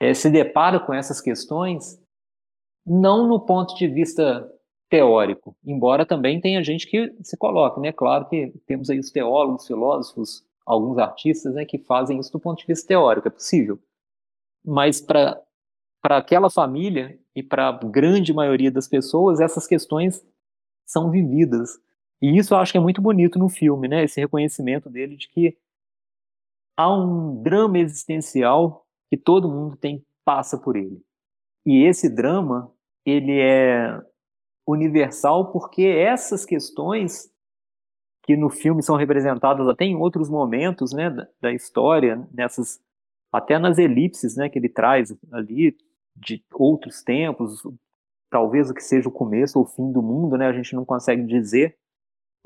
é, 0.00 0.12
se 0.12 0.30
depara 0.30 0.80
com 0.80 0.92
essas 0.92 1.20
questões, 1.20 2.00
não 2.84 3.28
no 3.28 3.38
ponto 3.38 3.74
de 3.76 3.86
vista 3.86 4.50
teórico, 4.88 5.56
embora 5.64 6.06
também 6.06 6.40
tenha 6.40 6.62
gente 6.62 6.86
que 6.86 7.12
se 7.22 7.36
coloque, 7.36 7.80
né? 7.80 7.92
Claro 7.92 8.28
que 8.28 8.52
temos 8.66 8.90
aí 8.90 8.98
os 8.98 9.10
teólogos, 9.10 9.66
filósofos, 9.66 10.44
alguns 10.64 10.98
artistas, 10.98 11.54
né, 11.54 11.64
que 11.64 11.78
fazem 11.78 12.18
isso 12.18 12.32
do 12.32 12.40
ponto 12.40 12.58
de 12.58 12.66
vista 12.66 12.88
teórico, 12.88 13.28
é 13.28 13.30
possível. 13.30 13.78
Mas 14.64 15.00
para 15.00 15.40
para 16.02 16.18
aquela 16.18 16.50
família 16.50 17.18
e 17.34 17.42
para 17.42 17.68
a 17.68 17.72
grande 17.72 18.30
maioria 18.34 18.70
das 18.70 18.86
pessoas, 18.86 19.40
essas 19.40 19.66
questões 19.66 20.22
são 20.84 21.10
vividas. 21.10 21.80
E 22.20 22.36
isso 22.36 22.52
eu 22.52 22.58
acho 22.58 22.72
que 22.72 22.76
é 22.76 22.80
muito 22.80 23.00
bonito 23.00 23.38
no 23.38 23.48
filme, 23.48 23.88
né? 23.88 24.04
Esse 24.04 24.20
reconhecimento 24.20 24.90
dele 24.90 25.16
de 25.16 25.30
que 25.30 25.56
há 26.76 26.94
um 26.94 27.42
drama 27.42 27.78
existencial 27.78 28.86
que 29.08 29.16
todo 29.16 29.50
mundo 29.50 29.78
tem 29.78 30.04
passa 30.26 30.58
por 30.58 30.76
ele. 30.76 31.02
E 31.64 31.84
esse 31.84 32.14
drama, 32.14 32.70
ele 33.06 33.40
é 33.40 33.98
universal 34.66 35.52
porque 35.52 35.82
essas 35.82 36.44
questões 36.44 37.30
que 38.24 38.36
no 38.36 38.48
filme 38.48 38.82
são 38.82 38.96
representadas 38.96 39.68
até 39.68 39.84
em 39.84 39.96
outros 39.96 40.30
momentos, 40.30 40.92
né, 40.92 41.10
da, 41.40 41.52
história, 41.52 42.26
nessas 42.32 42.82
até 43.30 43.58
nas 43.58 43.78
elipses, 43.78 44.36
né, 44.36 44.48
que 44.48 44.58
ele 44.58 44.68
traz 44.68 45.14
ali 45.32 45.76
de 46.16 46.42
outros 46.52 47.02
tempos, 47.02 47.62
talvez 48.30 48.70
o 48.70 48.74
que 48.74 48.82
seja 48.82 49.08
o 49.08 49.12
começo 49.12 49.58
ou 49.58 49.64
o 49.64 49.68
fim 49.68 49.92
do 49.92 50.00
mundo, 50.00 50.38
né, 50.38 50.46
a 50.46 50.52
gente 50.52 50.74
não 50.74 50.84
consegue 50.84 51.22
dizer, 51.24 51.76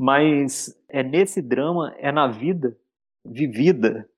mas 0.01 0.77
é 0.89 1.03
nesse 1.03 1.41
drama, 1.43 1.95
é 1.99 2.11
na 2.11 2.27
vida 2.27 2.77
vivida 3.25 4.09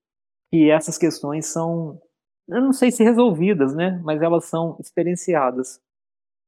que 0.50 0.70
essas 0.70 0.96
questões 0.96 1.46
são, 1.46 2.00
eu 2.48 2.60
não 2.60 2.72
sei 2.72 2.90
se 2.90 3.02
resolvidas, 3.02 3.74
né, 3.74 4.00
mas 4.04 4.22
elas 4.22 4.46
são 4.46 4.76
experienciadas. 4.80 5.80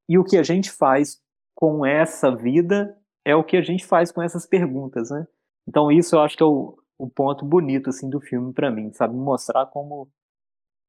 E 0.09 0.19
o 0.19 0.25
que 0.25 0.37
a 0.37 0.43
gente 0.43 0.71
faz 0.71 1.21
com 1.63 1.87
essa 1.87 2.35
vida 2.35 2.93
é 3.25 3.37
o 3.37 3.45
que 3.45 3.57
a 3.57 3.63
gente 3.63 3.87
faz 3.87 4.11
com 4.11 4.21
essas 4.21 4.45
perguntas, 4.45 5.13
né? 5.13 5.25
Então 5.69 5.93
isso 5.93 6.17
eu 6.17 6.21
acho 6.21 6.37
que 6.37 6.43
é 6.43 6.47
o, 6.47 6.77
o 6.99 7.09
ponto 7.09 7.45
bonito 7.47 7.89
assim 7.89 8.11
do 8.11 8.21
filme 8.21 8.53
para 8.53 8.69
mim, 8.69 8.93
sabe, 8.93 9.15
mostrar 9.15 9.67
como 9.67 10.11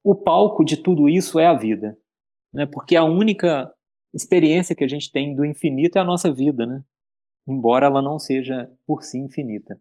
o 0.03 0.15
palco 0.15 0.65
de 0.65 0.75
tudo 0.75 1.07
isso 1.07 1.37
é 1.37 1.45
a 1.45 1.53
vida, 1.53 1.95
né? 2.51 2.65
Porque 2.65 2.95
a 2.95 3.03
única 3.03 3.71
experiência 4.11 4.75
que 4.75 4.83
a 4.83 4.87
gente 4.87 5.11
tem 5.11 5.35
do 5.35 5.45
infinito 5.45 5.99
é 5.99 6.01
a 6.01 6.03
nossa 6.03 6.33
vida, 6.33 6.65
né? 6.65 6.83
Embora 7.47 7.85
ela 7.85 8.01
não 8.01 8.17
seja 8.17 8.67
por 8.87 9.03
si 9.03 9.19
infinita. 9.19 9.79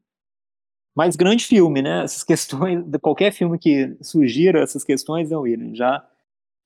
Mas 0.95 1.16
grande 1.16 1.47
filme, 1.47 1.80
né? 1.80 2.05
Essas 2.05 2.20
questões, 2.22 2.84
qualquer 3.01 3.32
filme 3.32 3.59
que 3.59 3.97
sugira 4.03 4.62
essas 4.62 4.84
questões, 4.84 5.30
não, 5.30 5.40
William, 5.40 5.74
já 5.74 6.07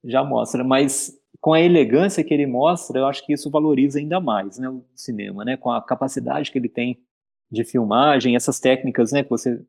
já 0.04 0.24
mostra, 0.24 0.64
mas 0.64 1.16
com 1.40 1.52
a 1.52 1.60
elegância 1.60 2.24
que 2.24 2.32
ele 2.32 2.46
mostra, 2.46 3.00
eu 3.00 3.06
acho 3.06 3.24
que 3.24 3.32
isso 3.32 3.50
valoriza 3.50 3.98
ainda 3.98 4.20
mais 4.20 4.58
né, 4.58 4.68
o 4.68 4.84
cinema, 4.94 5.44
né, 5.44 5.56
com 5.56 5.70
a 5.70 5.82
capacidade 5.82 6.50
que 6.50 6.58
ele 6.58 6.68
tem 6.68 7.00
de 7.50 7.64
filmagem, 7.64 8.36
essas 8.36 8.58
técnicas 8.58 9.12
né, 9.12 9.22
que 9.22 9.30
você 9.30 9.64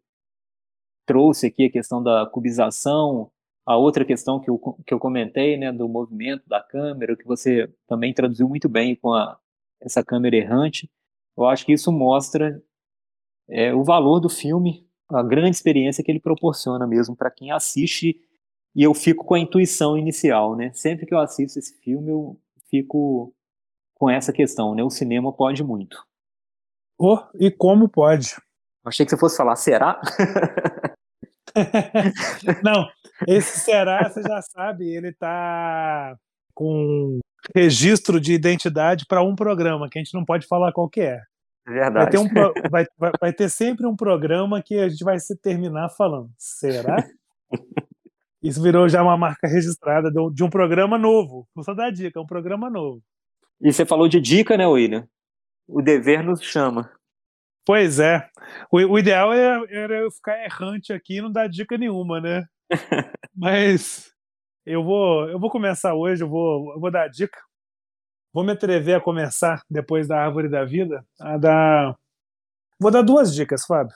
trouxe 1.05 1.47
aqui, 1.47 1.65
a 1.65 1.72
questão 1.72 2.01
da 2.03 2.26
cubização, 2.26 3.32
a 3.65 3.78
outra 3.78 4.05
questão 4.05 4.39
que 4.39 4.49
eu, 4.49 4.57
que 4.86 4.93
eu 4.93 4.99
comentei, 4.99 5.57
né, 5.57 5.72
do 5.72 5.88
movimento 5.88 6.47
da 6.47 6.61
câmera, 6.61 7.15
que 7.15 7.26
você 7.26 7.72
também 7.88 8.13
traduziu 8.13 8.47
muito 8.47 8.68
bem 8.68 8.95
com 8.95 9.13
a, 9.13 9.38
essa 9.82 10.03
câmera 10.03 10.36
errante, 10.36 10.89
eu 11.38 11.45
acho 11.45 11.65
que 11.65 11.74
isso 11.74 11.91
mostra 11.91 12.61
é, 13.49 13.74
o 13.74 13.84
valor 13.84 14.20
do 14.20 14.30
filme, 14.30 14.88
a 15.09 15.24
grande 15.24 15.51
experiência 15.51 16.03
que 16.03 16.11
ele 16.11 16.20
proporciona 16.20 16.86
mesmo 16.86 17.15
para 17.15 17.32
quem 17.32 17.51
assiste 17.51 18.20
e 18.78 18.84
eu 18.84 18.93
fico 18.93 19.25
com 19.25 19.34
a 19.34 19.39
intuição 19.39 19.97
inicial, 19.97 20.55
né? 20.55 20.71
Sempre 20.71 21.07
que 21.07 21.13
eu 21.13 21.19
assisto 21.19 21.57
esse 21.57 21.75
filme, 21.82 22.11
eu 22.11 22.39
fico 22.69 23.34
com 23.95 24.07
essa 24.07 24.32
questão, 24.32 24.75
né? 24.75 24.84
O 24.84 24.89
cinema 24.91 25.34
pode 25.34 25.63
muito. 25.63 25.97
Oh, 26.95 27.19
e 27.39 27.49
como 27.49 27.89
pode? 27.89 28.36
Achei 28.86 29.03
que 29.03 29.09
você 29.09 29.17
fosse 29.17 29.36
falar, 29.36 29.55
será? 29.55 29.99
Não, 32.63 32.88
esse 33.28 33.61
será, 33.61 34.07
você 34.07 34.21
já 34.21 34.39
sabe, 34.43 34.88
ele 34.88 35.11
tá 35.11 36.15
com 36.53 37.19
registro 37.55 38.19
de 38.21 38.34
identidade 38.34 39.07
para 39.07 39.23
um 39.23 39.36
programa, 39.36 39.89
que 39.89 39.97
a 39.97 40.03
gente 40.03 40.13
não 40.13 40.23
pode 40.23 40.45
falar 40.45 40.71
qual 40.71 40.88
que 40.88 41.01
é. 41.01 41.19
Verdade. 41.65 41.93
Vai 41.93 42.09
ter, 42.09 42.17
um, 42.19 42.28
vai, 42.69 42.86
vai, 42.97 43.11
vai 43.19 43.34
ter 43.34 43.49
sempre 43.49 43.88
um 43.88 43.95
programa 43.95 44.61
que 44.61 44.78
a 44.78 44.88
gente 44.88 45.03
vai 45.03 45.17
se 45.17 45.36
terminar 45.36 45.89
falando, 45.89 46.30
será? 46.38 46.97
Isso 48.47 48.61
virou 48.61 48.87
já 48.87 49.03
uma 49.03 49.17
marca 49.17 49.45
registrada 49.45 50.09
de 50.09 50.41
um 50.41 50.49
programa 50.49 50.97
novo. 50.97 51.45
Não 51.53 51.61
só 51.63 51.73
dar 51.73 51.91
dica, 51.91 52.17
é 52.17 52.21
um 52.21 52.25
programa 52.25 52.69
novo. 52.69 53.03
E 53.59 53.73
você 53.73 53.85
falou 53.85 54.07
de 54.07 54.21
dica, 54.21 54.55
né, 54.55 54.65
William? 54.65 55.05
O 55.67 55.81
dever 55.81 56.23
nos 56.23 56.41
chama. 56.41 56.89
Pois 57.65 57.99
é. 57.99 58.25
O, 58.71 58.77
o 58.77 58.97
ideal 58.97 59.33
era, 59.33 59.65
era, 59.69 59.97
eu 59.97 60.09
ficar 60.09 60.41
errante 60.41 60.93
aqui 60.93 61.17
e 61.17 61.21
não 61.21 61.29
dar 61.29 61.49
dica 61.49 61.77
nenhuma, 61.77 62.21
né? 62.21 62.45
Mas 63.35 64.13
eu 64.65 64.81
vou, 64.81 65.27
eu 65.27 65.37
vou 65.37 65.49
começar 65.49 65.93
hoje, 65.93 66.23
eu 66.23 66.29
vou, 66.29 66.73
eu 66.73 66.79
vou 66.79 66.89
dar 66.89 67.09
dica. 67.09 67.37
Vou 68.33 68.45
me 68.45 68.53
atrever 68.53 68.95
a 68.95 69.01
começar, 69.01 69.61
depois 69.69 70.07
da 70.07 70.23
Árvore 70.23 70.47
da 70.47 70.63
Vida, 70.63 71.05
a 71.19 71.37
dar. 71.37 71.97
Vou 72.79 72.91
dar 72.91 73.01
duas 73.01 73.35
dicas, 73.35 73.65
Fábio. 73.65 73.93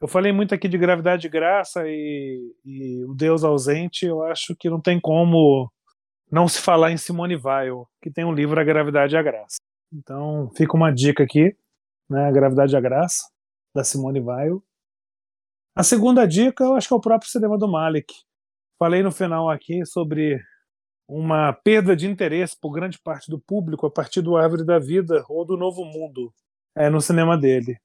Eu 0.00 0.06
falei 0.06 0.30
muito 0.30 0.54
aqui 0.54 0.68
de 0.68 0.78
gravidade 0.78 1.22
de 1.22 1.28
graça 1.28 1.82
e, 1.86 2.54
e, 2.64 2.97
Deus 3.18 3.44
ausente. 3.44 4.06
Eu 4.06 4.22
acho 4.22 4.54
que 4.56 4.70
não 4.70 4.80
tem 4.80 5.00
como 5.00 5.70
não 6.30 6.46
se 6.46 6.60
falar 6.60 6.92
em 6.92 6.96
Simone 6.96 7.36
Weil, 7.36 7.88
que 8.00 8.10
tem 8.10 8.24
um 8.24 8.32
livro 8.32 8.60
A 8.60 8.64
Gravidade 8.64 9.14
e 9.14 9.18
a 9.18 9.22
Graça. 9.22 9.56
Então 9.92 10.50
fica 10.56 10.76
uma 10.76 10.92
dica 10.92 11.24
aqui, 11.24 11.56
né? 12.08 12.28
A 12.28 12.30
Gravidade 12.30 12.74
e 12.74 12.76
a 12.76 12.80
Graça 12.80 13.28
da 13.74 13.82
Simone 13.82 14.20
Weil. 14.20 14.62
A 15.74 15.82
segunda 15.82 16.26
dica, 16.26 16.64
eu 16.64 16.74
acho 16.74 16.88
que 16.88 16.94
é 16.94 16.96
o 16.96 17.00
próprio 17.00 17.30
cinema 17.30 17.58
do 17.58 17.68
Malik. 17.68 18.12
Falei 18.78 19.02
no 19.02 19.10
final 19.10 19.48
aqui 19.50 19.84
sobre 19.86 20.40
uma 21.08 21.52
perda 21.52 21.96
de 21.96 22.06
interesse 22.06 22.56
por 22.60 22.72
grande 22.72 22.98
parte 22.98 23.30
do 23.30 23.40
público 23.40 23.86
a 23.86 23.90
partir 23.90 24.20
do 24.20 24.36
Árvore 24.36 24.64
da 24.64 24.78
Vida 24.78 25.24
ou 25.28 25.44
do 25.44 25.56
Novo 25.56 25.84
Mundo 25.84 26.32
é, 26.76 26.90
no 26.90 27.00
cinema 27.00 27.36
dele. 27.36 27.78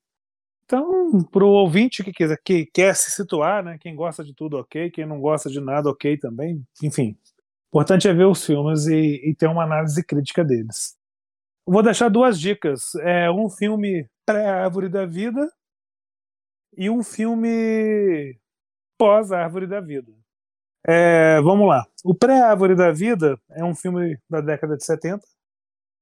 Então, 0.66 1.24
para 1.26 1.44
o 1.44 1.50
ouvinte 1.50 2.04
que, 2.04 2.12
quiser, 2.12 2.40
que 2.44 2.66
quer 2.68 2.96
se 2.96 3.12
situar, 3.12 3.64
né, 3.64 3.78
quem 3.80 3.96
gosta 3.96 4.24
de 4.24 4.34
tudo, 4.34 4.58
ok, 4.58 4.90
quem 4.92 5.06
não 5.06 5.20
gosta 5.20 5.50
de 5.50 5.60
nada, 5.60 5.90
ok 5.90 6.18
também, 6.18 6.66
enfim. 6.82 7.18
Importante 7.68 8.08
é 8.08 8.14
ver 8.14 8.26
os 8.26 8.46
filmes 8.46 8.86
e, 8.88 9.22
e 9.30 9.36
ter 9.36 9.48
uma 9.48 9.64
análise 9.64 10.04
crítica 10.06 10.44
deles. 10.44 10.96
Vou 11.66 11.82
deixar 11.82 12.10
duas 12.10 12.40
dicas. 12.40 12.94
É 13.02 13.32
um 13.32 13.50
filme 13.50 14.08
pré-Árvore 14.26 14.90
da 14.90 15.06
Vida 15.06 15.50
e 16.78 16.90
um 16.90 17.04
filme 17.04 18.38
pós-Árvore 18.98 19.68
da 19.68 19.82
Vida. 19.82 20.12
É, 20.86 21.42
vamos 21.42 21.68
lá. 21.68 21.86
O 22.04 22.14
Pré-Árvore 22.14 22.76
da 22.76 22.92
Vida 22.92 23.40
é 23.52 23.64
um 23.64 23.74
filme 23.74 24.18
da 24.30 24.42
década 24.42 24.76
de 24.76 24.86
70, 24.86 25.24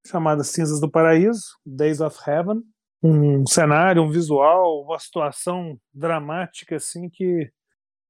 chamado 0.08 0.44
Cinzas 0.44 0.80
do 0.80 0.90
Paraíso, 0.90 1.58
Days 1.66 2.02
of 2.02 2.18
Heaven 2.28 2.64
um 3.04 3.46
cenário, 3.48 4.04
um 4.04 4.10
visual, 4.10 4.84
uma 4.84 5.00
situação 5.00 5.80
dramática 5.94 6.76
assim 6.76 7.10
que 7.10 7.52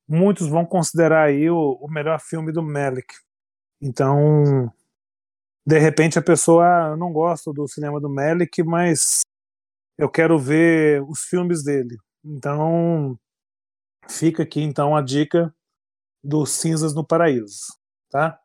muitos 0.07 0.47
vão 0.47 0.65
considerar 0.65 1.27
aí 1.27 1.49
o, 1.49 1.77
o 1.81 1.89
melhor 1.89 2.19
filme 2.19 2.51
do 2.51 2.61
Melick. 2.61 3.13
Então, 3.81 4.71
de 5.65 5.79
repente 5.79 6.19
a 6.19 6.21
pessoa 6.21 6.65
ah, 6.65 6.97
não 6.97 7.13
gosta 7.13 7.53
do 7.53 7.67
cinema 7.67 7.99
do 7.99 8.09
Melick, 8.09 8.61
mas 8.63 9.21
eu 9.97 10.09
quero 10.09 10.37
ver 10.37 11.01
os 11.03 11.21
filmes 11.21 11.63
dele. 11.63 11.97
Então, 12.23 13.17
fica 14.09 14.43
aqui 14.43 14.61
então 14.61 14.95
a 14.95 15.01
dica 15.01 15.53
dos 16.23 16.51
Cinzas 16.51 16.93
no 16.93 17.05
Paraíso, 17.05 17.77
tá? 18.09 18.39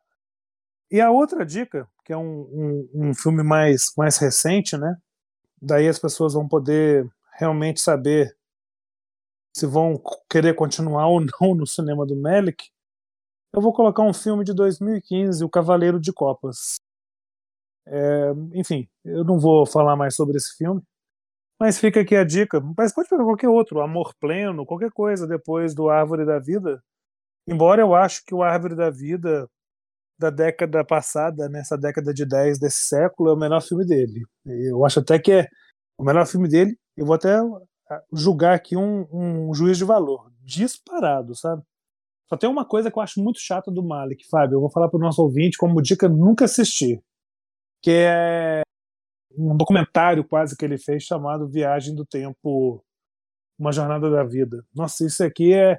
E 0.90 1.01
a 1.01 1.11
outra 1.11 1.44
dica, 1.44 1.88
que 2.05 2.12
é 2.12 2.16
um, 2.16 2.88
um, 2.94 3.09
um 3.09 3.14
filme 3.14 3.42
mais, 3.42 3.92
mais 3.97 4.16
recente, 4.18 4.76
né? 4.76 4.97
Daí 5.61 5.89
as 5.89 5.99
pessoas 5.99 6.35
vão 6.35 6.49
poder 6.49 7.09
realmente 7.39 7.81
saber 7.81 8.37
se 9.57 9.67
vão 9.67 10.01
querer 10.29 10.55
continuar 10.55 11.07
ou 11.09 11.21
não 11.21 11.55
no 11.55 11.67
cinema 11.67 12.05
do 12.05 12.15
Melick, 12.15 12.71
eu 13.55 13.63
vou 13.63 13.73
colocar 13.73 14.03
um 14.03 14.13
filme 14.13 14.45
de 14.45 14.53
2015, 14.53 15.43
O 15.43 15.49
Cavaleiro 15.49 15.99
de 15.99 16.13
Copas. 16.13 16.77
É, 17.87 18.33
enfim, 18.53 18.87
eu 19.05 19.25
não 19.25 19.39
vou 19.39 19.65
falar 19.65 19.97
mais 19.97 20.15
sobre 20.15 20.37
esse 20.37 20.55
filme, 20.57 20.83
mas 21.59 21.79
fica 21.79 22.01
aqui 22.01 22.15
a 22.17 22.25
dica. 22.25 22.61
Mas 22.77 22.93
pode 22.93 23.09
pegar 23.09 23.25
qualquer 23.25 23.49
outro, 23.49 23.81
Amor 23.81 24.15
Pleno, 24.21 24.67
qualquer 24.67 24.91
coisa 24.93 25.27
depois 25.27 25.75
do 25.75 25.89
Árvore 25.89 26.27
da 26.27 26.39
Vida. 26.39 26.83
Embora 27.49 27.81
eu 27.81 27.95
acho 27.95 28.25
que 28.27 28.35
o 28.35 28.43
Árvore 28.43 28.75
da 28.75 28.91
Vida 28.91 29.49
da 30.19 30.31
década 30.31 30.85
passada, 30.85 31.49
nessa 31.49 31.77
década 31.77 32.12
de 32.12 32.25
10 32.25 32.59
desse 32.59 32.87
século, 32.87 33.31
é 33.31 33.33
o 33.35 33.37
melhor 33.37 33.61
filme 33.61 33.85
dele. 33.85 34.23
Eu 34.45 34.85
acho 34.85 35.01
até 35.01 35.19
que 35.19 35.33
é 35.33 35.49
o 35.99 36.05
melhor 36.05 36.27
filme 36.27 36.49
dele. 36.49 36.79
Eu 36.97 37.07
vou 37.07 37.14
até 37.14 37.37
ah, 37.91 38.03
julgar 38.12 38.55
aqui 38.55 38.77
um, 38.77 39.07
um 39.12 39.55
juiz 39.55 39.77
de 39.77 39.85
valor, 39.85 40.31
disparado, 40.43 41.35
sabe? 41.35 41.62
Só 42.29 42.37
tem 42.37 42.51
uma 42.51 42.64
coisa 42.64 42.91
que 42.91 42.99
eu 42.99 43.03
acho 43.03 43.23
muito 43.23 43.39
chata 43.39 43.71
do 43.71 43.85
Malik, 43.85 44.27
Fábio. 44.29 44.57
Eu 44.57 44.61
vou 44.61 44.71
falar 44.71 44.89
para 44.89 44.99
o 44.99 45.01
nosso 45.01 45.23
ouvinte 45.23 45.57
como 45.57 45.83
dica 45.83 46.09
nunca 46.09 46.47
assistir. 46.47 47.01
Que 47.83 47.91
é 47.91 48.62
um 49.39 49.57
documentário 49.57 50.27
quase 50.27 50.57
que 50.57 50.64
ele 50.64 50.79
fez 50.79 51.05
chamado 51.05 51.49
Viagem 51.49 51.95
do 51.95 52.05
Tempo, 52.05 52.83
Uma 53.59 53.71
Jornada 53.71 54.11
da 54.11 54.25
Vida. 54.25 54.64
Nossa, 54.75 55.07
isso 55.07 55.23
aqui 55.23 55.53
é 55.55 55.79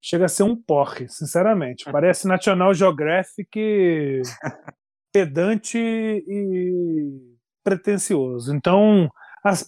chega 0.00 0.26
a 0.26 0.28
ser 0.28 0.44
um 0.44 0.56
porre, 0.56 1.08
sinceramente. 1.08 1.84
Parece 1.90 2.26
National 2.26 2.72
Geographic 2.74 4.22
pedante 5.12 5.78
e 5.78 7.36
pretencioso. 7.64 8.54
Então, 8.54 9.10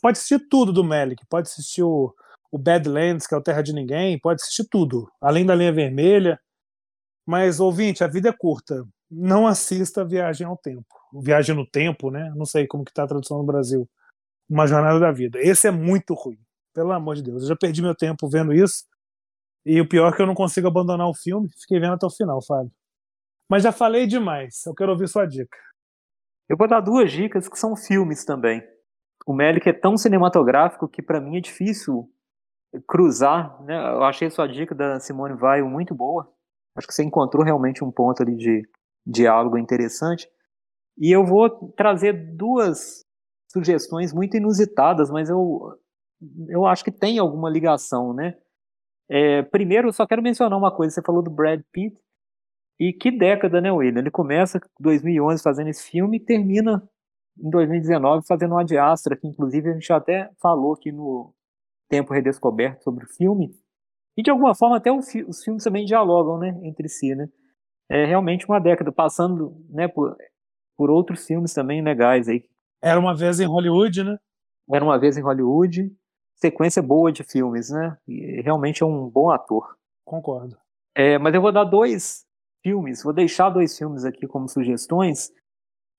pode 0.01 0.19
assistir 0.19 0.49
tudo 0.49 0.73
do 0.73 0.85
Melick, 0.85 1.25
pode 1.29 1.49
assistir 1.49 1.83
o, 1.83 2.15
o 2.51 2.59
Badlands, 2.59 3.27
que 3.27 3.35
é 3.35 3.39
o 3.39 3.43
Terra 3.43 3.63
de 3.63 3.73
Ninguém, 3.73 4.19
pode 4.19 4.43
assistir 4.43 4.67
tudo, 4.69 5.11
além 5.21 5.45
da 5.45 5.55
linha 5.55 5.73
vermelha. 5.73 6.39
Mas, 7.27 7.61
ouvinte, 7.61 8.03
a 8.03 8.09
vida 8.09 8.31
é 8.31 8.33
curta. 8.33 8.85
Não 9.11 9.47
assista 9.47 10.05
Viagem 10.05 10.47
ao 10.47 10.57
Tempo. 10.57 10.87
Viagem 11.23 11.55
no 11.55 11.67
Tempo, 11.67 12.11
né? 12.11 12.33
Não 12.37 12.47
sei 12.47 12.67
como 12.67 12.85
que 12.85 12.93
tá 12.93 13.05
a 13.05 13.09
tradução 13.09 13.39
no 13.39 13.45
Brasil. 13.45 13.89
Uma 14.49 14.67
Jornada 14.67 14.99
da 14.99 15.13
Vida. 15.13 15.39
Esse 15.41 15.69
é 15.69 15.71
muito 15.71 16.15
ruim. 16.15 16.39
Pelo 16.73 16.93
amor 16.93 17.17
de 17.17 17.23
Deus. 17.23 17.43
Eu 17.43 17.49
já 17.49 17.57
perdi 17.57 17.83
meu 17.83 17.95
tempo 17.95 18.29
vendo 18.29 18.53
isso. 18.53 18.85
E 19.65 19.81
o 19.81 19.89
pior 19.89 20.13
é 20.13 20.17
que 20.17 20.23
eu 20.23 20.27
não 20.27 20.35
consigo 20.35 20.69
abandonar 20.69 21.07
o 21.09 21.15
filme. 21.15 21.49
Fiquei 21.61 21.79
vendo 21.79 21.95
até 21.95 22.07
o 22.07 22.11
final, 22.11 22.41
Fábio. 22.45 22.73
Mas 23.49 23.63
já 23.63 23.73
falei 23.73 24.07
demais. 24.07 24.65
Eu 24.67 24.75
quero 24.75 24.93
ouvir 24.93 25.09
sua 25.09 25.27
dica. 25.27 25.57
Eu 26.49 26.57
vou 26.57 26.69
dar 26.69 26.81
duas 26.81 27.13
dicas 27.13 27.49
que 27.49 27.59
são 27.59 27.77
filmes 27.77 28.25
também. 28.25 28.63
O 29.27 29.35
Melick 29.35 29.69
é 29.69 29.73
tão 29.73 29.97
cinematográfico 29.97 30.89
que 30.89 31.03
para 31.03 31.21
mim 31.21 31.37
é 31.37 31.41
difícil 31.41 32.09
cruzar. 32.87 33.63
Né? 33.65 33.77
Eu 33.77 34.03
achei 34.05 34.31
sua 34.31 34.47
dica 34.47 34.75
da 34.75 34.99
Simone 34.99 35.35
Weil 35.35 35.69
muito 35.69 35.95
boa. 35.95 36.33
Acho 36.77 36.87
que 36.87 36.95
você 36.95 37.05
encontrou 37.05 37.45
realmente 37.45 37.85
um 37.85 37.91
ponto 37.91 38.23
ali 38.23 38.37
de 38.37 38.63
diálogo 39.07 39.59
interessante. 39.59 40.29
E 40.97 41.15
eu 41.15 41.25
vou 41.25 41.73
trazer 41.73 42.13
duas 42.37 43.05
sugestões 43.51 44.13
muito 44.13 44.37
inusitadas, 44.37 45.11
mas 45.11 45.29
eu, 45.29 45.77
eu 46.49 46.67
acho 46.67 46.85
que 46.85 46.93
tem 46.93 47.19
alguma 47.19 47.51
ligação, 47.51 48.13
né? 48.15 48.37
É, 49.11 49.43
primeiro, 49.43 49.89
eu 49.89 49.93
só 49.93 50.07
quero 50.07 50.23
mencionar 50.23 50.57
uma 50.57 50.71
coisa. 50.75 50.95
Você 50.95 51.03
falou 51.03 51.23
do 51.23 51.31
Brad 51.31 51.61
Pitt. 51.73 51.97
E 52.79 52.93
que 52.93 53.11
década, 53.11 53.61
né, 53.61 53.71
William? 53.71 54.01
Ele 54.01 54.11
começa 54.11 54.59
em 54.59 54.83
2011 54.83 55.43
fazendo 55.43 55.69
esse 55.69 55.91
filme 55.91 56.17
e 56.17 56.21
termina 56.21 56.83
em 57.39 57.51
2019 57.51 58.27
fazendo 58.27 58.53
uma 58.53 58.65
diastra, 58.65 59.17
que 59.17 59.27
inclusive 59.27 59.71
a 59.71 59.75
gente 59.75 59.93
até 59.93 60.31
falou 60.41 60.75
aqui 60.75 60.91
no 60.93 61.35
Tempo 61.91 62.15
Redescoberto 62.15 62.83
sobre 62.83 63.05
o 63.05 63.09
filme. 63.09 63.51
E 64.17 64.23
de 64.23 64.31
alguma 64.31 64.55
forma 64.55 64.77
até 64.77 64.91
os 64.91 65.43
filmes 65.45 65.65
também 65.65 65.85
dialogam, 65.85 66.39
né, 66.39 66.59
entre 66.63 66.89
si, 66.89 67.15
né? 67.15 67.29
É 67.89 68.05
realmente 68.05 68.47
uma 68.47 68.61
década, 68.61 68.93
passando, 68.93 69.57
né, 69.69 69.89
por, 69.89 70.17
por 70.77 70.91
outros 70.91 71.27
filmes 71.27 71.53
também 71.53 71.83
legais 71.83 72.29
aí. 72.29 72.45
Era 72.83 72.99
uma 72.99 73.15
vez 73.15 73.41
em 73.41 73.47
Hollywood, 73.47 74.05
né? 74.05 74.17
Era 74.73 74.85
uma 74.85 74.99
vez 74.99 75.19
em 75.19 75.23
Hollywood. 75.23 75.93
Sequência 76.41 76.83
boa 76.83 77.13
de 77.13 77.23
filmes, 77.23 77.71
né? 77.71 77.97
E 78.09 78.41
realmente 78.41 78.83
é 78.83 78.87
um 78.87 79.09
bom 79.09 79.31
ator. 79.31 79.77
Concordo. 80.05 80.57
É, 80.95 81.19
mas 81.19 81.35
eu 81.35 81.41
vou 81.41 81.53
dar 81.53 81.65
dois 81.65 82.25
filmes, 82.63 83.03
vou 83.03 83.13
deixar 83.13 83.51
dois 83.51 83.77
filmes 83.77 84.05
aqui 84.05 84.27
como 84.27 84.49
sugestões, 84.49 85.33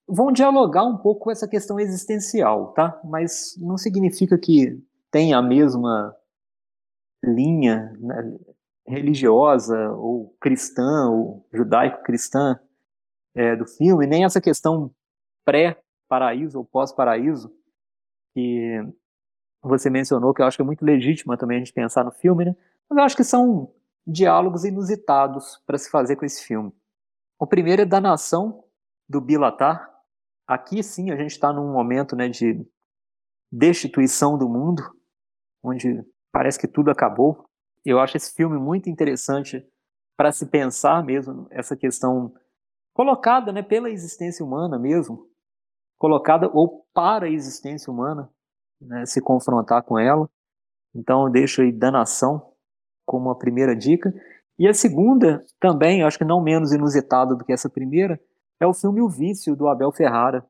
vão 0.08 0.32
dialogar 0.32 0.84
um 0.84 0.98
pouco 0.98 1.26
com 1.26 1.32
essa 1.32 1.48
questão 1.48 1.80
existencial, 1.80 2.74
tá? 2.74 3.00
Mas 3.04 3.56
não 3.58 3.78
significa 3.78 4.38
que 4.38 4.80
tenha 5.10 5.38
a 5.38 5.42
mesma 5.42 6.16
linha 7.24 7.96
né, 8.00 8.38
religiosa 8.86 9.92
ou 9.92 10.36
cristã 10.40 11.10
ou 11.10 11.46
judaico-cristã 11.54 12.60
é, 13.36 13.56
do 13.56 13.66
filme, 13.66 14.08
nem 14.08 14.26
essa 14.26 14.42
questão 14.42 14.92
pré-paraíso 15.46 16.58
ou 16.58 16.66
pós-paraíso 16.66 17.54
que 18.34 18.84
você 19.62 19.90
mencionou, 19.90 20.34
que 20.34 20.42
eu 20.42 20.46
acho 20.46 20.58
que 20.58 20.62
é 20.62 20.66
muito 20.66 20.84
legítima 20.84 21.38
também 21.38 21.58
a 21.58 21.60
gente 21.60 21.74
pensar 21.74 22.04
no 22.04 22.12
filme, 22.12 22.46
né? 22.46 22.56
Mas 22.90 22.98
eu 22.98 23.04
acho 23.04 23.16
que 23.16 23.24
são 23.24 23.72
diálogos 24.06 24.66
inusitados 24.66 25.62
para 25.66 25.78
se 25.78 25.90
fazer 25.90 26.16
com 26.16 26.26
esse 26.26 26.44
filme. 26.44 26.74
O 27.40 27.46
primeiro 27.46 27.84
é 27.84 27.86
da 27.86 28.02
nação 28.02 28.64
do 29.08 29.22
Bilatar. 29.22 29.90
Aqui 30.48 30.84
sim 30.84 31.12
a 31.12 31.16
gente 31.16 31.32
está 31.32 31.54
num 31.54 31.72
momento 31.72 32.16
né, 32.16 32.28
de 32.28 32.66
destituição 33.52 34.38
do 34.38 34.50
mundo, 34.50 34.82
onde 35.64 36.04
parece 36.32 36.60
que 36.60 36.68
tudo 36.68 36.90
acabou. 36.90 37.46
Eu 37.86 38.00
acho 38.00 38.18
esse 38.18 38.34
filme 38.34 38.58
muito 38.58 38.90
interessante 38.90 39.66
para 40.18 40.32
se 40.32 40.46
pensar 40.46 41.04
mesmo 41.04 41.48
essa 41.52 41.76
questão 41.76 42.34
colocada 42.94 43.52
né, 43.52 43.62
pela 43.62 43.90
existência 43.90 44.46
humana 44.46 44.78
mesmo, 44.78 45.28
colocada 45.98 46.50
ou 46.54 46.86
para 46.94 47.26
a 47.26 47.30
existência 47.30 47.92
humana, 47.92 48.30
né, 48.82 49.06
se 49.06 49.22
confrontar 49.22 49.84
com 49.84 49.98
ela. 49.98 50.30
Então 50.94 51.26
eu 51.26 51.32
deixo 51.32 51.62
aí 51.62 51.72
da 51.72 51.92
nação 51.92 52.52
como 53.06 53.30
a 53.30 53.36
primeira 53.38 53.76
dica. 53.76 54.14
E 54.58 54.68
a 54.68 54.74
segunda, 54.74 55.44
também, 55.60 56.04
acho 56.04 56.18
que 56.18 56.26
não 56.26 56.42
menos 56.42 56.72
inusitada 56.72 57.36
do 57.36 57.44
que 57.44 57.54
essa 57.54 57.70
primeira, 57.70 58.20
é 58.60 58.68
o 58.68 58.74
filme 58.74 59.02
O 59.02 59.10
Vício, 59.10 59.56
do 59.56 59.68
Abel 59.68 59.92
Ferrara. 59.92 60.46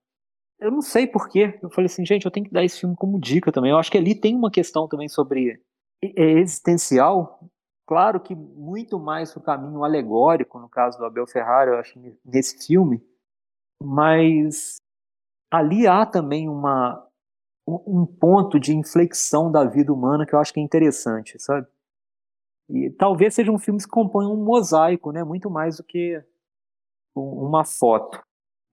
Eu 0.59 0.69
não 0.69 0.81
sei 0.81 1.07
porquê. 1.07 1.57
Eu 1.61 1.69
falei 1.69 1.85
assim, 1.85 2.05
gente, 2.05 2.25
eu 2.25 2.31
tenho 2.31 2.45
que 2.45 2.51
dar 2.51 2.63
esse 2.63 2.79
filme 2.79 2.95
como 2.95 3.19
dica 3.19 3.51
também. 3.51 3.71
Eu 3.71 3.77
acho 3.77 3.91
que 3.91 3.97
ali 3.97 4.13
tem 4.13 4.35
uma 4.35 4.51
questão 4.51 4.87
também 4.87 5.07
sobre 5.07 5.61
é 6.03 6.39
existencial. 6.39 7.39
Claro 7.87 8.19
que 8.19 8.35
muito 8.35 8.99
mais 8.99 9.35
o 9.35 9.41
caminho 9.41 9.83
alegórico, 9.83 10.59
no 10.59 10.69
caso 10.69 10.97
do 10.97 11.05
Abel 11.05 11.27
Ferrara, 11.27 11.71
eu 11.71 11.77
acho, 11.77 11.99
nesse 12.25 12.65
filme. 12.65 13.01
Mas 13.81 14.77
ali 15.51 15.87
há 15.87 16.05
também 16.05 16.47
uma, 16.47 17.05
um 17.67 18.05
ponto 18.05 18.59
de 18.59 18.75
inflexão 18.75 19.51
da 19.51 19.63
vida 19.63 19.93
humana 19.93 20.25
que 20.25 20.33
eu 20.33 20.39
acho 20.39 20.53
que 20.53 20.59
é 20.59 20.63
interessante, 20.63 21.39
sabe? 21.39 21.67
E 22.69 22.89
talvez 22.91 23.33
sejam 23.33 23.59
filmes 23.59 23.85
que 23.85 23.91
compõem 23.91 24.27
um 24.27 24.43
mosaico, 24.43 25.11
né? 25.11 25.23
Muito 25.23 25.49
mais 25.49 25.77
do 25.77 25.83
que 25.83 26.23
uma 27.15 27.65
foto. 27.65 28.21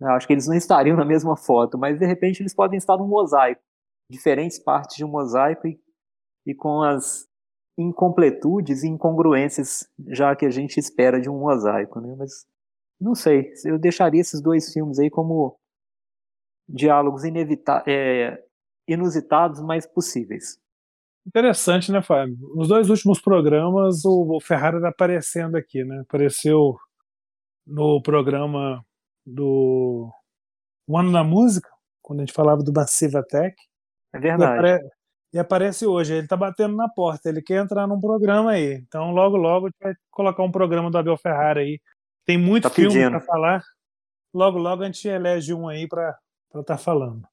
Eu 0.01 0.11
acho 0.11 0.27
que 0.27 0.33
eles 0.33 0.47
não 0.47 0.55
estariam 0.55 0.97
na 0.97 1.05
mesma 1.05 1.37
foto, 1.37 1.77
mas 1.77 1.99
de 1.99 2.07
repente 2.07 2.41
eles 2.41 2.55
podem 2.55 2.79
estar 2.79 2.97
num 2.97 3.09
mosaico, 3.09 3.61
diferentes 4.11 4.59
partes 4.59 4.97
de 4.97 5.05
um 5.05 5.09
mosaico 5.09 5.67
e, 5.67 5.81
e 6.47 6.55
com 6.55 6.83
as 6.83 7.27
incompletudes 7.77 8.85
e 8.85 8.89
incongruências 8.89 9.89
já 10.09 10.35
que 10.37 10.47
a 10.47 10.51
gente 10.51 10.79
espera 10.79 11.21
de 11.21 11.29
um 11.29 11.39
mosaico, 11.39 12.01
né? 12.01 12.15
Mas 12.17 12.47
não 13.01 13.15
sei, 13.15 13.53
eu 13.65 13.79
deixaria 13.79 14.21
esses 14.21 14.41
dois 14.41 14.73
filmes 14.73 14.99
aí 14.99 15.11
como 15.11 15.59
diálogos 16.69 17.23
é, 17.87 18.45
inusitados, 18.89 19.61
mas 19.61 19.87
possíveis. 19.87 20.59
Interessante, 21.27 21.93
né, 21.93 22.01
Fábio? 22.01 22.37
Nos 22.55 22.69
dois 22.69 22.89
últimos 22.89 23.21
programas, 23.21 24.03
o 24.05 24.41
Ferrari 24.41 24.77
está 24.77 24.89
aparecendo 24.89 25.57
aqui, 25.57 25.85
né? 25.85 26.01
Apareceu 26.01 26.77
no 27.67 28.01
programa 28.01 28.83
do 29.27 30.11
O 30.87 30.99
Ano 30.99 31.13
da 31.13 31.23
Música, 31.23 31.69
quando 32.01 32.21
a 32.21 32.23
gente 32.23 32.33
falava 32.33 32.63
do 32.63 32.73
Massive 32.73 33.19
Attack. 33.19 33.55
É 34.15 34.19
verdade. 34.19 34.53
E, 34.53 34.57
apare... 34.57 34.89
e 35.35 35.39
aparece 35.39 35.87
hoje. 35.87 36.15
Ele 36.15 36.23
está 36.23 36.37
batendo 36.37 36.75
na 36.75 36.89
porta, 36.89 37.29
ele 37.29 37.43
quer 37.43 37.63
entrar 37.63 37.87
num 37.87 38.01
programa 38.01 38.53
aí. 38.53 38.73
Então, 38.73 39.11
logo, 39.11 39.37
logo, 39.37 39.67
a 39.67 39.69
gente 39.69 39.79
vai 39.83 39.95
colocar 40.11 40.43
um 40.43 40.51
programa 40.51 40.91
do 40.91 40.97
Abel 40.97 41.19
Ferrari 41.19 41.61
aí. 41.61 41.81
Tem 42.25 42.39
muito 42.39 42.65
tá 42.65 42.71
filme 42.71 43.11
para 43.11 43.21
falar. 43.21 43.63
Logo, 44.33 44.59
logo 44.59 44.83
a 44.83 44.87
gente 44.87 45.07
elege 45.07 45.53
um 45.53 45.69
aí 45.69 45.87
para 45.87 46.19
estar 46.49 46.63
tá 46.65 46.79
falando. 46.79 47.29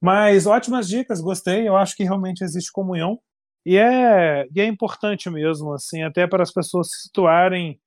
Mas 0.00 0.46
ótimas 0.46 0.88
dicas, 0.88 1.20
gostei. 1.20 1.68
Eu 1.68 1.76
acho 1.76 1.96
que 1.96 2.04
realmente 2.04 2.42
existe 2.42 2.70
comunhão. 2.72 3.18
E 3.64 3.76
é, 3.76 4.46
e 4.54 4.60
é 4.60 4.64
importante 4.66 5.28
mesmo, 5.28 5.72
assim, 5.72 6.02
até 6.02 6.26
para 6.26 6.42
as 6.42 6.52
pessoas 6.52 6.88
se 6.90 7.02
situarem 7.08 7.80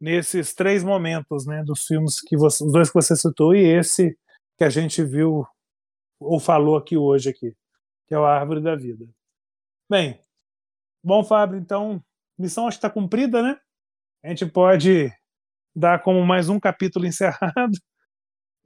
nesses 0.00 0.54
três 0.54 0.84
momentos, 0.84 1.46
né, 1.46 1.62
dos 1.64 1.84
filmes 1.84 2.20
que 2.20 2.36
você, 2.36 2.64
os 2.64 2.72
dois 2.72 2.88
que 2.88 2.94
você 2.94 3.16
citou 3.16 3.54
e 3.54 3.60
esse 3.60 4.16
que 4.56 4.64
a 4.64 4.70
gente 4.70 5.02
viu 5.02 5.46
ou 6.20 6.40
falou 6.40 6.76
aqui 6.76 6.96
hoje 6.96 7.30
aqui, 7.30 7.54
que 8.06 8.14
é 8.14 8.18
o 8.18 8.24
Árvore 8.24 8.62
da 8.62 8.76
Vida. 8.76 9.06
Bem, 9.88 10.20
bom, 11.02 11.24
Fábio, 11.24 11.58
então, 11.58 12.02
missão 12.38 12.66
acho 12.66 12.76
que 12.78 12.86
está 12.86 12.90
cumprida, 12.90 13.42
né? 13.42 13.58
A 14.22 14.28
gente 14.28 14.46
pode 14.46 15.10
dar 15.74 16.02
como 16.02 16.24
mais 16.26 16.48
um 16.48 16.60
capítulo 16.60 17.06
encerrado. 17.08 17.78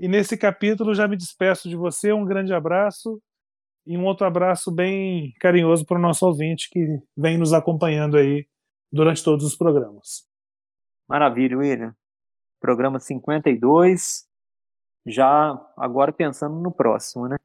E 0.03 0.09
nesse 0.09 0.37
capítulo 0.37 0.97
já 0.97 1.07
me 1.07 1.17
despeço 1.17 1.69
de 1.69 1.77
você. 1.77 2.13
Um 2.13 2.25
grande 2.25 2.53
abraço 2.53 3.23
e 3.87 3.97
um 3.97 4.05
outro 4.05 4.27
abraço 4.27 4.69
bem 4.69 5.33
carinhoso 5.39 5.87
para 5.87 5.97
o 5.97 6.01
nosso 6.01 6.27
ouvinte 6.27 6.69
que 6.69 6.99
vem 7.17 7.39
nos 7.39 7.53
acompanhando 7.53 8.17
aí 8.17 8.45
durante 8.91 9.23
todos 9.23 9.47
os 9.47 9.55
programas. 9.55 10.27
Maravilha, 11.09 11.57
William. 11.57 11.95
Programa 12.61 12.99
52. 12.99 14.27
Já 15.07 15.53
agora 15.77 16.13
pensando 16.13 16.57
no 16.57 16.73
próximo, 16.73 17.29
né? 17.29 17.37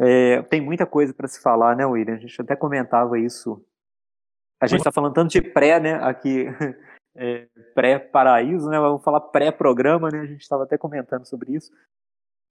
É, 0.00 0.42
tem 0.42 0.60
muita 0.60 0.84
coisa 0.84 1.14
para 1.14 1.28
se 1.28 1.40
falar, 1.40 1.76
né, 1.76 1.86
William? 1.86 2.16
A 2.16 2.18
gente 2.18 2.42
até 2.42 2.56
comentava 2.56 3.20
isso. 3.20 3.64
A 4.60 4.66
gente 4.66 4.80
está 4.80 4.90
falando 4.90 5.14
tanto 5.14 5.30
de 5.30 5.40
pré, 5.40 5.78
né, 5.78 5.94
aqui 6.02 6.46
é, 7.18 7.48
pré-paraíso, 7.74 8.70
né? 8.70 8.78
Vamos 8.78 9.02
falar 9.02 9.20
pré-programa, 9.20 10.08
né? 10.08 10.20
A 10.20 10.26
gente 10.26 10.40
estava 10.40 10.62
até 10.62 10.78
comentando 10.78 11.26
sobre 11.26 11.52
isso. 11.52 11.70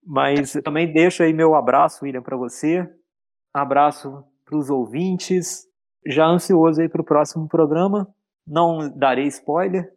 Mas 0.06 0.54
também 0.64 0.92
deixo 0.92 1.24
aí 1.24 1.34
meu 1.34 1.56
abraço, 1.56 2.04
William, 2.04 2.22
para 2.22 2.36
você. 2.36 2.88
Abraço 3.54 4.24
para 4.46 4.58
os 4.58 4.70
ouvintes. 4.70 5.66
Já 6.06 6.26
ansioso 6.26 6.82
aí 6.82 6.90
para 6.90 7.02
o 7.02 7.06
próximo 7.06 7.48
programa. 7.48 8.14
Não 8.46 8.90
darei 8.90 9.26
spoiler, 9.28 9.92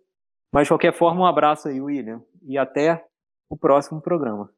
mas 0.53 0.65
de 0.65 0.71
qualquer 0.71 0.93
forma, 0.93 1.21
um 1.21 1.27
abraço 1.27 1.69
aí, 1.69 1.81
William. 1.81 2.23
E 2.43 2.59
até 2.59 3.05
o 3.49 3.57
próximo 3.57 4.01
programa. 4.01 4.51